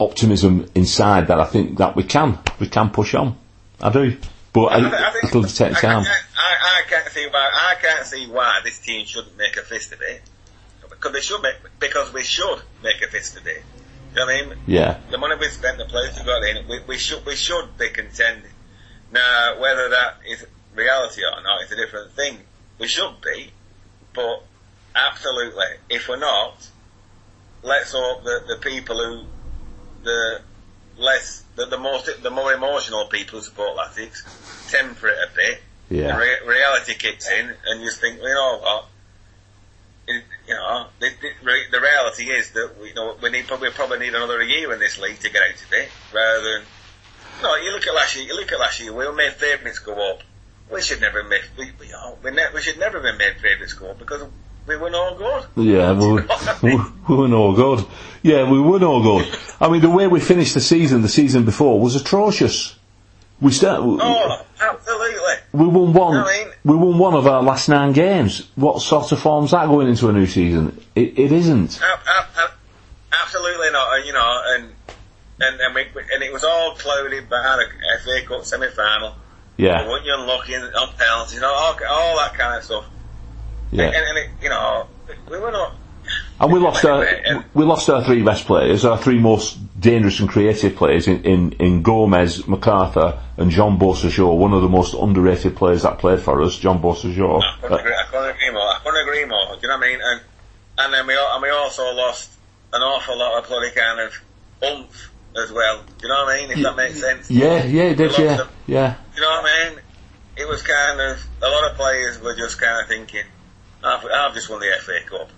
optimism 0.00 0.68
inside 0.74 1.28
that 1.28 1.38
I 1.38 1.44
think 1.44 1.78
that 1.78 1.94
we 1.94 2.02
can, 2.04 2.38
we 2.58 2.68
can 2.68 2.90
push 2.90 3.14
on. 3.14 3.36
I 3.80 3.90
do. 3.90 4.16
But 4.52 4.64
I, 4.66 4.76
I, 4.78 5.08
I 5.08 5.12
think, 5.12 5.24
it'll 5.24 5.44
take 5.44 5.76
I, 5.76 5.80
time. 5.80 6.04
I, 6.04 6.20
I, 6.36 6.80
I 6.80 6.82
can't 6.88 7.08
see 7.08 7.26
why 7.26 7.50
I 7.52 7.74
can't 7.80 8.06
see 8.06 8.26
why 8.26 8.60
this 8.64 8.78
team 8.80 9.06
shouldn't 9.06 9.36
make 9.36 9.56
a 9.56 9.62
fist 9.62 9.92
of 9.92 10.00
it. 10.02 10.22
Because 10.88 11.12
they 11.12 11.20
should 11.20 11.42
make 11.42 11.56
because 11.78 12.12
we 12.12 12.22
should 12.22 12.62
make 12.82 13.00
a 13.02 13.08
fist 13.08 13.36
of 13.36 13.46
it. 13.46 13.62
You 14.10 14.16
know 14.16 14.26
what 14.26 14.34
I 14.34 14.46
mean? 14.46 14.58
Yeah, 14.66 15.00
The 15.10 15.18
money 15.18 15.36
we 15.38 15.48
spent, 15.48 15.76
the 15.76 15.84
players 15.84 16.18
we 16.18 16.24
got 16.24 16.42
in, 16.42 16.66
we, 16.66 16.80
we 16.88 16.96
should 16.96 17.24
we 17.26 17.36
should 17.36 17.76
be 17.78 17.90
contending. 17.90 18.50
Now, 19.12 19.60
whether 19.60 19.90
that 19.90 20.16
is 20.26 20.46
reality 20.74 21.22
or 21.22 21.42
not 21.42 21.62
is 21.62 21.72
a 21.72 21.76
different 21.76 22.12
thing. 22.12 22.38
We 22.78 22.88
should 22.88 23.20
be, 23.20 23.50
but 24.14 24.44
absolutely, 24.94 25.66
if 25.90 26.08
we're 26.08 26.18
not, 26.18 26.66
let's 27.62 27.92
hope 27.92 28.24
that 28.24 28.44
the 28.48 28.56
people 28.56 28.96
who 28.96 29.26
the 30.04 30.40
less 30.96 31.44
the, 31.58 31.66
the 31.66 31.78
most 31.78 32.22
the 32.22 32.30
more 32.30 32.52
emotional 32.52 33.06
people 33.06 33.40
support 33.40 33.76
Latics 33.76 34.22
temper 34.70 35.08
it 35.08 35.18
a 35.18 35.34
bit. 35.34 35.60
Yeah. 35.90 36.16
Re- 36.16 36.46
reality 36.46 36.94
kicks 36.94 37.30
in, 37.30 37.52
and 37.66 37.80
you 37.80 37.88
just 37.88 38.00
think, 38.00 38.18
you 38.18 38.28
know 38.28 38.58
what? 38.62 38.86
It, 40.06 40.24
you 40.46 40.54
know, 40.54 40.86
the, 41.00 41.10
the, 41.20 41.56
the 41.70 41.80
reality 41.80 42.24
is 42.24 42.50
that 42.52 42.80
we, 42.80 42.88
you 42.88 42.94
know 42.94 43.16
we 43.22 43.30
need 43.30 43.46
probably 43.46 43.70
probably 43.70 43.98
need 43.98 44.14
another 44.14 44.42
year 44.42 44.72
in 44.72 44.78
this 44.78 44.98
league 44.98 45.18
to 45.20 45.30
get 45.30 45.42
out 45.42 45.62
of 45.62 45.72
it, 45.72 45.88
rather 46.14 46.42
than. 46.42 46.62
No, 47.42 47.54
you 47.56 47.72
look 47.72 47.86
at 47.86 47.94
last 47.94 48.16
year. 48.16 48.24
You 48.24 48.36
look 48.36 48.50
at 48.52 48.58
last 48.58 48.80
year. 48.80 48.92
We 48.92 49.10
made 49.14 49.32
favourites 49.32 49.78
go 49.78 49.92
up. 50.10 50.22
We 50.72 50.82
should 50.82 51.00
never 51.00 51.22
have 51.22 51.30
made. 51.30 51.42
We, 51.56 51.70
we, 51.78 51.92
oh, 51.94 52.18
we, 52.22 52.30
ne- 52.30 52.52
we 52.54 52.60
should 52.60 52.78
never 52.78 52.98
have 52.98 53.04
been 53.04 53.16
made 53.16 53.36
favourites 53.40 53.74
go 53.74 53.90
up 53.90 53.98
because 53.98 54.26
we 54.68 54.76
were 54.76 54.90
no 54.90 55.16
good. 55.16 55.64
Yeah, 55.64 55.92
we 55.92 56.12
were, 56.12 56.26
we, 56.62 56.76
we 57.08 57.16
were 57.16 57.28
no 57.28 57.54
good. 57.54 57.84
Yeah, 58.22 58.48
we 58.50 58.60
were 58.60 58.78
no 58.78 59.02
good. 59.02 59.34
I 59.60 59.68
mean, 59.68 59.80
the 59.80 59.90
way 59.90 60.06
we 60.06 60.20
finished 60.20 60.54
the 60.54 60.60
season, 60.60 61.02
the 61.02 61.08
season 61.08 61.44
before, 61.44 61.80
was 61.80 61.96
atrocious. 61.96 62.76
We 63.40 63.52
start. 63.52 63.80
Oh, 63.82 64.42
absolutely. 64.60 65.34
We 65.52 65.66
won 65.68 65.92
one. 65.92 66.16
I 66.16 66.24
mean- 66.24 66.52
we 66.64 66.76
won 66.76 66.98
one 66.98 67.14
of 67.14 67.26
our 67.26 67.42
last 67.42 67.68
nine 67.68 67.92
games. 67.92 68.50
What 68.56 68.82
sort 68.82 69.10
of 69.12 69.20
form's 69.20 69.52
that 69.52 69.66
going 69.68 69.88
into 69.88 70.08
a 70.08 70.12
new 70.12 70.26
season? 70.26 70.78
It, 70.94 71.18
it 71.18 71.32
isn't. 71.32 71.80
Ab- 71.80 72.00
ab- 72.06 72.26
ab- 72.36 72.50
absolutely 73.22 73.70
not. 73.70 73.96
And, 73.96 74.06
you 74.06 74.12
know, 74.12 74.42
and 74.48 74.72
and 75.40 75.60
and, 75.60 75.74
we, 75.74 75.82
and 76.12 76.22
it 76.22 76.32
was 76.32 76.44
all 76.44 76.74
clouded 76.74 77.28
by 77.30 77.36
the 77.56 77.66
FA 78.04 78.26
Cup 78.26 78.44
semi-final. 78.44 79.14
Yeah, 79.56 79.88
Weren't 79.88 80.04
you 80.04 80.14
unlucky 80.14 80.54
on 80.56 80.92
penalties? 80.96 81.34
You 81.34 81.40
know, 81.40 81.52
all, 81.52 81.76
all 81.88 82.16
that 82.18 82.34
kind 82.34 82.58
of 82.58 82.64
stuff. 82.64 82.84
Yeah. 83.70 83.86
And, 83.86 83.94
and 83.96 84.18
it, 84.18 84.30
you 84.42 84.48
know, 84.48 84.86
we 85.30 85.38
were 85.38 85.50
not. 85.50 85.74
And 86.40 86.52
we 86.52 86.58
lost 86.58 86.84
our 86.84 87.06
we 87.54 87.64
lost 87.64 87.90
our 87.90 88.02
three 88.04 88.22
best 88.22 88.46
players, 88.46 88.84
our 88.84 88.96
three 88.96 89.18
most 89.18 89.58
dangerous 89.80 90.20
and 90.20 90.28
creative 90.28 90.76
players 90.76 91.06
in, 91.06 91.24
in, 91.24 91.52
in 91.52 91.82
Gomez, 91.82 92.42
McArthur, 92.42 93.18
and 93.36 93.50
Jean 93.50 93.78
Beausejour, 93.78 94.36
one 94.36 94.52
of 94.52 94.62
the 94.62 94.68
most 94.68 94.94
underrated 94.94 95.56
players 95.56 95.82
that 95.82 95.98
played 95.98 96.20
for 96.20 96.42
us, 96.42 96.56
Jean 96.58 96.80
Beausejour. 96.80 97.42
I 97.42 97.60
couldn't, 97.60 97.80
agree, 97.80 97.92
I 97.92 98.04
couldn't 98.10 98.30
agree 98.30 98.50
more. 98.50 98.68
I 98.68 98.80
couldn't 98.82 99.08
agree 99.08 99.24
more. 99.24 99.56
Do 99.56 99.58
you 99.62 99.68
know 99.68 99.76
what 99.76 99.86
I 99.86 99.88
mean? 99.88 100.00
And 100.02 100.20
and 100.78 100.94
then 100.94 101.06
we 101.06 101.18
and 101.18 101.42
we 101.42 101.50
also 101.50 101.92
lost 101.94 102.32
an 102.72 102.82
awful 102.82 103.18
lot 103.18 103.42
of 103.42 103.48
bloody 103.48 103.70
kind 103.72 104.00
of 104.00 104.12
oomph 104.64 105.10
as 105.36 105.52
well. 105.52 105.82
Do 105.82 106.06
you 106.06 106.08
know 106.08 106.24
what 106.24 106.34
I 106.34 106.40
mean? 106.40 106.50
If 106.50 106.62
that 106.62 106.76
makes 106.76 107.00
sense. 107.00 107.30
Yeah, 107.30 107.64
yeah, 107.64 107.82
it 107.82 107.96
did, 107.96 108.16
yeah, 108.18 108.36
them. 108.36 108.48
yeah, 108.66 108.94
You 109.14 109.20
know 109.20 109.28
what 109.28 109.44
I 109.44 109.70
mean? 109.70 109.78
It 110.36 110.48
was 110.48 110.62
kind 110.62 111.00
of 111.00 111.26
a 111.42 111.48
lot 111.48 111.70
of 111.70 111.76
players 111.76 112.20
were 112.20 112.34
just 112.34 112.60
kind 112.60 112.80
of 112.80 112.88
thinking, 112.88 113.24
"I've, 113.82 114.04
I've 114.04 114.34
just 114.34 114.48
won 114.50 114.60
the 114.60 114.70
FA 114.80 114.98
Cup. 115.08 115.30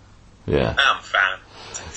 yeah. 0.46 0.74
I'm 0.78 1.02
fine." 1.02 1.38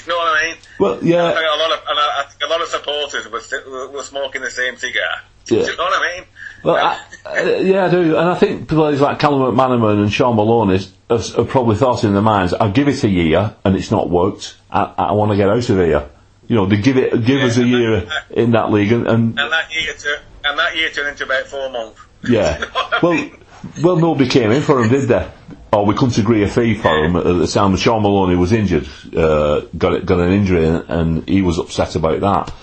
You 0.05 0.09
know 0.11 0.17
what 0.17 0.37
I 0.37 0.47
mean? 0.47 0.55
Well, 0.79 0.93
I 0.95 0.97
think 0.97 1.09
yeah, 1.11 1.21
a 1.21 1.57
lot 1.57 1.71
of 1.71 1.79
and 1.87 1.99
I, 1.99 2.21
I 2.21 2.25
think 2.29 2.41
a 2.43 2.47
lot 2.47 2.61
of 2.61 2.67
supporters 2.67 3.25
were, 3.29 3.89
were, 3.89 4.03
smoking 4.03 4.41
the 4.41 4.49
same 4.51 4.75
cigar. 4.75 5.01
Yeah. 5.47 5.63
Do 5.65 5.71
you 5.71 5.77
know 5.77 5.83
what 5.83 5.93
I 6.01 6.15
mean? 6.15 6.25
well, 6.63 6.75
I, 6.75 7.39
uh, 7.39 7.43
yeah, 7.61 7.85
I 7.85 7.89
do, 7.89 8.17
and 8.17 8.29
I 8.29 8.35
think 8.35 8.67
players 8.67 8.99
like 9.01 9.19
Callum 9.19 9.55
McManaman 9.55 10.01
and 10.03 10.11
Shaun 10.11 10.35
Maloney 10.35 10.79
have, 11.09 11.25
have 11.35 11.47
probably 11.49 11.75
thought 11.77 12.03
in 12.03 12.13
their 12.13 12.21
minds, 12.21 12.53
"I'll 12.53 12.71
give 12.71 12.87
it 12.89 13.03
a 13.03 13.09
year, 13.09 13.55
and 13.63 13.75
it's 13.75 13.91
not 13.91 14.09
worked. 14.09 14.55
I, 14.69 14.93
I 14.97 15.11
want 15.13 15.31
to 15.31 15.37
get 15.37 15.49
out 15.49 15.57
of 15.69 15.77
here." 15.77 16.09
You 16.47 16.55
know, 16.57 16.65
they 16.65 16.77
give 16.77 16.97
it, 16.97 17.11
give 17.25 17.39
Yeah, 17.39 17.45
us 17.45 17.57
a 17.57 17.63
year 17.65 18.01
that- 18.01 18.25
in 18.31 18.51
that 18.51 18.71
league, 18.71 18.91
and, 18.91 19.07
and 19.07 19.39
and 19.39 19.51
that 19.51 19.73
year 19.73 19.93
tur- 19.97 20.21
and 20.43 20.59
that 20.59 20.75
year 20.75 20.89
turned 20.89 21.09
into 21.09 21.23
about 21.23 21.47
four 21.47 21.69
months. 21.69 21.99
Yeah. 22.27 22.57
You 22.59 22.65
know 22.65 22.71
I 22.75 22.99
Well, 23.01 23.13
mean? 23.13 23.37
well, 23.81 23.95
nobody 23.95 24.29
came 24.29 24.51
in 24.51 24.61
for 24.61 24.81
him, 24.83 24.89
did 24.89 25.07
they? 25.07 25.29
Or 25.73 25.87
we 25.87 25.95
couldn't 25.95 26.19
agree 26.19 26.43
a 26.43 26.47
fee 26.47 26.75
for 26.75 27.03
him 27.03 27.15
at 27.15 27.23
the 27.23 27.47
time. 27.47 27.75
Shaun 27.77 28.03
Maloney 28.03 28.35
was 28.35 28.51
injured, 28.51 28.87
uh, 29.17 29.61
got 29.75 30.05
got 30.05 30.19
an 30.19 30.31
injury, 30.31 30.67
and, 30.67 30.87
and 30.87 31.27
he 31.27 31.41
was 31.41 31.57
upset 31.57 31.95
about 31.95 32.19
that. 32.21 32.53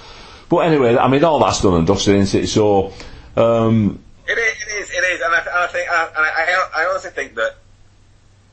But 0.49 0.59
anyway, 0.59 0.97
I 0.97 1.09
mean, 1.09 1.25
all 1.25 1.41
that's 1.41 1.61
done 1.61 1.75
and 1.75 1.87
dusted, 1.87 2.15
isn't 2.15 2.45
it? 2.45 2.47
So, 2.47 2.93
um, 3.37 3.99
It 4.29 4.39
is, 4.39 4.63
it 4.63 4.81
is, 4.81 4.91
it 4.91 5.05
is, 5.13 5.21
and 5.23 5.35
I, 5.35 5.39
and 5.39 5.49
I 5.49 5.67
think, 5.67 5.91
I, 5.91 6.07
and 6.07 6.17
I, 6.19 6.83
I 6.83 6.87
honestly 6.87 7.11
think 7.11 7.35
that 7.35 7.57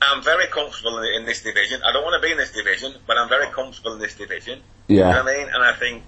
I'm 0.01 0.23
very 0.23 0.47
comfortable 0.47 0.97
in, 0.99 1.21
in 1.21 1.25
this 1.25 1.43
division. 1.43 1.81
I 1.83 1.91
don't 1.93 2.03
want 2.03 2.19
to 2.19 2.25
be 2.25 2.31
in 2.31 2.37
this 2.37 2.51
division, 2.51 2.95
but 3.05 3.17
I'm 3.17 3.29
very 3.29 3.51
comfortable 3.51 3.93
in 3.93 3.99
this 3.99 4.15
division. 4.15 4.61
You 4.87 5.01
know 5.01 5.09
yeah, 5.09 5.23
what 5.23 5.33
I 5.33 5.37
mean? 5.37 5.47
And 5.53 5.63
I 5.63 5.73
think, 5.73 6.03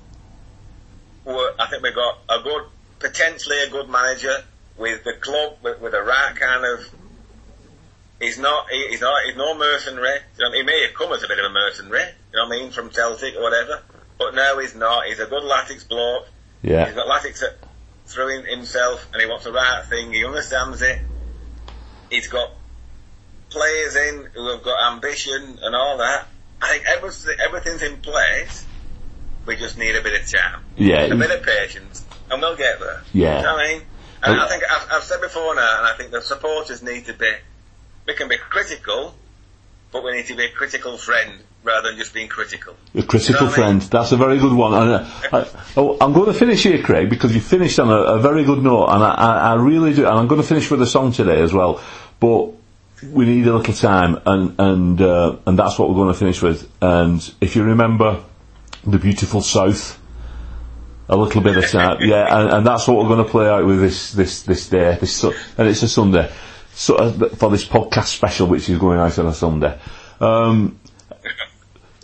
I 1.28 1.68
think 1.70 1.84
we've 1.84 1.94
got 1.94 2.18
a 2.30 2.42
good, 2.42 2.64
potentially 2.98 3.62
a 3.62 3.70
good 3.70 3.90
manager 3.90 4.44
with 4.78 5.04
the 5.04 5.14
club, 5.14 5.58
with, 5.62 5.82
with 5.82 5.92
the 5.92 6.02
right 6.02 6.36
kind 6.36 6.66
of. 6.66 6.99
He's 8.19 8.38
not. 8.38 8.69
he- 8.69 8.88
He's 8.89 9.01
not. 9.01 9.15
He's 9.25 9.36
no 9.38 9.55
mercenary. 9.55 10.17
You 10.38 10.45
know, 10.45 10.51
he 10.51 10.63
may 10.63 10.82
have 10.86 10.93
come 10.93 11.12
as 11.13 11.23
a 11.23 11.27
bit 11.27 11.39
of 11.39 11.45
a 11.45 11.49
mercenary. 11.53 12.01
You 12.34 12.38
know 12.39 12.47
what 12.47 12.58
I 12.58 12.60
mean? 12.62 12.71
From 12.71 12.89
Celtic 12.89 13.36
or 13.36 13.41
whatever. 13.43 13.82
But 14.17 14.36
no, 14.36 14.60
he's 14.60 14.75
not. 14.75 15.05
He's 15.05 15.19
a 15.19 15.25
good 15.25 15.43
Latics 15.43 15.88
bloke. 15.88 16.27
yeah, 16.62 16.86
He's 16.86 16.95
got 16.95 17.08
Latics 17.08 17.41
at- 17.43 17.58
through 18.08 18.43
himself, 18.43 19.05
and 19.13 19.21
he 19.21 19.27
wants 19.27 19.45
the 19.45 19.51
right 19.51 19.84
thing. 19.89 20.12
He 20.12 20.25
understands 20.25 20.82
it. 20.82 20.99
He's 22.10 22.27
got 22.27 22.51
players 23.49 23.95
in 23.95 24.27
who 24.34 24.49
have 24.49 24.63
got 24.63 24.91
ambition 24.93 25.60
and 25.62 25.75
all 25.75 25.97
that. 25.97 26.27
I 26.62 26.69
think 26.69 26.86
everything, 26.88 27.36
everything's 27.43 27.82
in 27.84 27.97
place. 27.97 28.65
We 29.45 29.55
just 29.55 29.77
need 29.77 29.95
a 29.95 30.01
bit 30.01 30.21
of 30.21 30.29
time, 30.29 30.63
yeah, 30.75 31.03
a 31.05 31.15
bit 31.15 31.32
of 31.32 31.43
patience, 31.43 32.03
and 32.29 32.41
we'll 32.41 32.58
get 32.58 32.79
there. 32.79 33.01
Yeah. 33.13 33.38
You 33.38 33.43
know 33.45 33.53
what 33.53 33.65
I 33.65 33.67
mean? 33.73 33.82
And 34.21 34.39
Uh, 34.39 34.43
I 34.43 34.47
think 34.49 34.63
I've, 34.69 34.88
I've 34.91 35.03
said 35.03 35.21
before 35.21 35.55
now, 35.55 35.77
and 35.79 35.88
I 35.88 35.95
think 35.97 36.12
the 36.12 36.21
supporters 36.21 36.84
need 36.84 37.05
to 37.05 37.13
be. 37.13 37.32
We 38.10 38.15
can 38.15 38.28
be 38.28 38.38
critical, 38.38 39.13
but 39.91 40.04
we 40.04 40.13
need 40.13 40.26
to 40.26 40.36
be 40.36 40.45
a 40.45 40.50
critical 40.50 40.98
friend 40.98 41.32
rather 41.63 41.89
than 41.89 42.00
just 42.00 42.12
being 42.12 42.28
critical. 42.28 42.76
a 42.95 43.04
critical 43.04 43.34
You 43.34 43.39
know 43.39 43.45
what 43.45 43.52
I 43.52 43.56
friend. 43.56 43.80
mean? 43.82 43.89
That's 43.91 44.12
a 44.12 44.17
very 44.17 44.39
good 44.39 44.54
one. 44.54 44.74
And, 44.74 44.91
uh, 44.91 45.06
I, 45.32 45.48
oh, 45.78 45.95
I'm 46.02 46.13
going 46.13 46.26
to 46.26 46.34
finish 46.34 46.63
here, 46.63 46.82
Craig, 46.82 47.08
because 47.08 47.36
you 47.36 47.39
finished 47.39 47.78
on 47.78 47.89
a, 47.91 48.15
a 48.15 48.19
very 48.19 48.43
good 48.45 48.63
note, 48.63 48.88
and 48.88 49.04
I, 49.04 49.12
I, 49.12 49.38
I 49.52 49.54
really 49.58 49.93
do. 49.93 50.08
And 50.08 50.17
I'm 50.17 50.28
going 50.28 50.41
to 50.41 50.48
finish 50.48 50.72
with 50.72 50.82
a 50.82 50.88
song 50.88 51.12
today 51.12 51.39
as 51.39 51.54
well, 51.54 51.84
but 52.19 52.52
we 53.13 53.26
need 53.26 53.45
a 53.45 53.56
little 53.56 53.76
time, 53.76 54.19
and 54.26 54.56
and 54.58 55.02
uh, 55.04 55.36
and 55.45 55.60
that's 55.60 55.78
what 55.78 55.89
we're 55.89 55.95
going 55.95 56.12
to 56.12 56.17
finish 56.17 56.41
with. 56.41 56.67
And 56.82 57.22
if 57.41 57.56
you 57.56 57.63
remember, 57.63 58.24
the 58.88 58.98
beautiful 58.98 59.41
South. 59.41 59.98
A 61.12 61.17
little 61.17 61.41
bit 61.41 61.58
of 61.58 61.67
time, 61.67 61.98
yeah, 62.02 62.39
and, 62.39 62.54
and 62.54 62.67
that's 62.67 62.88
what 62.88 62.98
we're 62.98 63.08
going 63.08 63.26
to 63.26 63.32
play 63.32 63.50
out 63.50 63.65
with 63.65 63.82
this 63.82 64.13
this 64.13 64.43
this 64.43 64.69
day, 64.69 64.95
this 65.02 65.24
and 65.24 65.67
it's 65.67 65.82
a 65.82 65.88
Sunday, 65.88 66.32
so 66.80 66.96
uh, 66.96 67.30
for 67.36 67.50
this 67.50 67.65
podcast 67.65 68.06
special, 68.06 68.48
which 68.48 68.70
is 68.70 68.78
going 68.78 69.00
out 69.00 69.20
on 69.20 69.28
a 69.28 69.34
Sunday. 69.34 69.78
Um, 70.22 70.80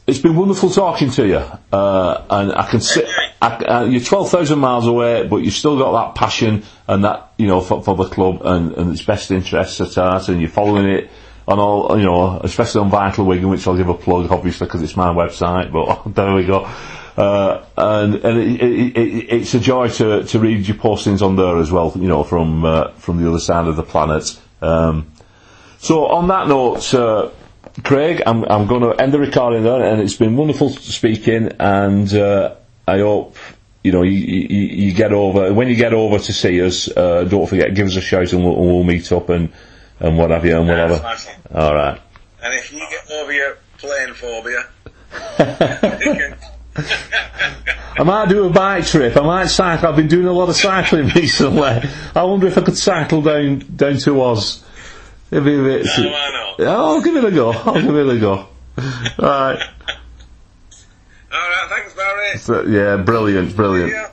it's 0.06 0.20
been 0.20 0.36
wonderful 0.36 0.70
talking 0.70 1.10
to 1.12 1.26
you, 1.26 1.38
uh, 1.38 2.26
and 2.30 2.52
I 2.52 2.70
can 2.70 2.82
see 2.82 3.06
uh, 3.42 3.88
you're 3.90 4.02
twelve 4.02 4.30
thousand 4.30 4.60
miles 4.60 4.86
away, 4.86 5.28
but 5.28 5.38
you've 5.38 5.54
still 5.54 5.78
got 5.78 5.94
that 5.94 6.20
passion 6.20 6.64
and 6.90 7.06
that 7.06 7.32
you 7.38 7.48
know 7.48 7.62
for, 7.62 7.82
for 7.82 7.96
the 7.96 8.10
club 8.10 8.42
and, 8.44 8.74
and 8.74 8.92
its 8.92 9.02
best 9.02 9.32
interests 9.32 9.80
at 9.80 9.96
heart, 9.96 10.28
and 10.28 10.42
you're 10.42 10.50
following 10.50 10.90
it 10.90 11.10
on 11.48 11.58
all 11.58 11.98
you 11.98 12.04
know, 12.04 12.42
especially 12.44 12.82
on 12.82 12.90
Vital 12.90 13.26
Wigan, 13.26 13.48
which 13.48 13.66
I'll 13.66 13.78
give 13.78 13.88
a 13.88 13.94
plug, 13.94 14.30
obviously, 14.30 14.68
because 14.68 14.82
it's 14.82 14.98
my 14.98 15.14
website. 15.14 15.72
But 15.72 16.14
there 16.16 16.36
we 16.36 16.46
go. 16.46 16.70
Uh, 17.16 17.64
and 17.78 18.16
and 18.16 18.40
it, 18.40 18.62
it, 18.62 18.98
it, 18.98 19.34
it's 19.34 19.54
a 19.54 19.60
joy 19.62 19.88
to, 19.88 20.26
to 20.26 20.38
read 20.38 20.68
your 20.68 20.76
postings 20.76 21.22
on 21.22 21.38
there 21.38 21.60
as 21.60 21.72
well, 21.72 21.94
you 21.96 22.10
know, 22.10 22.26
from 22.26 22.66
uh, 22.66 22.90
from 22.96 23.24
the 23.24 23.30
other 23.30 23.40
side 23.40 23.68
of 23.68 23.78
the 23.78 23.84
planet. 23.84 24.38
Um, 24.66 25.12
so 25.80 26.08
on 26.08 26.28
that 26.30 26.48
note, 26.48 26.94
uh, 26.94 27.30
Craig, 27.84 28.24
I'm, 28.26 28.44
I'm 28.46 28.68
going 28.68 28.82
to 28.82 29.02
end 29.02 29.14
the 29.14 29.20
recording 29.20 29.64
there, 29.64 29.84
and 29.84 30.02
it's 30.02 30.16
been 30.16 30.36
wonderful 30.36 30.70
speaking, 30.70 31.52
and 31.60 32.12
uh, 32.14 32.56
I 32.88 33.00
hope 33.00 33.36
you 33.84 33.92
know 33.92 34.02
you, 34.02 34.12
you, 34.12 34.86
you 34.88 34.94
get 34.94 35.14
over 35.14 35.54
when 35.54 35.68
you 35.68 35.76
get 35.76 35.94
over 35.94 36.18
to 36.18 36.34
see 36.34 36.62
us. 36.62 36.90
Uh, 36.90 37.24
don't 37.26 37.48
forget, 37.48 37.74
give 37.76 37.88
us 37.88 37.96
a 37.98 38.02
shout, 38.02 38.32
and 38.34 38.44
we'll, 38.44 38.56
we'll 38.56 38.84
meet 38.84 39.12
up 39.12 39.30
and 39.30 39.52
and 40.00 40.18
what 40.18 40.32
have 40.32 40.46
you, 40.46 40.58
and 40.58 40.68
whatever. 40.68 40.96
All 41.54 41.76
right. 41.76 42.02
And 42.42 42.54
if 42.54 42.72
you 42.72 42.80
get 42.80 43.12
over 43.12 43.32
your 43.34 43.58
plane 43.78 44.14
phobia, 44.14 44.66
you 46.00 46.14
can. 46.14 46.38
I 47.98 48.04
might 48.04 48.28
do 48.28 48.46
a 48.46 48.50
bike 48.50 48.86
trip. 48.86 49.16
I 49.16 49.22
might 49.22 49.46
cycle. 49.46 49.88
I've 49.88 49.96
been 49.96 50.08
doing 50.10 50.28
a 50.28 50.34
lot 50.34 50.50
of 50.50 50.56
cycling 50.56 51.08
recently. 51.16 51.90
I 52.14 52.24
wonder 52.24 52.48
if 52.48 52.58
I 52.58 52.62
could 52.62 52.78
cycle 52.78 53.22
down 53.22 53.60
down 53.76 53.98
to 54.00 54.22
Oz. 54.22 54.64
It'd 55.32 55.46
be 55.46 55.58
a 55.58 55.64
bit. 55.64 55.88
Oh, 55.98 56.02
I 56.04 56.56
know. 56.60 56.66
I'll 56.72 57.02
give 57.02 57.16
it 57.16 57.24
a 57.24 57.32
go. 57.32 57.52
I'll 57.52 57.82
give 57.82 57.96
it 57.96 58.10
a 58.10 58.20
go. 58.20 58.48
Right. 59.18 59.60
All 61.32 61.50
right, 61.50 61.68
thanks, 61.70 61.94
Barry. 61.94 62.38
So, 62.38 62.64
yeah, 62.64 62.98
brilliant, 62.98 63.56
brilliant. 63.56 63.92
Yeah. 63.92 64.12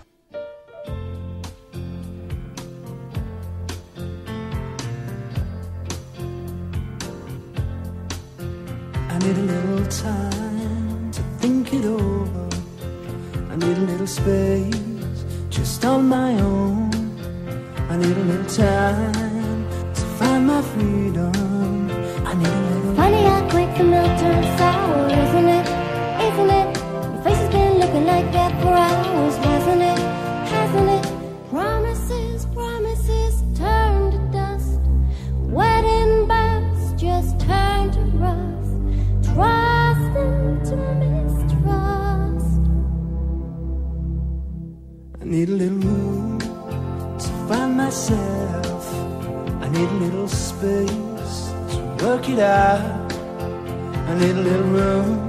I 9.08 9.18
need 9.18 9.36
a 9.36 9.42
little 9.42 9.86
time 9.86 11.10
to 11.12 11.22
think 11.38 11.72
it 11.74 11.84
over. 11.84 12.21
I 13.52 13.56
need 13.56 13.76
a 13.76 13.80
little 13.82 14.06
space 14.06 15.24
just 15.50 15.84
on 15.84 16.08
my 16.08 16.32
own. 16.40 16.90
I 17.90 17.98
need 17.98 18.16
a 18.16 18.24
little 18.24 18.46
time 18.46 19.68
to 19.92 20.00
find 20.16 20.46
my 20.46 20.62
freedom. 20.62 21.90
I 22.24 22.32
need 22.32 22.46
a 22.46 22.60
little. 22.70 22.94
Funny 22.94 23.22
how 23.24 23.50
quick 23.50 23.76
the 23.76 23.84
milk 23.84 24.18
turns 24.18 24.58
sour, 24.58 25.06
isn't 25.06 25.48
it? 25.58 25.66
Isn't 26.28 26.50
it? 26.60 26.76
Your 27.12 27.22
face 27.24 27.36
has 27.36 27.50
been 27.50 27.74
looking 27.78 28.06
like 28.06 28.32
that 28.32 28.52
for 28.62 28.72
hours, 28.72 29.36
hasn't 29.36 29.82
it? 29.82 29.98
Hasn't 30.48 31.06
it? 31.06 31.11
A 54.22 54.32
little 54.32 54.62
room. 54.62 55.21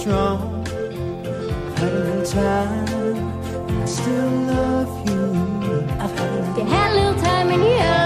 withdrawn. 0.00 0.64
I've 0.66 1.78
had 1.78 1.92
a 1.92 1.98
little 1.98 2.24
time, 2.24 3.82
I 3.82 3.84
still 3.84 4.30
love 4.30 5.08
you. 5.08 5.82
I've 5.98 6.18
had 6.18 6.30
a 6.30 6.40
little, 6.40 6.64
had 6.66 6.90
a 6.90 6.94
little 6.94 7.22
time 7.22 7.50
in 7.50 7.62
you. 7.62 7.99